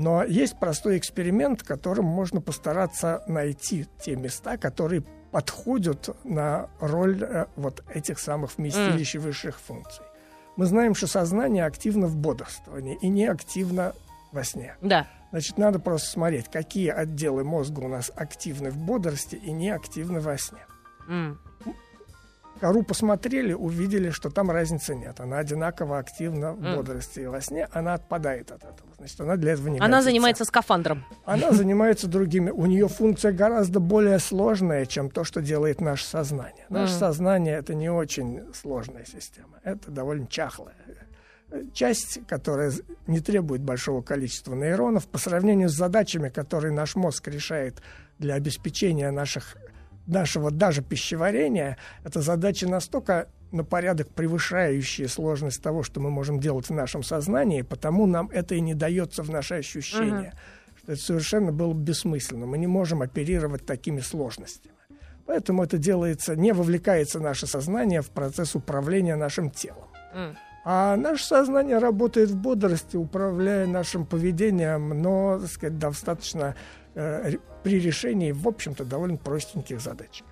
Но 0.00 0.24
есть 0.24 0.58
простой 0.58 0.96
эксперимент, 0.96 1.62
которым 1.62 2.06
можно 2.06 2.40
постараться 2.40 3.22
найти 3.26 3.86
те 4.02 4.16
места, 4.16 4.56
которые 4.56 5.02
подходят 5.30 6.16
на 6.24 6.70
роль 6.80 7.22
э, 7.22 7.44
вот 7.56 7.84
этих 7.92 8.18
самых 8.18 8.56
вместилищ 8.56 9.16
mm. 9.16 9.18
высших 9.18 9.60
функций. 9.60 10.06
Мы 10.56 10.64
знаем, 10.64 10.94
что 10.94 11.06
сознание 11.06 11.66
активно 11.66 12.06
в 12.06 12.16
бодрствовании 12.16 12.96
и 13.02 13.08
не 13.08 13.26
активно 13.26 13.92
во 14.32 14.42
сне. 14.42 14.74
Да. 14.80 15.06
Значит, 15.32 15.58
надо 15.58 15.78
просто 15.78 16.08
смотреть, 16.08 16.50
какие 16.50 16.88
отделы 16.88 17.44
мозга 17.44 17.80
у 17.80 17.88
нас 17.88 18.10
активны 18.16 18.70
в 18.70 18.78
бодрости 18.78 19.36
и 19.36 19.52
не 19.52 19.68
активны 19.68 20.20
во 20.20 20.38
сне. 20.38 20.64
Mm 21.10 21.36
кору 22.60 22.82
посмотрели, 22.82 23.52
увидели, 23.52 24.10
что 24.10 24.30
там 24.30 24.50
разницы 24.50 24.94
нет. 24.94 25.18
Она 25.20 25.38
одинаково 25.38 25.98
активна 25.98 26.52
в 26.52 26.60
бодрости 26.60 27.20
и 27.20 27.26
во 27.26 27.40
сне. 27.40 27.66
Она 27.72 27.94
отпадает 27.94 28.50
от 28.52 28.62
этого. 28.62 28.90
Значит, 28.98 29.20
она 29.20 29.36
для 29.36 29.52
этого 29.52 29.68
не 29.68 29.78
Она 29.78 29.88
годится. 29.88 30.10
занимается 30.10 30.44
скафандром. 30.44 31.04
Она 31.24 31.50
занимается 31.52 32.06
другими. 32.06 32.50
У 32.50 32.66
нее 32.66 32.88
функция 32.88 33.32
гораздо 33.32 33.80
более 33.80 34.18
сложная, 34.18 34.86
чем 34.86 35.10
то, 35.10 35.24
что 35.24 35.40
делает 35.40 35.80
наше 35.80 36.04
сознание. 36.04 36.66
Наше 36.68 36.94
mm. 36.94 36.98
сознание 36.98 37.56
это 37.56 37.74
не 37.74 37.90
очень 37.90 38.42
сложная 38.54 39.04
система. 39.06 39.58
Это 39.64 39.90
довольно 39.90 40.26
чахлая 40.26 40.74
часть, 41.72 42.20
которая 42.26 42.72
не 43.06 43.20
требует 43.20 43.60
большого 43.62 44.02
количества 44.02 44.54
нейронов, 44.54 45.08
по 45.08 45.18
сравнению 45.18 45.68
с 45.68 45.72
задачами, 45.72 46.28
которые 46.28 46.72
наш 46.72 46.94
мозг 46.94 47.26
решает 47.28 47.82
для 48.18 48.34
обеспечения 48.34 49.10
наших 49.10 49.56
нашего 50.06 50.50
даже 50.50 50.82
пищеварения, 50.82 51.76
это 52.04 52.20
задачи 52.20 52.64
настолько 52.64 53.28
на 53.52 53.64
порядок 53.64 54.08
превышающие 54.10 55.08
сложность 55.08 55.62
того, 55.62 55.82
что 55.82 56.00
мы 56.00 56.10
можем 56.10 56.40
делать 56.40 56.66
в 56.66 56.72
нашем 56.72 57.02
сознании, 57.02 57.62
потому 57.62 58.06
нам 58.06 58.30
это 58.30 58.54
и 58.54 58.60
не 58.60 58.74
дается 58.74 59.22
в 59.22 59.30
наши 59.30 59.54
ощущения. 59.54 60.34
Uh-huh. 60.34 60.78
Что 60.78 60.92
это 60.92 61.00
совершенно 61.00 61.52
было 61.52 61.74
бессмысленно. 61.74 62.46
Мы 62.46 62.58
не 62.58 62.66
можем 62.66 63.02
оперировать 63.02 63.66
такими 63.66 64.00
сложностями. 64.00 64.74
Поэтому 65.26 65.62
это 65.62 65.78
делается, 65.78 66.34
не 66.36 66.52
вовлекается 66.52 67.20
наше 67.20 67.46
сознание 67.46 68.02
в 68.02 68.10
процесс 68.10 68.54
управления 68.54 69.16
нашим 69.16 69.50
телом. 69.50 69.88
Uh-huh. 70.14 70.34
А 70.64 70.96
наше 70.96 71.24
сознание 71.24 71.78
работает 71.78 72.30
в 72.30 72.36
бодрости, 72.36 72.96
управляя 72.96 73.66
нашим 73.66 74.04
поведением, 74.04 74.90
но, 75.00 75.38
так 75.40 75.50
сказать, 75.50 75.78
достаточно 75.78 76.54
э, 76.94 77.32
при 77.62 77.80
решении, 77.80 78.32
в 78.32 78.46
общем-то, 78.46 78.84
довольно 78.84 79.16
простеньких 79.16 79.80
задач. 79.80 80.22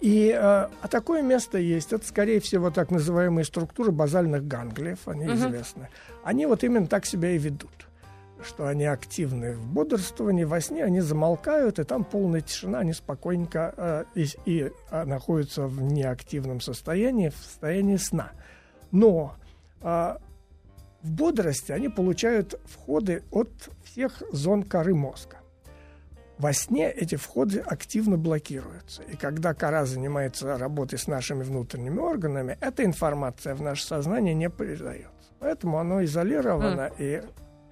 И, 0.00 0.30
э, 0.30 0.38
а 0.38 0.88
такое 0.88 1.22
место 1.22 1.58
есть. 1.58 1.92
Это, 1.92 2.06
скорее 2.06 2.40
всего, 2.40 2.70
так 2.70 2.90
называемые 2.90 3.44
структуры 3.44 3.92
базальных 3.92 4.46
ганглиев, 4.46 5.06
они 5.06 5.26
uh-huh. 5.26 5.34
известны. 5.34 5.88
Они 6.24 6.46
вот 6.46 6.64
именно 6.64 6.86
так 6.86 7.04
себя 7.06 7.30
и 7.30 7.38
ведут 7.38 7.86
что 8.42 8.66
они 8.66 8.84
активны 8.84 9.56
в 9.56 9.66
бодрствовании, 9.66 10.44
во 10.44 10.60
сне 10.60 10.84
они 10.84 11.00
замолкают, 11.00 11.78
и 11.78 11.84
там 11.84 12.04
полная 12.04 12.40
тишина, 12.40 12.80
они 12.80 12.92
спокойненько 12.92 13.74
э, 13.76 14.04
и, 14.14 14.26
и 14.44 14.72
э, 14.90 15.04
находятся 15.04 15.66
в 15.66 15.82
неактивном 15.82 16.60
состоянии, 16.60 17.30
в 17.30 17.36
состоянии 17.36 17.96
сна. 17.96 18.32
Но 18.90 19.36
э, 19.80 20.16
в 21.02 21.10
бодрости 21.10 21.72
они 21.72 21.88
получают 21.88 22.60
входы 22.64 23.22
от 23.30 23.70
всех 23.96 24.22
зон 24.30 24.62
коры 24.62 24.94
мозга. 24.94 25.38
Во 26.36 26.52
сне 26.52 26.90
эти 26.90 27.14
входы 27.14 27.60
активно 27.60 28.18
блокируются. 28.18 29.02
И 29.04 29.16
когда 29.16 29.54
кора 29.54 29.86
занимается 29.86 30.58
работой 30.58 30.98
с 30.98 31.06
нашими 31.06 31.42
внутренними 31.42 31.98
органами, 31.98 32.58
эта 32.60 32.84
информация 32.84 33.54
в 33.54 33.62
наше 33.62 33.86
сознание 33.86 34.34
не 34.34 34.50
передается. 34.50 35.32
Поэтому 35.40 35.78
оно 35.78 36.04
изолировано, 36.04 36.90
mm. 36.90 36.94
и 36.98 37.22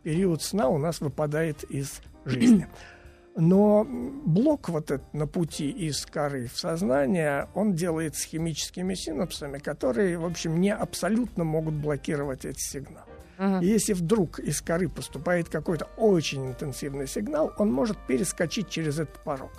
период 0.03 0.43
сна 0.43 0.69
у 0.69 0.79
нас 0.79 1.03
выпадает 1.03 1.63
из 1.65 2.01
жизни. 2.25 2.69
Но 3.37 3.85
блок 3.85 4.71
вот 4.71 4.91
этот 4.93 5.13
на 5.13 5.27
пути 5.27 5.69
из 5.69 6.07
коры 6.07 6.47
в 6.47 6.59
сознание, 6.59 7.49
он 7.53 7.75
делает 7.75 8.15
с 8.17 8.25
химическими 8.25 8.95
синапсами, 8.95 9.59
которые, 9.59 10.17
в 10.17 10.25
общем, 10.25 10.59
не 10.59 10.73
абсолютно 10.73 11.45
могут 11.45 11.75
блокировать 11.75 12.47
эти 12.47 12.61
сигналы. 12.61 13.14
Uh-huh. 13.39 13.63
И 13.63 13.67
если 13.67 13.93
вдруг 13.93 14.39
из 14.39 14.61
коры 14.61 14.89
поступает 14.89 15.49
какой-то 15.49 15.87
очень 15.97 16.47
интенсивный 16.47 17.07
сигнал, 17.07 17.53
он 17.59 17.73
может 17.73 17.99
перескочить 18.07 18.69
через 18.69 18.99
этот 18.99 19.19
порог 19.25 19.53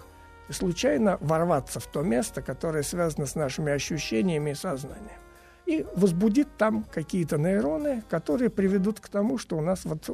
и 0.49 0.53
случайно 0.53 1.17
ворваться 1.21 1.80
в 1.80 1.88
то 1.88 2.01
место, 2.01 2.41
которое 2.41 2.84
связано 2.84 3.26
с 3.26 3.36
нашими 3.36 3.71
ощущениями 3.71 4.51
и 4.51 4.55
сознанием. 4.55 5.19
И 5.65 5.86
возбудит 5.95 6.47
там 6.57 6.84
какие-то 6.84 7.38
нейроны, 7.38 8.03
которые 8.09 8.49
приведут 8.51 8.99
к 8.99 9.07
тому, 9.09 9.38
что 9.39 9.57
у 9.57 9.61
нас 9.61 9.84
вот 9.84 10.09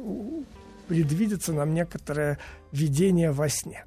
предвидится 0.87 1.51
нам 1.51 1.73
некоторое 1.73 2.37
видение 2.71 3.31
во 3.31 3.49
сне. 3.49 3.85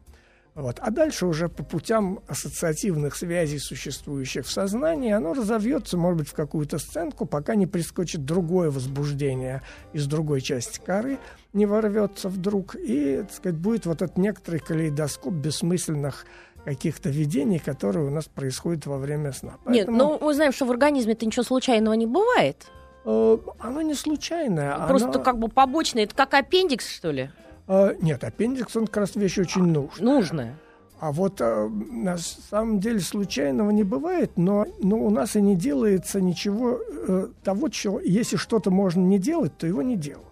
Вот. 0.55 0.79
А 0.81 0.91
дальше 0.91 1.27
уже 1.27 1.49
по 1.49 1.65
путям 1.65 2.21
ассоциативных 2.29 3.17
связей, 3.17 3.59
существующих 3.59 4.47
в 4.47 4.51
сознании, 4.51 5.11
оно 5.11 5.35
разовьется, 5.35 5.97
может 5.97 6.19
быть, 6.19 6.29
в 6.29 6.35
какую-то 6.35 6.79
сценку, 6.79 7.27
пока 7.27 7.57
не 7.57 7.67
прискочит 7.67 8.25
другое 8.25 8.71
возбуждение 8.71 9.63
из 9.93 10.07
другой 10.07 10.41
части 10.41 10.79
коры, 10.79 11.19
не 11.53 11.67
ворвется 11.67 12.29
вдруг, 12.29 12.77
и, 12.77 13.19
так 13.23 13.33
сказать, 13.33 13.59
будет 13.59 13.87
вот 13.87 14.03
этот 14.03 14.17
некоторый 14.17 14.61
калейдоскоп 14.61 15.33
бессмысленных 15.35 16.25
каких-то 16.65 17.11
видений, 17.11 17.59
которые 17.59 18.07
у 18.07 18.11
нас 18.11 18.27
происходят 18.27 18.87
во 18.87 18.99
время 18.99 19.33
сна. 19.33 19.57
Поэтому... 19.65 19.75
Нет, 19.75 19.89
ну 19.89 20.19
мы 20.21 20.35
знаем, 20.35 20.53
что 20.53 20.67
в 20.67 20.71
организме-то 20.71 21.27
ничего 21.27 21.43
случайного 21.43 21.95
не 21.95 22.07
бывает. 22.07 22.67
Э, 23.05 23.39
оно 23.59 23.83
не 23.83 23.95
случайное. 23.95 24.87
Просто 24.87 25.09
оно... 25.09 25.23
как 25.23 25.39
бы 25.39 25.49
побочное. 25.49 26.05
Это 26.05 26.15
как 26.15 26.33
аппендикс, 26.33 26.89
что 26.89 27.11
ли? 27.11 27.31
А, 27.67 27.95
нет, 28.01 28.25
аппендикс, 28.25 28.77
он 28.77 28.87
как 28.87 28.99
раз 28.99 29.17
вещь 29.17 29.39
очень 29.39 29.65
нужная. 29.65 30.05
Нужная. 30.05 30.59
А 31.01 31.13
вот 31.13 31.41
а, 31.41 31.69
на 31.69 32.17
самом 32.17 32.81
деле 32.81 33.01
случайного 33.01 33.71
не 33.71 33.85
бывает, 33.85 34.33
но, 34.37 34.67
но 34.81 34.97
у 34.97 35.11
нас 35.11 35.37
и 35.37 35.43
не 35.43 35.57
делается 35.57 36.21
ничего 36.21 36.79
э, 36.81 37.29
того, 37.43 37.69
чего, 37.69 38.01
если 38.01 38.37
что-то 38.37 38.71
можно 38.71 39.01
не 39.01 39.19
делать, 39.19 39.57
то 39.57 39.67
его 39.67 39.83
не 39.83 39.97
делают. 39.97 40.29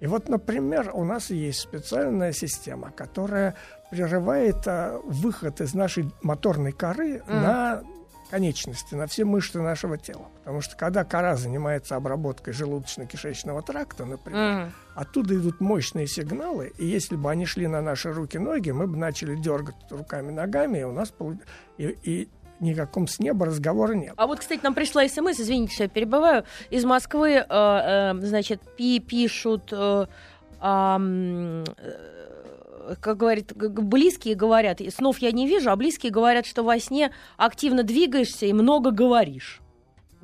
И 0.00 0.06
вот, 0.06 0.28
например, 0.28 0.90
у 0.92 1.04
нас 1.04 1.30
есть 1.30 1.60
специальная 1.60 2.32
система, 2.32 2.90
которая 2.90 3.54
прерывает 3.90 4.56
а, 4.66 5.00
выход 5.04 5.60
из 5.60 5.74
нашей 5.74 6.10
моторной 6.22 6.72
коры 6.72 7.18
mm. 7.18 7.22
на 7.28 7.82
конечности, 8.34 8.96
на 8.96 9.06
все 9.06 9.24
мышцы 9.24 9.60
нашего 9.60 9.96
тела. 9.96 10.26
Потому 10.38 10.60
что 10.60 10.76
когда 10.76 11.04
кора 11.04 11.36
занимается 11.36 11.94
обработкой 11.94 12.52
желудочно-кишечного 12.52 13.62
тракта, 13.62 14.04
например, 14.06 14.40
mm. 14.40 14.70
оттуда 14.96 15.36
идут 15.36 15.60
мощные 15.60 16.08
сигналы, 16.08 16.72
и 16.76 16.84
если 16.84 17.14
бы 17.14 17.30
они 17.30 17.46
шли 17.46 17.68
на 17.68 17.80
наши 17.80 18.12
руки-ноги, 18.12 18.72
мы 18.72 18.88
бы 18.88 18.96
начали 18.96 19.36
дергать 19.36 19.76
руками-ногами, 19.88 20.80
и 20.80 20.82
у 20.82 20.90
нас 20.90 21.14
и, 21.78 21.96
и 22.02 22.28
никаком 22.58 23.06
с 23.06 23.20
неба 23.20 23.46
разговора 23.46 23.92
нет. 23.92 24.14
А 24.16 24.26
вот, 24.26 24.40
кстати, 24.40 24.64
нам 24.64 24.74
пришла 24.74 25.06
смс, 25.06 25.38
извините, 25.38 25.74
что 25.74 25.82
я 25.84 25.88
перебываю, 25.88 26.44
из 26.70 26.84
Москвы, 26.84 27.34
э, 27.34 27.44
э, 27.48 28.14
значит, 28.20 28.60
пи 28.76 28.98
пишут... 28.98 29.72
Э, 29.72 30.06
э, 30.60 31.64
как 33.00 33.16
говорит, 33.16 33.52
близкие 33.54 34.34
говорят, 34.34 34.80
снов 34.94 35.18
я 35.18 35.32
не 35.32 35.46
вижу, 35.46 35.70
а 35.70 35.76
близкие 35.76 36.12
говорят, 36.12 36.46
что 36.46 36.62
во 36.62 36.78
сне 36.78 37.12
активно 37.36 37.82
двигаешься 37.82 38.46
и 38.46 38.52
много 38.52 38.90
говоришь. 38.90 39.60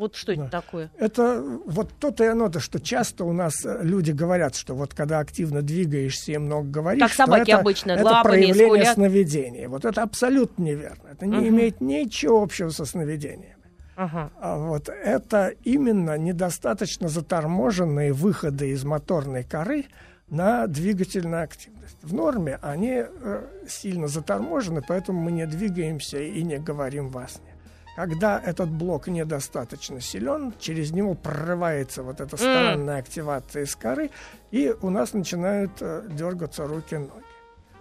Вот 0.00 0.16
что 0.16 0.34
да. 0.34 0.44
это 0.44 0.50
такое? 0.50 0.90
Это 0.96 1.42
вот 1.66 1.90
то-то 2.00 2.24
и 2.24 2.28
оно-то, 2.28 2.58
что 2.58 2.80
часто 2.80 3.24
у 3.26 3.34
нас 3.34 3.66
э, 3.66 3.80
люди 3.82 4.12
говорят, 4.12 4.56
что 4.56 4.74
вот 4.74 4.94
когда 4.94 5.18
активно 5.18 5.60
двигаешься 5.60 6.32
и 6.32 6.38
много 6.38 6.70
говоришь, 6.70 7.02
как 7.02 7.12
собаки 7.12 7.50
это, 7.50 7.60
обычно, 7.60 7.90
это 7.92 8.22
проявление 8.22 8.66
скулят. 8.66 8.94
сновидения. 8.94 9.68
Вот 9.68 9.84
это 9.84 10.02
абсолютно 10.02 10.62
неверно. 10.62 11.10
Это 11.12 11.26
не 11.26 11.36
угу. 11.36 11.48
имеет 11.48 11.82
ничего 11.82 12.42
общего 12.42 12.70
со 12.70 12.86
сновидениями. 12.86 13.58
Ага. 13.94 14.30
А 14.40 14.56
вот 14.56 14.88
это 14.88 15.52
именно 15.64 16.16
недостаточно 16.16 17.08
заторможенные 17.08 18.14
выходы 18.14 18.70
из 18.70 18.82
моторной 18.82 19.44
коры 19.44 19.84
на 20.30 20.66
двигательную 20.68 21.42
активность 21.42 21.98
в 22.02 22.14
норме, 22.14 22.58
они 22.62 23.02
э, 23.04 23.46
сильно 23.68 24.06
заторможены, 24.08 24.82
поэтому 24.86 25.20
мы 25.20 25.32
не 25.32 25.46
двигаемся 25.46 26.18
и 26.18 26.42
не 26.42 26.58
говорим 26.58 27.10
во 27.10 27.26
сне. 27.28 27.54
Когда 27.96 28.40
этот 28.40 28.70
блок 28.70 29.08
недостаточно 29.08 30.00
силен, 30.00 30.54
через 30.58 30.92
него 30.92 31.14
прорывается 31.14 32.02
вот 32.02 32.20
эта 32.20 32.36
странная 32.36 32.98
mm. 32.98 33.00
активация 33.00 33.64
из 33.64 33.74
коры, 33.74 34.10
и 34.52 34.74
у 34.80 34.90
нас 34.90 35.12
начинают 35.12 35.72
э, 35.80 36.06
дергаться 36.08 36.66
руки-ноги. 36.66 37.10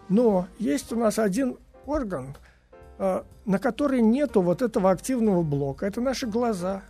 Но 0.10 0.48
есть 0.58 0.92
у 0.92 0.96
нас 0.96 1.20
один 1.20 1.58
орган, 1.86 2.36
э, 2.98 3.22
на 3.46 3.60
который 3.60 4.02
нету 4.02 4.42
вот 4.42 4.64
этого 4.64 4.90
активного 4.90 5.44
блока. 5.44 5.86
Это 5.86 6.02
наши 6.02 6.26
глаза– 6.26 6.82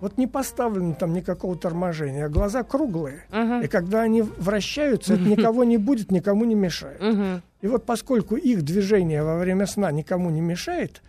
вот 0.00 0.18
не 0.18 0.26
поставлено 0.26 0.94
там 0.94 1.12
никакого 1.12 1.56
торможения, 1.56 2.26
а 2.26 2.28
глаза 2.28 2.62
круглые. 2.62 3.24
Uh-huh. 3.30 3.64
И 3.64 3.68
когда 3.68 4.02
они 4.02 4.22
вращаются, 4.22 5.14
это 5.14 5.22
никого 5.22 5.64
не 5.64 5.76
будет, 5.76 6.10
никому 6.10 6.44
не 6.44 6.54
мешает. 6.54 7.00
Uh-huh. 7.00 7.40
И 7.60 7.66
вот 7.66 7.84
поскольку 7.84 8.36
их 8.36 8.62
движение 8.62 9.22
во 9.22 9.38
время 9.38 9.66
сна 9.66 9.90
никому 9.90 10.30
не 10.30 10.40
мешает, 10.40 11.02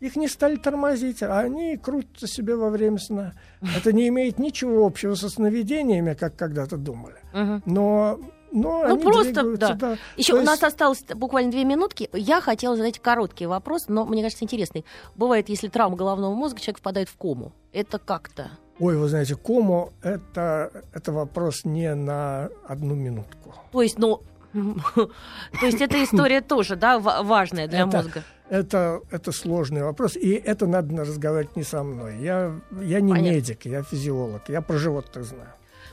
их 0.00 0.16
не 0.16 0.28
стали 0.28 0.56
тормозить, 0.56 1.22
а 1.22 1.40
они 1.40 1.76
крутятся 1.76 2.26
себе 2.26 2.56
во 2.56 2.70
время 2.70 2.98
сна. 2.98 3.32
Это 3.76 3.92
не 3.92 4.08
имеет 4.08 4.38
ничего 4.38 4.86
общего 4.86 5.14
со 5.14 5.28
сновидениями, 5.28 6.14
как 6.14 6.36
когда-то 6.36 6.76
думали. 6.76 7.16
Uh-huh. 7.32 7.62
Но 7.66 8.20
но 8.54 8.86
ну 8.88 9.00
просто, 9.00 9.56
да. 9.56 9.74
да. 9.74 9.98
Еще 10.16 10.32
То 10.32 10.38
у 10.38 10.42
нас 10.42 10.54
есть- 10.54 10.64
осталось 10.64 11.04
буквально 11.14 11.50
две 11.50 11.64
минутки. 11.64 12.08
Я 12.12 12.40
хотела 12.40 12.76
задать 12.76 12.98
короткий 13.00 13.46
вопрос, 13.46 13.86
но 13.88 14.06
мне 14.06 14.22
кажется 14.22 14.44
интересный. 14.44 14.84
Бывает, 15.16 15.48
если 15.48 15.68
травма 15.68 15.96
головного 15.96 16.34
мозга, 16.34 16.60
человек 16.60 16.78
впадает 16.78 17.08
в 17.08 17.16
кому. 17.16 17.52
Это 17.72 17.98
как-то? 17.98 18.50
Ой, 18.78 18.96
вы 18.96 19.08
знаете, 19.08 19.36
кому 19.36 19.90
это, 20.02 20.70
это 20.92 21.12
вопрос 21.12 21.64
не 21.64 21.94
на 21.94 22.48
одну 22.66 22.94
минутку. 22.94 23.54
То 23.72 23.82
есть, 23.82 23.98
ну, 23.98 24.20
то 24.94 25.66
есть 25.66 25.80
эта 25.80 26.02
история 26.02 26.40
тоже, 26.40 26.76
да, 26.76 26.98
ва- 26.98 27.22
важная 27.22 27.66
для 27.68 27.80
Это- 27.80 27.96
мозга. 27.96 28.22
Это, 28.50 29.00
это 29.10 29.32
сложный 29.32 29.82
вопрос, 29.82 30.16
и 30.16 30.32
это 30.34 30.66
надо 30.66 30.94
разговаривать 31.04 31.56
не 31.56 31.62
со 31.64 31.82
мной. 31.82 32.18
Я, 32.20 32.52
я 32.82 33.00
не 33.00 33.12
Понятно. 33.12 33.34
медик, 33.36 33.64
я 33.64 33.82
физиолог, 33.82 34.42
я 34.48 34.60
про 34.60 34.76
животных 34.76 35.24
знаю. 35.24 35.48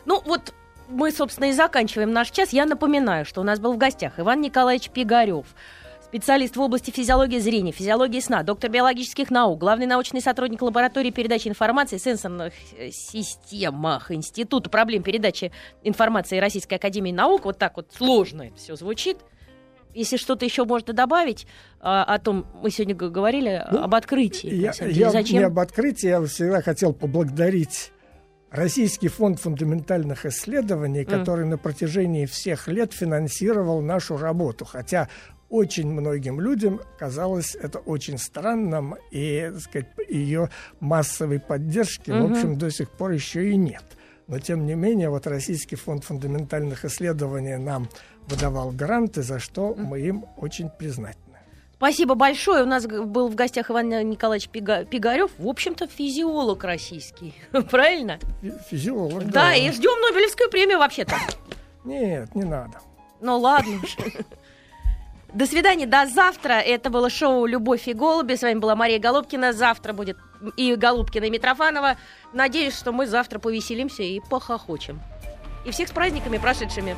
Ну, 0.06 0.22
вот 0.26 0.54
мы, 0.92 1.12
собственно, 1.12 1.46
и 1.46 1.54
заканчиваем 1.54 2.12
наш 2.12 2.32
час. 2.32 2.54
Я 2.54 2.66
напоминаю, 2.66 3.26
что 3.26 3.42
у 3.42 3.44
нас 3.44 3.60
был 3.60 3.74
в 3.74 3.78
гостях 3.78 4.20
Иван 4.20 4.42
Николаевич 4.42 4.90
Пигарев, 4.90 5.46
специалист 6.04 6.56
в 6.58 6.62
области 6.62 6.92
физиологии 6.92 7.40
зрения, 7.40 7.72
физиологии 7.72 8.20
сна, 8.20 8.44
доктор 8.44 8.70
биологических 8.70 9.32
наук, 9.32 9.60
главный 9.60 9.86
научный 9.86 10.22
сотрудник 10.22 10.62
лаборатории 10.62 11.10
передачи 11.10 11.48
информации 11.48 11.98
в 11.98 12.02
сенсорных 12.02 12.54
э, 12.78 12.92
системах 12.92 14.12
Института 14.12 14.70
проблем 14.70 15.04
передачи 15.04 15.52
информации 15.84 16.38
Российской 16.40 16.76
Академии 16.76 17.12
Наук. 17.12 17.46
Вот 17.46 17.58
так 17.58 17.78
вот 17.78 17.88
сложно 17.96 18.44
это 18.44 18.58
все 18.58 18.76
звучит. 18.76 19.18
Если 19.94 20.18
что-то 20.18 20.46
еще 20.46 20.64
можно 20.64 20.94
добавить 20.94 21.48
а, 21.82 22.04
о 22.04 22.18
том, 22.20 22.46
мы 22.62 22.72
сегодня 22.72 22.96
говорили 22.96 23.66
Ну, 23.72 23.84
об 23.84 23.94
открытии. 23.94 24.54
Я, 24.54 24.72
деле. 24.72 24.92
я 24.94 25.12
Зачем? 25.12 25.40
не 25.40 25.44
об 25.44 25.60
открытии, 25.60 26.08
я 26.08 26.22
всегда 26.26 26.62
хотел 26.62 26.94
поблагодарить 26.94 27.91
Российский 28.52 29.08
фонд 29.08 29.40
фундаментальных 29.40 30.26
исследований, 30.26 31.06
который 31.06 31.46
на 31.46 31.58
протяжении 31.58 32.26
всех 32.26 32.68
лет 32.68 32.92
финансировал 32.92 33.82
нашу 33.82 34.18
работу. 34.18 34.66
Хотя 34.66 35.08
очень 35.50 35.90
многим 35.90 36.42
людям 36.42 36.82
казалось 37.00 37.56
это 37.56 37.80
очень 37.80 38.18
странным, 38.18 38.96
и 39.10 39.50
так 39.54 39.62
сказать, 39.62 39.88
ее 40.10 40.50
массовой 40.82 41.40
поддержки, 41.40 42.12
в 42.12 42.16
Мгм. 42.16 42.32
общем, 42.34 42.58
до 42.58 42.70
сих 42.72 42.90
пор 42.90 43.12
еще 43.12 43.50
и 43.50 43.56
нет. 43.56 43.84
Но, 44.28 44.40
тем 44.40 44.66
не 44.66 44.76
менее, 44.76 45.10
вот 45.10 45.28
Российский 45.28 45.76
фонд 45.78 46.04
фундаментальных 46.04 46.84
исследований 46.86 47.58
нам 47.58 47.90
выдавал 48.28 48.72
гранты, 48.72 49.24
за 49.24 49.40
что 49.40 49.74
мы 49.76 50.00
им 50.02 50.26
очень 50.38 50.70
признательны. 50.70 51.21
Спасибо 51.82 52.14
большое. 52.14 52.62
У 52.62 52.68
нас 52.68 52.86
был 52.86 53.28
в 53.28 53.34
гостях 53.34 53.72
Иван 53.72 53.90
Николаевич 53.90 54.50
Пига- 54.50 54.86
Пигарев, 54.86 55.32
в 55.40 55.48
общем-то, 55.48 55.88
физиолог 55.88 56.64
российский. 56.64 57.34
Правильно? 57.72 58.20
Фи- 58.44 58.54
Физиолог, 58.70 59.26
Да, 59.32 59.56
и 59.56 59.72
ждем 59.72 60.00
Нобелевскую 60.00 60.52
премию 60.52 60.78
вообще-то. 60.78 61.16
Нет, 61.84 62.36
не 62.36 62.44
надо. 62.44 62.78
Ну 63.20 63.40
ладно 63.40 63.80
уж. 63.84 63.98
До 65.34 65.48
свидания, 65.48 65.88
до 65.88 66.06
завтра. 66.06 66.54
Это 66.60 66.92
было 66.92 67.10
шоу 67.10 67.48
«Любовь 67.48 67.88
и 67.88 67.94
голуби». 67.94 68.36
С 68.36 68.44
вами 68.44 68.60
была 68.60 68.76
Мария 68.76 69.00
Голубкина. 69.00 69.52
Завтра 69.52 69.92
будет 69.94 70.18
и 70.58 70.76
Голубкина, 70.76 71.24
и 71.24 71.30
Митрофанова. 71.32 71.96
Надеюсь, 72.32 72.78
что 72.78 72.92
мы 72.92 73.08
завтра 73.08 73.40
повеселимся 73.40 74.04
и 74.04 74.20
похохочем. 74.20 75.02
И 75.66 75.72
всех 75.72 75.88
с 75.88 75.92
праздниками 75.92 76.38
прошедшими. 76.38 76.96